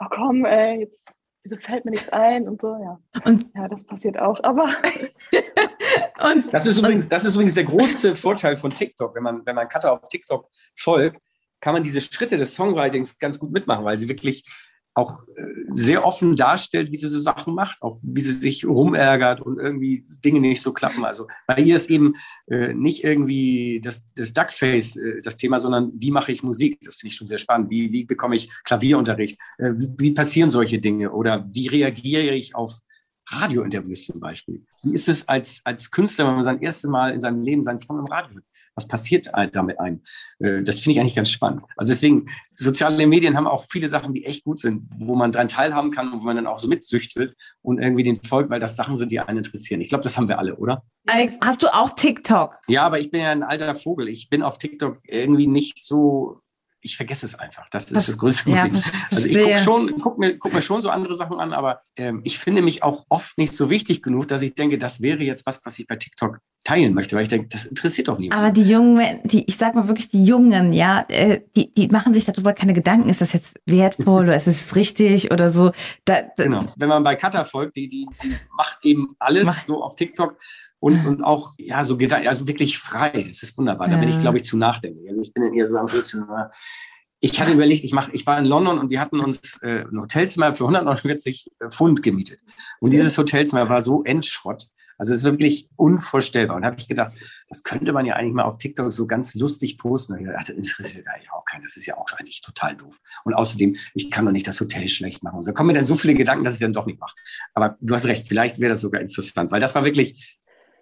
oh 0.00 0.06
komm, 0.10 0.44
ey, 0.44 0.80
jetzt 0.80 1.12
wieso 1.42 1.56
fällt 1.56 1.84
mir 1.84 1.92
nichts 1.92 2.10
ein 2.10 2.48
und 2.48 2.60
so, 2.60 2.76
ja. 2.76 2.98
Und 3.24 3.46
ja, 3.54 3.68
das 3.68 3.84
passiert 3.84 4.18
auch, 4.18 4.42
aber. 4.42 4.68
und, 6.22 6.52
das, 6.52 6.66
ist 6.66 6.78
übrigens, 6.78 7.08
das 7.08 7.24
ist 7.24 7.34
übrigens 7.34 7.54
der 7.54 7.64
große 7.64 8.16
Vorteil 8.16 8.56
von 8.56 8.70
TikTok. 8.70 9.14
Wenn 9.14 9.22
man, 9.22 9.46
wenn 9.46 9.54
man 9.54 9.68
Cutter 9.68 9.92
auf 9.92 10.08
TikTok 10.08 10.48
folgt, 10.76 11.20
kann 11.60 11.74
man 11.74 11.82
diese 11.82 12.00
Schritte 12.00 12.36
des 12.36 12.54
Songwritings 12.54 13.18
ganz 13.18 13.38
gut 13.38 13.52
mitmachen, 13.52 13.84
weil 13.84 13.98
sie 13.98 14.08
wirklich 14.08 14.44
auch 14.94 15.22
äh, 15.36 15.42
sehr 15.72 16.04
offen 16.04 16.36
darstellt, 16.36 16.90
wie 16.90 16.96
sie 16.96 17.08
so 17.08 17.20
Sachen 17.20 17.54
macht, 17.54 17.80
auch 17.80 17.98
wie 18.02 18.20
sie 18.20 18.32
sich 18.32 18.66
rumärgert 18.66 19.40
und 19.40 19.58
irgendwie 19.58 20.04
Dinge 20.24 20.40
nicht 20.40 20.62
so 20.62 20.72
klappen. 20.72 21.04
Also 21.04 21.28
bei 21.46 21.58
ihr 21.58 21.76
ist 21.76 21.90
eben 21.90 22.14
äh, 22.50 22.74
nicht 22.74 23.04
irgendwie 23.04 23.80
das, 23.82 24.04
das 24.16 24.32
Duckface 24.32 24.96
äh, 24.96 25.20
das 25.22 25.36
Thema, 25.36 25.60
sondern 25.60 25.92
wie 25.94 26.10
mache 26.10 26.32
ich 26.32 26.42
Musik? 26.42 26.80
Das 26.82 26.96
finde 26.96 27.12
ich 27.12 27.16
schon 27.16 27.28
sehr 27.28 27.38
spannend. 27.38 27.70
Wie, 27.70 27.92
wie 27.92 28.04
bekomme 28.04 28.34
ich 28.34 28.50
Klavierunterricht? 28.64 29.38
Äh, 29.58 29.72
wie, 29.76 29.88
wie 29.96 30.10
passieren 30.12 30.50
solche 30.50 30.80
Dinge? 30.80 31.12
Oder 31.12 31.48
wie 31.52 31.68
reagiere 31.68 32.34
ich 32.34 32.56
auf 32.56 32.72
Radiointerviews 33.30 34.06
zum 34.06 34.20
Beispiel? 34.20 34.64
Wie 34.82 34.94
ist 34.94 35.08
es 35.08 35.26
als, 35.28 35.60
als 35.64 35.90
Künstler, 35.90 36.26
wenn 36.26 36.34
man 36.34 36.44
sein 36.44 36.60
erstes 36.60 36.90
Mal 36.90 37.12
in 37.12 37.20
seinem 37.20 37.42
Leben 37.42 37.62
seinen 37.62 37.78
Song 37.78 37.98
im 37.98 38.06
Radio 38.06 38.34
hört? 38.34 38.44
was 38.80 38.88
passiert 38.88 39.30
damit 39.52 39.78
ein? 39.78 40.02
Äh, 40.38 40.62
das 40.62 40.80
finde 40.80 40.92
ich 40.92 41.00
eigentlich 41.00 41.14
ganz 41.14 41.30
spannend. 41.30 41.62
Also 41.76 41.90
deswegen, 41.90 42.26
soziale 42.56 43.06
Medien 43.06 43.36
haben 43.36 43.46
auch 43.46 43.66
viele 43.70 43.88
Sachen, 43.88 44.12
die 44.12 44.24
echt 44.24 44.44
gut 44.44 44.58
sind, 44.58 44.88
wo 44.96 45.14
man 45.14 45.32
dran 45.32 45.48
teilhaben 45.48 45.90
kann 45.90 46.12
und 46.12 46.20
wo 46.20 46.24
man 46.24 46.36
dann 46.36 46.46
auch 46.46 46.58
so 46.58 46.68
mitsüchtelt 46.68 47.34
und 47.62 47.80
irgendwie 47.80 48.02
den 48.02 48.16
folgt, 48.16 48.50
weil 48.50 48.60
das 48.60 48.76
Sachen 48.76 48.96
sind, 48.96 49.12
die 49.12 49.20
einen 49.20 49.38
interessieren. 49.38 49.80
Ich 49.80 49.88
glaube, 49.88 50.04
das 50.04 50.16
haben 50.16 50.28
wir 50.28 50.38
alle, 50.38 50.56
oder? 50.56 50.82
Alex, 51.06 51.38
hast 51.42 51.62
du 51.62 51.74
auch 51.74 51.90
TikTok? 51.90 52.56
Ja, 52.68 52.82
aber 52.84 53.00
ich 53.00 53.10
bin 53.10 53.22
ja 53.22 53.30
ein 53.30 53.42
alter 53.42 53.74
Vogel. 53.74 54.08
Ich 54.08 54.28
bin 54.28 54.42
auf 54.42 54.58
TikTok 54.58 54.98
irgendwie 55.04 55.46
nicht 55.46 55.84
so 55.84 56.40
ich 56.82 56.96
vergesse 56.96 57.26
es 57.26 57.34
einfach. 57.34 57.68
Das 57.68 57.84
ist 57.84 57.96
das, 57.96 58.06
das 58.06 58.18
größte 58.18 58.44
Problem. 58.44 58.74
Ja, 58.74 58.82
also 59.10 59.28
ich 59.28 59.38
gucke 59.38 59.58
schon, 59.58 60.00
guck 60.00 60.18
mir, 60.18 60.38
guck 60.38 60.54
mir 60.54 60.62
schon 60.62 60.82
so 60.82 60.90
andere 60.90 61.14
Sachen 61.14 61.38
an, 61.38 61.52
aber 61.52 61.80
ähm, 61.96 62.20
ich 62.24 62.38
finde 62.38 62.62
mich 62.62 62.82
auch 62.82 63.04
oft 63.08 63.36
nicht 63.38 63.52
so 63.52 63.70
wichtig 63.70 64.02
genug, 64.02 64.28
dass 64.28 64.42
ich 64.42 64.54
denke, 64.54 64.78
das 64.78 65.00
wäre 65.00 65.22
jetzt 65.22 65.46
was, 65.46 65.60
was 65.64 65.78
ich 65.78 65.86
bei 65.86 65.96
TikTok 65.96 66.40
teilen 66.64 66.94
möchte, 66.94 67.16
weil 67.16 67.22
ich 67.22 67.28
denke, 67.28 67.48
das 67.48 67.64
interessiert 67.64 68.08
doch 68.08 68.18
niemand. 68.18 68.40
Aber 68.40 68.52
die 68.52 68.62
Jungen, 68.62 69.20
die, 69.24 69.44
ich 69.46 69.56
sag 69.56 69.74
mal 69.74 69.88
wirklich, 69.88 70.10
die 70.10 70.24
Jungen, 70.24 70.72
ja, 70.72 71.04
äh, 71.08 71.40
die, 71.56 71.72
die 71.72 71.88
machen 71.88 72.12
sich 72.14 72.24
darüber 72.24 72.52
keine 72.52 72.72
Gedanken, 72.72 73.08
ist 73.08 73.20
das 73.20 73.32
jetzt 73.32 73.60
wertvoll 73.66 74.24
oder 74.24 74.36
ist 74.36 74.46
es 74.46 74.74
richtig 74.76 75.30
oder 75.30 75.50
so. 75.50 75.72
Da, 76.04 76.22
da, 76.36 76.44
genau. 76.44 76.66
Wenn 76.76 76.88
man 76.88 77.02
bei 77.02 77.16
Cutter 77.16 77.44
folgt, 77.44 77.76
die, 77.76 77.88
die, 77.88 78.06
die 78.22 78.34
macht 78.56 78.78
eben 78.84 79.16
alles 79.18 79.46
mach. 79.46 79.60
so 79.60 79.82
auf 79.82 79.96
TikTok 79.96 80.36
und, 80.80 81.06
und 81.06 81.22
auch, 81.22 81.52
ja, 81.58 81.84
so 81.84 81.96
also 81.98 82.48
wirklich 82.48 82.78
frei. 82.78 83.24
Das 83.28 83.42
ist 83.42 83.56
wunderbar. 83.56 83.88
Da 83.88 83.98
bin 83.98 84.08
ich, 84.08 84.18
glaube 84.18 84.38
ich, 84.38 84.44
zu 84.44 84.56
nachdenklich. 84.56 85.08
Also 85.08 85.20
ich 85.20 85.32
bin 85.32 85.42
in 85.42 85.54
eher 85.54 85.68
so 85.68 85.76
am 85.76 85.86
Rätseln. 85.86 86.26
Ich 87.20 87.38
hatte 87.38 87.52
überlegt, 87.52 87.84
ich, 87.84 87.92
mach, 87.92 88.08
ich 88.08 88.26
war 88.26 88.38
in 88.38 88.46
London 88.46 88.78
und 88.78 88.90
die 88.90 88.98
hatten 88.98 89.20
uns 89.20 89.60
äh, 89.62 89.84
ein 89.84 90.00
Hotelzimmer 90.00 90.54
für 90.54 90.64
149 90.64 91.52
Pfund 91.68 92.02
gemietet. 92.02 92.40
Und 92.80 92.92
dieses 92.92 93.16
Hotelzimmer 93.18 93.68
war 93.68 93.82
so 93.82 94.02
Endschrott. 94.04 94.68
Also 95.00 95.14
es 95.14 95.20
ist 95.20 95.24
wirklich 95.24 95.68
unvorstellbar. 95.76 96.56
Und 96.56 96.64
habe 96.64 96.76
ich 96.78 96.86
gedacht, 96.86 97.12
das 97.48 97.62
könnte 97.62 97.92
man 97.92 98.04
ja 98.04 98.16
eigentlich 98.16 98.34
mal 98.34 98.44
auf 98.44 98.58
TikTok 98.58 98.92
so 98.92 99.06
ganz 99.06 99.34
lustig 99.34 99.78
posten. 99.78 100.12
Und 100.12 100.20
ich 100.20 100.26
dachte, 100.26 100.54
das 100.54 100.68
interessiert 100.68 101.06
ja 101.06 101.32
auch 101.32 101.44
keinen. 101.46 101.62
Das 101.62 101.76
ist 101.76 101.86
ja 101.86 101.96
auch 101.96 102.06
eigentlich 102.18 102.42
total 102.42 102.76
doof. 102.76 102.98
Und 103.24 103.32
außerdem, 103.32 103.76
ich 103.94 104.10
kann 104.10 104.26
doch 104.26 104.32
nicht 104.32 104.46
das 104.46 104.60
Hotel 104.60 104.88
schlecht 104.88 105.22
machen. 105.22 105.36
Und 105.36 105.42
so 105.42 105.54
kommen 105.54 105.68
mir 105.68 105.72
dann 105.72 105.86
so 105.86 105.94
viele 105.94 106.14
Gedanken, 106.14 106.44
dass 106.44 106.54
ich 106.54 106.60
dann 106.60 106.74
doch 106.74 106.84
nicht 106.84 107.00
mache. 107.00 107.14
Aber 107.54 107.78
du 107.80 107.94
hast 107.94 108.04
recht, 108.06 108.28
vielleicht 108.28 108.60
wäre 108.60 108.70
das 108.70 108.82
sogar 108.82 109.00
interessant, 109.00 109.50
weil 109.50 109.60
das 109.60 109.74
war 109.74 109.84
wirklich 109.84 110.39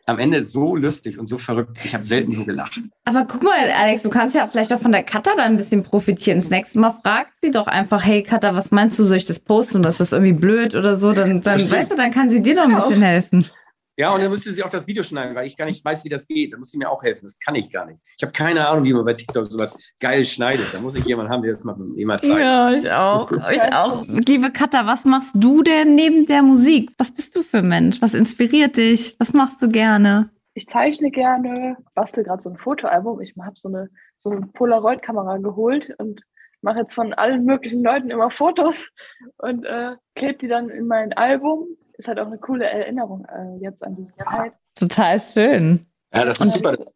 am 0.09 0.18
Ende 0.18 0.42
so 0.42 0.75
lustig 0.75 1.18
und 1.18 1.27
so 1.27 1.37
verrückt. 1.37 1.79
Ich 1.85 1.94
habe 1.94 2.07
selten 2.07 2.31
so 2.31 2.44
gelacht. 2.44 2.81
Aber 3.05 3.27
guck 3.27 3.42
mal, 3.42 3.59
Alex, 3.79 4.03
du 4.03 4.11
kannst 4.11 4.35
ja 4.35 4.47
vielleicht 4.47 4.73
auch 4.73 4.81
von 4.81 4.92
der 4.92 5.03
Katha 5.03 5.33
da 5.37 5.42
ein 5.44 5.59
bisschen 5.59 5.83
profitieren. 5.83 6.40
Das 6.40 6.49
nächste 6.49 6.79
Mal 6.79 6.97
fragt 7.03 7.38
sie 7.38 7.51
doch 7.51 7.66
einfach, 7.66 8.05
hey 8.05 8.23
Katha, 8.23 8.57
was 8.57 8.71
meinst 8.71 8.99
du, 8.99 9.05
soll 9.05 9.18
ich 9.18 9.27
das 9.27 9.40
posten 9.40 9.77
und 9.77 9.83
das 9.83 10.01
ist 10.01 10.12
irgendwie 10.12 10.33
blöd 10.33 10.75
oder 10.75 10.97
so? 10.97 11.12
Dann, 11.12 11.42
dann 11.42 11.71
weißt 11.71 11.92
du, 11.92 11.97
dann 11.97 12.11
kann 12.11 12.31
sie 12.31 12.40
dir 12.40 12.55
doch 12.55 12.64
ein 12.64 12.75
bisschen 12.75 13.03
helfen. 13.03 13.44
Ja, 13.98 14.14
und 14.14 14.22
dann 14.22 14.30
müsste 14.30 14.52
sie 14.52 14.62
auch 14.62 14.70
das 14.70 14.87
Video 14.87 15.02
schneiden, 15.02 15.34
weil 15.34 15.44
ich 15.44 15.56
gar 15.56 15.64
nicht 15.64 15.84
weiß, 15.84 16.04
wie 16.04 16.08
das 16.08 16.28
geht. 16.28 16.52
Da 16.52 16.56
muss 16.56 16.70
sie 16.70 16.78
mir 16.78 16.88
auch 16.88 17.02
helfen. 17.02 17.22
Das 17.24 17.37
kann 17.40 17.56
ich 17.56 17.68
gar 17.68 17.84
nicht. 17.84 17.98
Ich 18.16 18.22
habe 18.22 18.32
keine 18.32 18.68
Ahnung, 18.68 18.84
wie 18.84 18.92
man 18.92 19.04
bei 19.04 19.14
TikTok 19.14 19.44
sowas 19.44 19.74
geil 19.98 20.24
schneidet. 20.24 20.72
Da 20.72 20.78
muss 20.78 20.94
ich 20.94 21.04
jemanden 21.04 21.32
haben, 21.32 21.42
der 21.42 21.52
das 21.52 21.64
mal 21.64 21.76
immer 21.96 22.16
zeigt. 22.16 22.38
Ja, 22.38 22.70
ich 22.70 22.88
auch. 22.88 23.32
Ich 23.50 23.72
auch. 23.74 24.04
Liebe 24.06 24.52
Katha, 24.52 24.87
was 24.87 25.04
machst 25.04 25.32
du 25.34 25.64
denn 25.64 25.96
neben 25.96 26.26
der 26.26 26.42
Musik? 26.42 26.92
Was 26.96 27.11
bist 27.11 27.34
du 27.34 27.42
für 27.42 27.58
ein 27.58 27.66
Mensch? 27.66 28.00
Was 28.00 28.14
inspiriert 28.14 28.76
dich? 28.76 29.16
Was 29.18 29.32
machst 29.32 29.61
du 29.62 29.68
gerne? 29.68 30.30
Ich 30.54 30.68
zeichne 30.68 31.11
gerne, 31.11 31.76
bastel 31.94 32.22
gerade 32.22 32.40
so 32.40 32.50
ein 32.50 32.56
Fotoalbum. 32.56 33.20
Ich 33.20 33.34
habe 33.37 33.56
so 33.56 33.68
eine, 33.68 33.90
so 34.18 34.30
eine 34.30 34.46
Polaroid-Kamera 34.46 35.38
geholt 35.38 35.92
und 35.98 36.20
mache 36.62 36.78
jetzt 36.78 36.94
von 36.94 37.14
allen 37.14 37.44
möglichen 37.44 37.82
Leuten 37.82 38.11
immer 38.11 38.30
Fotos 38.30 38.87
und 39.38 39.64
äh, 39.64 39.96
klebe 40.14 40.38
die 40.38 40.48
dann 40.48 40.68
in 40.68 40.87
mein 40.87 41.12
Album 41.14 41.66
ist 41.98 42.08
halt 42.08 42.18
auch 42.18 42.26
eine 42.26 42.38
coole 42.38 42.66
Erinnerung 42.66 43.24
äh, 43.26 43.62
jetzt 43.62 43.82
an 43.82 43.96
diese 43.96 44.14
Zeit. 44.16 44.52
Total 44.74 45.20
schön. 45.20 45.87
Ja, 46.14 46.24
das 46.24 46.40
ist 46.40 46.54
super. 46.54 46.76
Das 46.76 46.87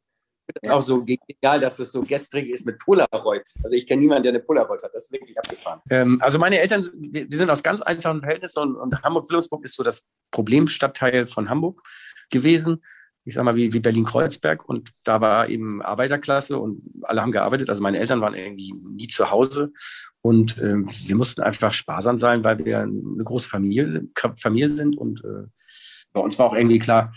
ist 0.62 0.70
auch 0.70 0.82
so 0.82 1.04
genial, 1.04 1.60
dass 1.60 1.78
es 1.78 1.92
so 1.92 2.00
gestrig 2.00 2.50
ist 2.50 2.66
mit 2.66 2.78
Polaroid. 2.78 3.42
Also 3.62 3.74
ich 3.74 3.86
kenne 3.86 4.02
niemanden, 4.02 4.24
der 4.24 4.32
eine 4.32 4.40
Polaroid 4.40 4.82
hat. 4.82 4.92
Das 4.94 5.04
ist 5.04 5.12
wirklich 5.12 5.38
abgefahren. 5.38 5.80
Ähm, 5.88 6.18
also 6.20 6.38
meine 6.38 6.58
Eltern, 6.58 6.84
die 6.94 7.36
sind 7.36 7.48
aus 7.50 7.62
ganz 7.62 7.80
einfachen 7.80 8.20
Verhältnissen 8.20 8.60
und, 8.60 8.76
und 8.76 9.02
Hamburg-Wilhelmsburg 9.02 9.64
ist 9.64 9.76
so 9.76 9.82
das 9.82 10.06
Problemstadtteil 10.30 11.26
von 11.26 11.48
Hamburg 11.48 11.82
gewesen. 12.30 12.82
Ich 13.24 13.34
sag 13.34 13.44
mal, 13.44 13.54
wie, 13.54 13.72
wie 13.72 13.80
Berlin-Kreuzberg. 13.80 14.68
Und 14.68 14.90
da 15.04 15.20
war 15.20 15.48
eben 15.48 15.80
Arbeiterklasse 15.82 16.58
und 16.58 16.82
alle 17.02 17.22
haben 17.22 17.32
gearbeitet. 17.32 17.70
Also 17.70 17.82
meine 17.82 17.98
Eltern 17.98 18.20
waren 18.20 18.34
irgendwie 18.34 18.72
nie 18.72 19.08
zu 19.08 19.30
Hause. 19.30 19.72
Und 20.20 20.58
äh, 20.58 20.76
wir 20.76 21.16
mussten 21.16 21.42
einfach 21.42 21.72
sparsam 21.72 22.18
sein, 22.18 22.44
weil 22.44 22.58
wir 22.64 22.80
eine 22.80 23.24
große 23.24 23.48
Familie, 23.48 24.08
Familie 24.40 24.68
sind. 24.68 24.96
Und 24.96 25.24
äh, 25.24 25.46
bei 26.12 26.20
uns 26.20 26.38
war 26.38 26.46
auch 26.46 26.54
irgendwie 26.54 26.78
klar, 26.78 27.12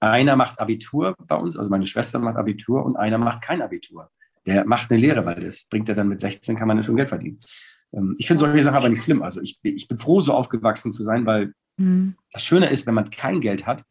einer 0.00 0.36
macht 0.36 0.60
Abitur 0.60 1.14
bei 1.26 1.36
uns, 1.36 1.56
also 1.56 1.70
meine 1.70 1.86
Schwester 1.86 2.18
macht 2.18 2.36
Abitur 2.36 2.84
und 2.84 2.96
einer 2.96 3.18
macht 3.18 3.42
kein 3.42 3.62
Abitur. 3.62 4.10
Der 4.44 4.64
macht 4.64 4.90
eine 4.90 5.00
Lehre, 5.00 5.24
weil 5.24 5.40
das 5.40 5.64
bringt 5.64 5.88
er 5.88 5.94
dann 5.94 6.08
mit 6.08 6.20
16, 6.20 6.56
kann 6.56 6.68
man 6.68 6.82
schon 6.82 6.96
Geld 6.96 7.08
verdienen. 7.08 7.40
Ähm, 7.92 8.14
ich 8.18 8.26
finde 8.26 8.40
solche 8.40 8.62
Sachen 8.62 8.76
aber 8.76 8.88
nicht 8.88 9.02
schlimm. 9.02 9.22
Also 9.22 9.40
ich, 9.40 9.58
ich 9.62 9.88
bin 9.88 9.98
froh, 9.98 10.20
so 10.20 10.34
aufgewachsen 10.34 10.92
zu 10.92 11.02
sein, 11.02 11.26
weil 11.26 11.52
mhm. 11.78 12.16
das 12.32 12.44
Schöne 12.44 12.68
ist, 12.68 12.86
wenn 12.86 12.94
man 12.94 13.10
kein 13.10 13.40
Geld 13.40 13.66
hat, 13.66 13.84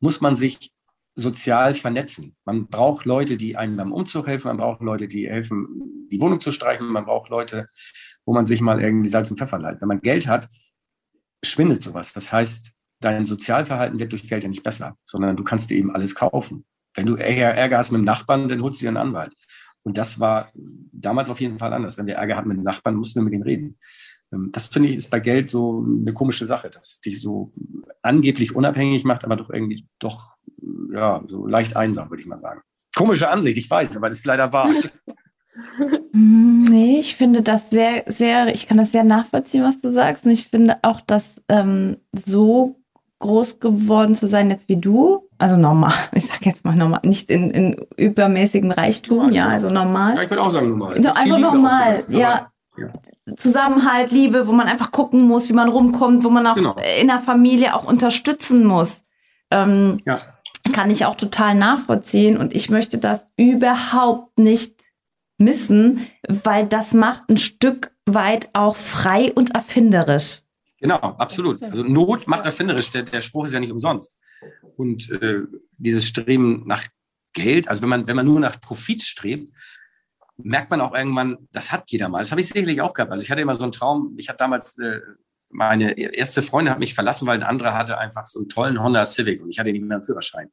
muss 0.00 0.20
man 0.20 0.34
sich 0.36 0.72
sozial 1.18 1.74
vernetzen. 1.74 2.36
Man 2.44 2.68
braucht 2.68 3.04
Leute, 3.04 3.36
die 3.36 3.56
einem 3.56 3.76
beim 3.76 3.92
Umzug 3.92 4.28
helfen, 4.28 4.48
man 4.48 4.56
braucht 4.56 4.80
Leute, 4.80 5.08
die 5.08 5.28
helfen, 5.28 6.06
die 6.12 6.20
Wohnung 6.20 6.40
zu 6.40 6.52
streichen, 6.52 6.86
man 6.86 7.04
braucht 7.04 7.28
Leute, 7.28 7.66
wo 8.24 8.32
man 8.32 8.46
sich 8.46 8.60
mal 8.60 8.80
irgendwie 8.80 9.08
Salz 9.08 9.30
und 9.30 9.38
Pfeffer 9.38 9.58
leiht. 9.58 9.80
Wenn 9.80 9.88
man 9.88 10.00
Geld 10.00 10.28
hat, 10.28 10.48
schwindet 11.44 11.82
sowas. 11.82 12.12
Das 12.12 12.32
heißt, 12.32 12.72
dein 13.00 13.24
Sozialverhalten 13.24 13.98
wird 13.98 14.12
durch 14.12 14.28
Geld 14.28 14.44
ja 14.44 14.48
nicht 14.48 14.62
besser, 14.62 14.96
sondern 15.04 15.36
du 15.36 15.42
kannst 15.42 15.70
dir 15.70 15.76
eben 15.76 15.92
alles 15.92 16.14
kaufen. 16.14 16.64
Wenn 16.94 17.06
du 17.06 17.16
eher 17.16 17.54
Ärger 17.54 17.78
hast 17.78 17.90
mit 17.90 17.98
dem 17.98 18.04
Nachbarn, 18.04 18.48
dann 18.48 18.62
holst 18.62 18.80
du 18.80 18.84
dir 18.84 18.88
einen 18.88 18.96
Anwalt. 18.96 19.34
Und 19.82 19.98
das 19.98 20.20
war 20.20 20.52
damals 20.54 21.30
auf 21.30 21.40
jeden 21.40 21.58
Fall 21.58 21.72
anders. 21.72 21.98
Wenn 21.98 22.06
wir 22.06 22.14
Ärger 22.14 22.36
hatten 22.36 22.48
mit 22.48 22.58
dem 22.58 22.64
Nachbarn, 22.64 22.94
mussten 22.94 23.20
wir 23.20 23.24
mit 23.24 23.34
ihm 23.34 23.42
reden. 23.42 23.78
Ähm, 24.32 24.50
das 24.52 24.68
finde 24.68 24.88
ich 24.88 24.96
ist 24.96 25.10
bei 25.10 25.20
Geld 25.20 25.50
so 25.50 25.84
eine 25.84 26.12
komische 26.12 26.46
Sache, 26.46 26.70
dass 26.70 26.92
es 26.92 27.00
dich 27.00 27.20
so 27.20 27.50
angeblich 28.02 28.54
unabhängig 28.54 29.04
macht, 29.04 29.24
aber 29.24 29.36
doch 29.36 29.50
irgendwie 29.50 29.86
doch 29.98 30.37
ja 30.92 31.22
so 31.26 31.46
leicht 31.46 31.76
einsam, 31.76 32.10
würde 32.10 32.22
ich 32.22 32.28
mal 32.28 32.38
sagen. 32.38 32.60
Komische 32.96 33.28
Ansicht, 33.30 33.58
ich 33.58 33.70
weiß, 33.70 33.96
aber 33.96 34.08
das 34.08 34.18
ist 34.18 34.26
leider 34.26 34.52
wahr. 34.52 34.70
Hm, 36.12 36.62
nee, 36.68 36.98
ich 36.98 37.16
finde 37.16 37.42
das 37.42 37.70
sehr, 37.70 38.04
sehr, 38.06 38.52
ich 38.54 38.66
kann 38.66 38.76
das 38.78 38.92
sehr 38.92 39.04
nachvollziehen, 39.04 39.62
was 39.64 39.80
du 39.80 39.90
sagst. 39.92 40.24
Und 40.24 40.32
ich 40.32 40.48
finde 40.48 40.78
auch, 40.82 41.00
dass 41.00 41.42
ähm, 41.48 41.98
so 42.12 42.76
groß 43.20 43.58
geworden 43.60 44.14
zu 44.14 44.26
sein 44.26 44.50
jetzt 44.50 44.68
wie 44.68 44.76
du, 44.76 45.28
also 45.38 45.56
normal, 45.56 45.94
ich 46.12 46.26
sag 46.26 46.44
jetzt 46.46 46.64
mal 46.64 46.76
normal, 46.76 47.00
nicht 47.02 47.30
in, 47.30 47.50
in 47.50 47.86
übermäßigem 47.96 48.70
Reichtum, 48.70 49.32
ja, 49.32 49.48
also 49.48 49.70
normal. 49.70 50.14
Ja, 50.16 50.22
ich 50.22 50.30
würde 50.30 50.42
auch 50.42 50.50
sagen 50.50 50.70
normal. 50.70 50.98
No, 51.00 51.10
einfach 51.12 51.38
normal, 51.38 52.00
ja. 52.08 52.50
ja. 52.76 52.92
Zusammenhalt, 53.36 54.10
Liebe, 54.10 54.46
wo 54.46 54.52
man 54.52 54.68
einfach 54.68 54.90
gucken 54.90 55.22
muss, 55.22 55.48
wie 55.48 55.52
man 55.52 55.68
rumkommt, 55.68 56.24
wo 56.24 56.30
man 56.30 56.46
auch 56.46 56.54
Genau. 56.54 56.76
in 57.00 57.08
der 57.08 57.18
Familie 57.18 57.74
auch 57.74 57.84
unterstützen 57.84 58.64
muss. 58.64 59.02
Ähm, 59.50 60.00
Ja. 60.06 60.16
Kann 60.72 60.90
ich 60.90 61.04
auch 61.04 61.16
total 61.16 61.54
nachvollziehen 61.54 62.36
und 62.36 62.54
ich 62.54 62.70
möchte 62.70 62.98
das 62.98 63.30
überhaupt 63.36 64.38
nicht 64.38 64.74
missen, 65.38 66.06
weil 66.28 66.66
das 66.66 66.92
macht 66.92 67.28
ein 67.28 67.38
Stück 67.38 67.92
weit 68.06 68.50
auch 68.54 68.76
frei 68.76 69.32
und 69.32 69.54
erfinderisch. 69.54 70.42
Genau, 70.80 70.96
absolut. 70.96 71.62
Also 71.62 71.82
Not 71.82 72.26
macht 72.26 72.44
erfinderisch. 72.44 72.90
Der, 72.90 73.02
der 73.02 73.20
Spruch 73.20 73.46
ist 73.46 73.52
ja 73.52 73.60
nicht 73.60 73.72
umsonst. 73.72 74.16
Und 74.76 75.10
äh, 75.10 75.42
dieses 75.76 76.06
Streben 76.06 76.64
nach 76.66 76.84
Geld, 77.32 77.68
also 77.68 77.82
wenn 77.82 77.88
man, 77.88 78.06
wenn 78.06 78.16
man 78.16 78.26
nur 78.26 78.40
nach 78.40 78.60
Profit 78.60 79.02
strebt, 79.02 79.52
merkt 80.36 80.70
man 80.70 80.80
auch 80.80 80.94
irgendwann, 80.94 81.48
das 81.52 81.72
hat 81.72 81.90
jeder 81.90 82.08
mal. 82.08 82.20
Das 82.20 82.30
habe 82.30 82.40
ich 82.40 82.48
sicherlich 82.48 82.80
auch 82.80 82.92
gehabt. 82.94 83.10
Also 83.10 83.24
ich 83.24 83.30
hatte 83.30 83.42
immer 83.42 83.54
so 83.54 83.64
einen 83.64 83.72
Traum, 83.72 84.14
ich 84.16 84.28
hatte 84.28 84.38
damals, 84.38 84.78
äh, 84.78 85.00
meine 85.50 85.98
erste 85.98 86.42
Freundin 86.42 86.72
hat 86.72 86.78
mich 86.78 86.94
verlassen, 86.94 87.26
weil 87.26 87.38
ein 87.38 87.42
anderer 87.42 87.74
hatte 87.74 87.98
einfach 87.98 88.26
so 88.26 88.40
einen 88.40 88.48
tollen 88.48 88.82
Honda 88.82 89.04
Civic 89.04 89.42
und 89.42 89.50
ich 89.50 89.58
hatte 89.58 89.72
nicht 89.72 89.84
mehr 89.84 89.96
einen 89.96 90.04
Führerschein. 90.04 90.50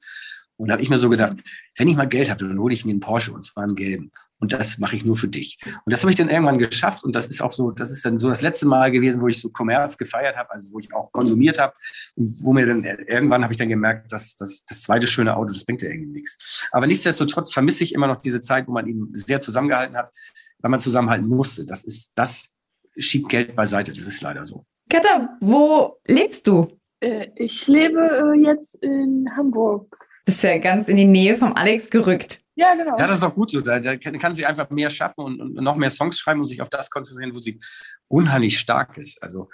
Und 0.57 0.69
da 0.69 0.73
habe 0.73 0.83
ich 0.83 0.89
mir 0.89 0.97
so 0.97 1.09
gedacht, 1.09 1.35
wenn 1.77 1.87
ich 1.87 1.97
mal 1.97 2.07
Geld 2.07 2.29
habe, 2.29 2.47
dann 2.47 2.59
hole 2.59 2.73
ich 2.73 2.85
mir 2.85 2.91
einen 2.91 3.01
Porsche 3.01 3.33
und 3.33 3.43
zwar 3.43 3.63
einen 3.63 3.75
gelben. 3.75 4.11
Und 4.39 4.53
das 4.53 4.77
mache 4.77 4.95
ich 4.95 5.03
nur 5.03 5.17
für 5.17 5.27
dich. 5.27 5.59
Und 5.65 5.91
das 5.91 6.01
habe 6.01 6.11
ich 6.11 6.15
dann 6.15 6.29
irgendwann 6.29 6.57
geschafft. 6.57 7.03
Und 7.03 7.15
das 7.15 7.27
ist 7.27 7.41
auch 7.41 7.51
so, 7.51 7.71
das 7.71 7.91
ist 7.91 8.05
dann 8.05 8.19
so 8.19 8.29
das 8.29 8.41
letzte 8.41 8.65
Mal 8.65 8.91
gewesen, 8.91 9.21
wo 9.21 9.27
ich 9.27 9.41
so 9.41 9.49
Kommerz 9.49 9.97
gefeiert 9.97 10.37
habe, 10.37 10.51
also 10.51 10.71
wo 10.71 10.79
ich 10.79 10.93
auch 10.93 11.11
konsumiert 11.11 11.59
habe. 11.59 11.73
Und 12.15 12.37
wo 12.41 12.53
mir 12.53 12.65
dann 12.65 12.83
irgendwann 12.83 13.43
habe 13.43 13.51
ich 13.51 13.57
dann 13.57 13.69
gemerkt, 13.69 14.13
dass, 14.13 14.37
dass 14.37 14.63
das 14.63 14.83
zweite 14.83 15.07
schöne 15.07 15.35
Auto, 15.35 15.53
das 15.53 15.65
bringt 15.65 15.81
ja 15.81 15.89
irgendwie 15.89 16.13
nichts. 16.13 16.67
Aber 16.71 16.87
nichtsdestotrotz 16.87 17.51
vermisse 17.51 17.83
ich 17.83 17.93
immer 17.93 18.07
noch 18.07 18.21
diese 18.21 18.39
Zeit, 18.39 18.67
wo 18.67 18.71
man 18.71 18.87
eben 18.87 19.09
sehr 19.13 19.41
zusammengehalten 19.41 19.97
hat, 19.97 20.11
weil 20.59 20.71
man 20.71 20.79
zusammenhalten 20.79 21.27
musste. 21.27 21.65
Das 21.65 21.83
ist, 21.83 22.13
das 22.15 22.55
schiebt 22.97 23.27
Geld 23.27 23.55
beiseite. 23.55 23.91
Das 23.91 24.07
ist 24.07 24.21
leider 24.21 24.45
so. 24.45 24.65
Katha, 24.89 25.37
wo 25.41 25.99
lebst 26.07 26.47
du? 26.47 26.67
Äh, 26.99 27.29
ich 27.35 27.67
lebe 27.67 27.99
äh, 27.99 28.39
jetzt 28.39 28.75
in 28.83 29.27
Hamburg. 29.35 29.97
Bist 30.25 30.43
ja 30.43 30.57
ganz 30.57 30.87
in 30.87 30.97
die 30.97 31.05
Nähe 31.05 31.37
vom 31.37 31.53
Alex 31.53 31.89
gerückt. 31.89 32.43
Ja, 32.55 32.73
genau. 32.73 32.97
Ja, 32.97 33.05
das 33.05 33.17
ist 33.17 33.23
doch 33.23 33.35
gut 33.35 33.51
so. 33.51 33.61
Da, 33.61 33.79
da 33.79 33.97
kann, 33.97 34.17
kann 34.17 34.33
sie 34.33 34.45
einfach 34.45 34.69
mehr 34.69 34.89
schaffen 34.89 35.23
und, 35.23 35.41
und 35.41 35.55
noch 35.55 35.75
mehr 35.75 35.89
Songs 35.89 36.17
schreiben 36.17 36.39
und 36.39 36.47
sich 36.47 36.61
auf 36.61 36.69
das 36.69 36.89
konzentrieren, 36.89 37.35
wo 37.35 37.39
sie 37.39 37.59
unheimlich 38.07 38.59
stark 38.59 38.97
ist. 38.97 39.21
Also 39.21 39.49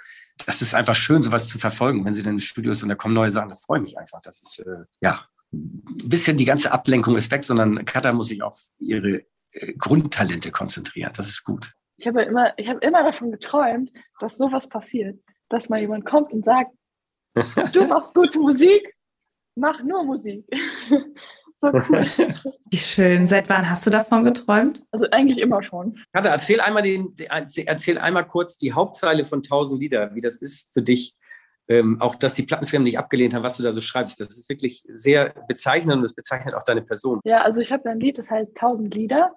das 0.46 0.62
ist 0.62 0.74
einfach 0.74 0.94
schön, 0.94 1.22
sowas 1.22 1.48
zu 1.48 1.58
verfolgen. 1.58 2.04
Wenn 2.04 2.14
sie 2.14 2.22
dann 2.22 2.34
im 2.34 2.40
Studio 2.40 2.72
ist 2.72 2.82
und 2.82 2.88
da 2.88 2.94
kommen 2.94 3.14
neue 3.14 3.30
Sachen, 3.30 3.48
da 3.48 3.56
freue 3.56 3.78
ich 3.78 3.84
mich 3.84 3.98
einfach. 3.98 4.20
Das 4.22 4.40
ist, 4.40 4.60
äh, 4.60 4.84
ja, 5.00 5.26
ein 5.52 5.82
bisschen 6.04 6.36
die 6.36 6.44
ganze 6.44 6.72
Ablenkung 6.72 7.16
ist 7.16 7.30
weg, 7.30 7.44
sondern 7.44 7.84
Katha 7.84 8.12
muss 8.12 8.28
sich 8.28 8.42
auf 8.42 8.58
ihre 8.78 9.24
äh, 9.50 9.74
Grundtalente 9.74 10.50
konzentrieren. 10.50 11.12
Das 11.14 11.28
ist 11.28 11.44
gut. 11.44 11.72
Ich 12.02 12.08
habe 12.08 12.22
immer, 12.22 12.52
ich 12.56 12.68
habe 12.68 12.80
immer 12.80 13.04
davon 13.04 13.30
geträumt, 13.30 13.92
dass 14.18 14.36
sowas 14.36 14.68
passiert, 14.68 15.20
dass 15.48 15.68
mal 15.68 15.78
jemand 15.78 16.04
kommt 16.04 16.32
und 16.32 16.44
sagt, 16.44 16.72
du 17.72 17.84
machst 17.84 18.12
gute 18.12 18.40
Musik, 18.40 18.96
mach 19.54 19.80
nur 19.84 20.02
Musik. 20.02 20.44
so 21.58 21.68
cool. 21.68 22.04
Wie 22.70 22.76
schön. 22.76 23.28
Seit 23.28 23.48
wann 23.48 23.70
hast 23.70 23.86
du 23.86 23.90
davon 23.90 24.24
geträumt? 24.24 24.82
Also 24.90 25.06
eigentlich 25.12 25.38
immer 25.38 25.62
schon. 25.62 25.96
Katha, 26.12 26.30
erzähl 26.30 26.60
einmal, 26.60 26.82
den, 26.82 27.14
erzähl 27.28 27.98
einmal 27.98 28.26
kurz 28.26 28.58
die 28.58 28.72
Hauptzeile 28.72 29.24
von 29.24 29.38
1000 29.38 29.80
Lieder, 29.80 30.12
wie 30.16 30.20
das 30.20 30.38
ist 30.38 30.72
für 30.72 30.82
dich. 30.82 31.14
Ähm, 31.68 32.00
auch, 32.00 32.16
dass 32.16 32.34
die 32.34 32.42
Plattenfirmen 32.42 32.82
nicht 32.82 32.98
abgelehnt 32.98 33.32
haben, 33.32 33.44
was 33.44 33.58
du 33.58 33.62
da 33.62 33.70
so 33.70 33.80
schreibst. 33.80 34.18
Das 34.18 34.36
ist 34.36 34.48
wirklich 34.48 34.82
sehr 34.88 35.34
bezeichnend 35.46 35.98
und 35.98 36.02
es 36.02 36.16
bezeichnet 36.16 36.54
auch 36.54 36.64
deine 36.64 36.82
Person. 36.82 37.20
Ja, 37.22 37.42
also 37.42 37.60
ich 37.60 37.70
habe 37.70 37.88
ein 37.88 38.00
Lied, 38.00 38.18
das 38.18 38.28
heißt 38.28 38.60
1000 38.60 38.92
Lieder. 38.92 39.36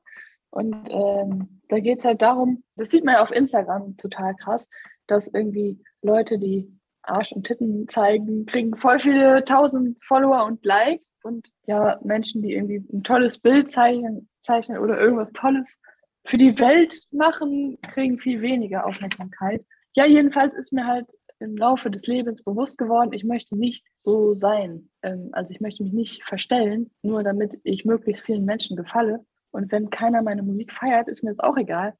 Und 0.55 0.73
ähm, 0.89 1.61
da 1.67 1.79
geht 1.79 1.99
es 1.99 2.05
halt 2.05 2.21
darum, 2.21 2.63
das 2.77 2.89
sieht 2.89 3.03
man 3.03 3.15
ja 3.15 3.21
auf 3.21 3.31
Instagram 3.31 3.97
total 3.97 4.33
krass, 4.35 4.69
dass 5.05 5.27
irgendwie 5.27 5.83
Leute, 6.01 6.39
die 6.39 6.71
Arsch 7.01 7.33
und 7.33 7.45
Titten 7.45 7.89
zeigen, 7.89 8.45
kriegen 8.45 8.73
voll 8.77 8.99
viele 8.99 9.43
tausend 9.43 10.01
Follower 10.05 10.45
und 10.45 10.63
Likes. 10.63 11.11
Und 11.23 11.51
ja, 11.67 11.99
Menschen, 12.05 12.41
die 12.41 12.53
irgendwie 12.53 12.85
ein 12.93 13.03
tolles 13.03 13.37
Bild 13.37 13.69
zeichnen, 13.69 14.29
zeichnen 14.39 14.77
oder 14.77 14.97
irgendwas 14.97 15.33
Tolles 15.33 15.77
für 16.23 16.37
die 16.37 16.57
Welt 16.57 17.01
machen, 17.11 17.77
kriegen 17.81 18.17
viel 18.17 18.41
weniger 18.41 18.85
Aufmerksamkeit. 18.85 19.65
Ja, 19.93 20.05
jedenfalls 20.05 20.55
ist 20.55 20.71
mir 20.71 20.87
halt 20.87 21.07
im 21.39 21.57
Laufe 21.57 21.91
des 21.91 22.07
Lebens 22.07 22.43
bewusst 22.43 22.77
geworden, 22.77 23.11
ich 23.11 23.25
möchte 23.25 23.57
nicht 23.57 23.85
so 23.97 24.33
sein. 24.33 24.89
Ähm, 25.01 25.31
also 25.33 25.53
ich 25.53 25.59
möchte 25.59 25.83
mich 25.83 25.91
nicht 25.91 26.23
verstellen, 26.23 26.91
nur 27.01 27.23
damit 27.23 27.59
ich 27.63 27.83
möglichst 27.83 28.23
vielen 28.23 28.45
Menschen 28.45 28.77
gefalle. 28.77 29.25
Und 29.55 29.71
wenn 29.71 29.89
keiner 29.89 30.21
meine 30.21 30.43
Musik 30.43 30.71
feiert, 30.71 31.07
ist 31.07 31.23
mir 31.23 31.29
das 31.29 31.39
auch 31.39 31.55
egal. 31.55 31.93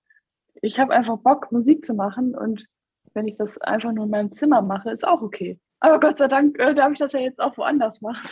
Ich 0.62 0.80
habe 0.80 0.94
einfach 0.94 1.18
Bock, 1.18 1.52
Musik 1.52 1.86
zu 1.86 1.94
machen 1.94 2.36
und 2.36 2.68
wenn 3.14 3.28
ich 3.28 3.38
das 3.38 3.58
einfach 3.60 3.94
nur 3.94 4.06
in 4.06 4.12
meinem 4.12 4.32
Zimmer 4.34 4.62
mache, 4.62 4.92
ist 4.92 5.08
auch 5.08 5.22
okay. 5.22 5.58
Aber 5.80 6.00
Gott 6.00 6.18
sei 6.18 6.28
Dank 6.28 6.60
äh, 6.60 6.74
darf 6.74 6.92
ich 6.92 7.00
das 7.00 7.14
ja 7.14 7.20
jetzt 7.20 7.40
auch 7.40 7.58
woanders 7.58 8.02
machen. 8.02 8.28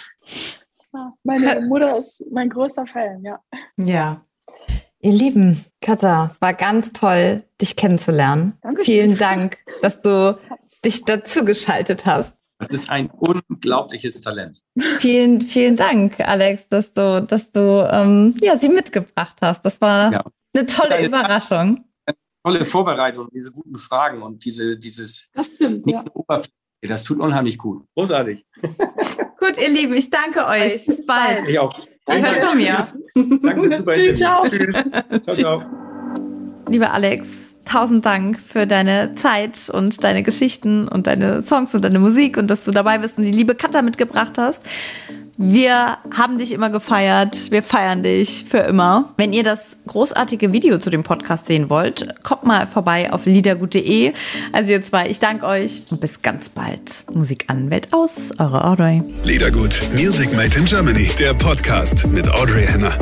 Meine 1.24 1.62
Mutter 1.68 1.98
ist 1.98 2.24
mein 2.32 2.50
größter 2.50 2.86
Fan, 2.86 3.24
ja. 3.24 3.40
Ja. 3.78 4.26
Ihr 5.00 5.12
Lieben, 5.12 5.64
Katha, 5.82 6.30
es 6.32 6.42
war 6.42 6.54
ganz 6.54 6.92
toll, 6.92 7.44
dich 7.62 7.76
kennenzulernen. 7.76 8.58
Dankeschön. 8.62 8.86
Vielen 8.86 9.18
Dank, 9.18 9.58
dass 9.82 10.02
du 10.02 10.38
dich 10.84 11.06
dazu 11.06 11.46
geschaltet 11.46 12.06
hast. 12.06 12.36
Das 12.60 12.70
ist 12.70 12.90
ein 12.90 13.10
unglaubliches 13.12 14.22
Talent. 14.22 14.62
Vielen, 15.00 15.42
vielen 15.42 15.76
Dank, 15.76 16.20
Alex, 16.20 16.68
dass 16.68 16.94
du, 16.94 17.22
dass 17.22 17.52
du 17.52 17.88
ähm, 17.92 18.36
ja, 18.42 18.58
sie 18.58 18.70
mitgebracht 18.70 19.38
hast. 19.42 19.64
Das 19.66 19.82
war 19.82 20.12
Ja. 20.14 20.24
eine 20.56 20.66
tolle 20.66 20.90
Deine- 20.92 21.08
Überraschung. 21.08 21.84
Tolle 22.46 22.66
Vorbereitung, 22.66 23.30
diese 23.34 23.52
guten 23.52 23.76
Fragen 23.78 24.22
und 24.22 24.44
diese, 24.44 24.78
dieses 24.78 25.30
Das 25.34 25.56
stimmt, 25.56 25.90
ja. 25.90 26.04
das 26.82 27.04
tut 27.06 27.20
unheimlich 27.20 27.58
gut. 27.58 27.86
Großartig. 27.96 28.46
Gut, 29.40 29.58
ihr 29.62 29.70
Lieben, 29.70 29.94
ich 29.94 30.10
danke 30.10 30.46
euch. 30.48 30.86
Bis 30.86 31.06
bald. 31.06 31.50
Ich 31.50 31.60
auch. 31.60 31.78
Hört 32.08 32.38
von 32.38 32.58
mir. 32.58 32.82
Danke, 33.42 33.70
super. 33.70 33.92
Tschüss, 33.92 34.18
ciao. 34.20 34.44
Tschüss. 34.44 34.74
Ciao, 35.22 35.36
ciao. 35.36 35.64
Lieber 36.70 36.92
Alex, 36.94 37.43
tausend 37.66 38.06
Dank 38.06 38.40
für 38.40 38.68
deine 38.68 39.16
Zeit 39.16 39.70
und 39.72 40.04
deine 40.04 40.24
Geschichten 40.24 40.88
und 40.88 41.08
deine 41.08 41.44
Songs 41.44 41.74
und 41.74 41.84
deine 41.84 42.00
Musik 42.00 42.38
und 42.38 42.48
dass 42.48 42.64
du 42.64 42.72
dabei 42.72 42.98
bist 42.98 43.18
und 43.18 43.24
die 43.24 43.32
liebe 43.32 43.56
Katha 43.56 43.82
mitgebracht 43.82 44.34
hast. 44.38 44.62
Wir 45.36 45.98
haben 46.16 46.38
dich 46.38 46.52
immer 46.52 46.70
gefeiert. 46.70 47.50
Wir 47.50 47.64
feiern 47.64 48.04
dich 48.04 48.46
für 48.48 48.60
immer. 48.60 49.14
Wenn 49.18 49.34
ihr 49.34 49.44
das 49.44 49.78
großartige 49.88 50.54
Video 50.54 50.78
zu 50.78 50.92
dem 50.92 51.04
Podcast 51.04 51.48
sehen 51.48 51.72
wollt, 51.72 52.08
kommt 52.24 52.44
mal 52.44 52.68
vorbei 52.68 53.12
auf 53.12 53.26
liedergut.de. 53.26 54.14
Also 54.52 54.72
ihr 54.72 54.84
zwei, 54.84 55.10
ich 55.10 55.20
danke 55.20 55.48
euch 55.48 55.82
und 55.90 56.00
bis 56.00 56.22
ganz 56.22 56.50
bald. 56.50 57.06
Musik 57.12 57.46
an, 57.48 57.72
Welt 57.72 57.88
aus. 57.92 58.30
Eure 58.38 58.64
Audrey. 58.64 59.02
Liedergut, 59.24 59.82
Music 59.96 60.32
Made 60.36 60.56
in 60.58 60.66
Germany, 60.66 61.10
der 61.18 61.34
Podcast 61.34 62.06
mit 62.08 62.30
Audrey 62.30 62.68
Henner. 62.68 62.96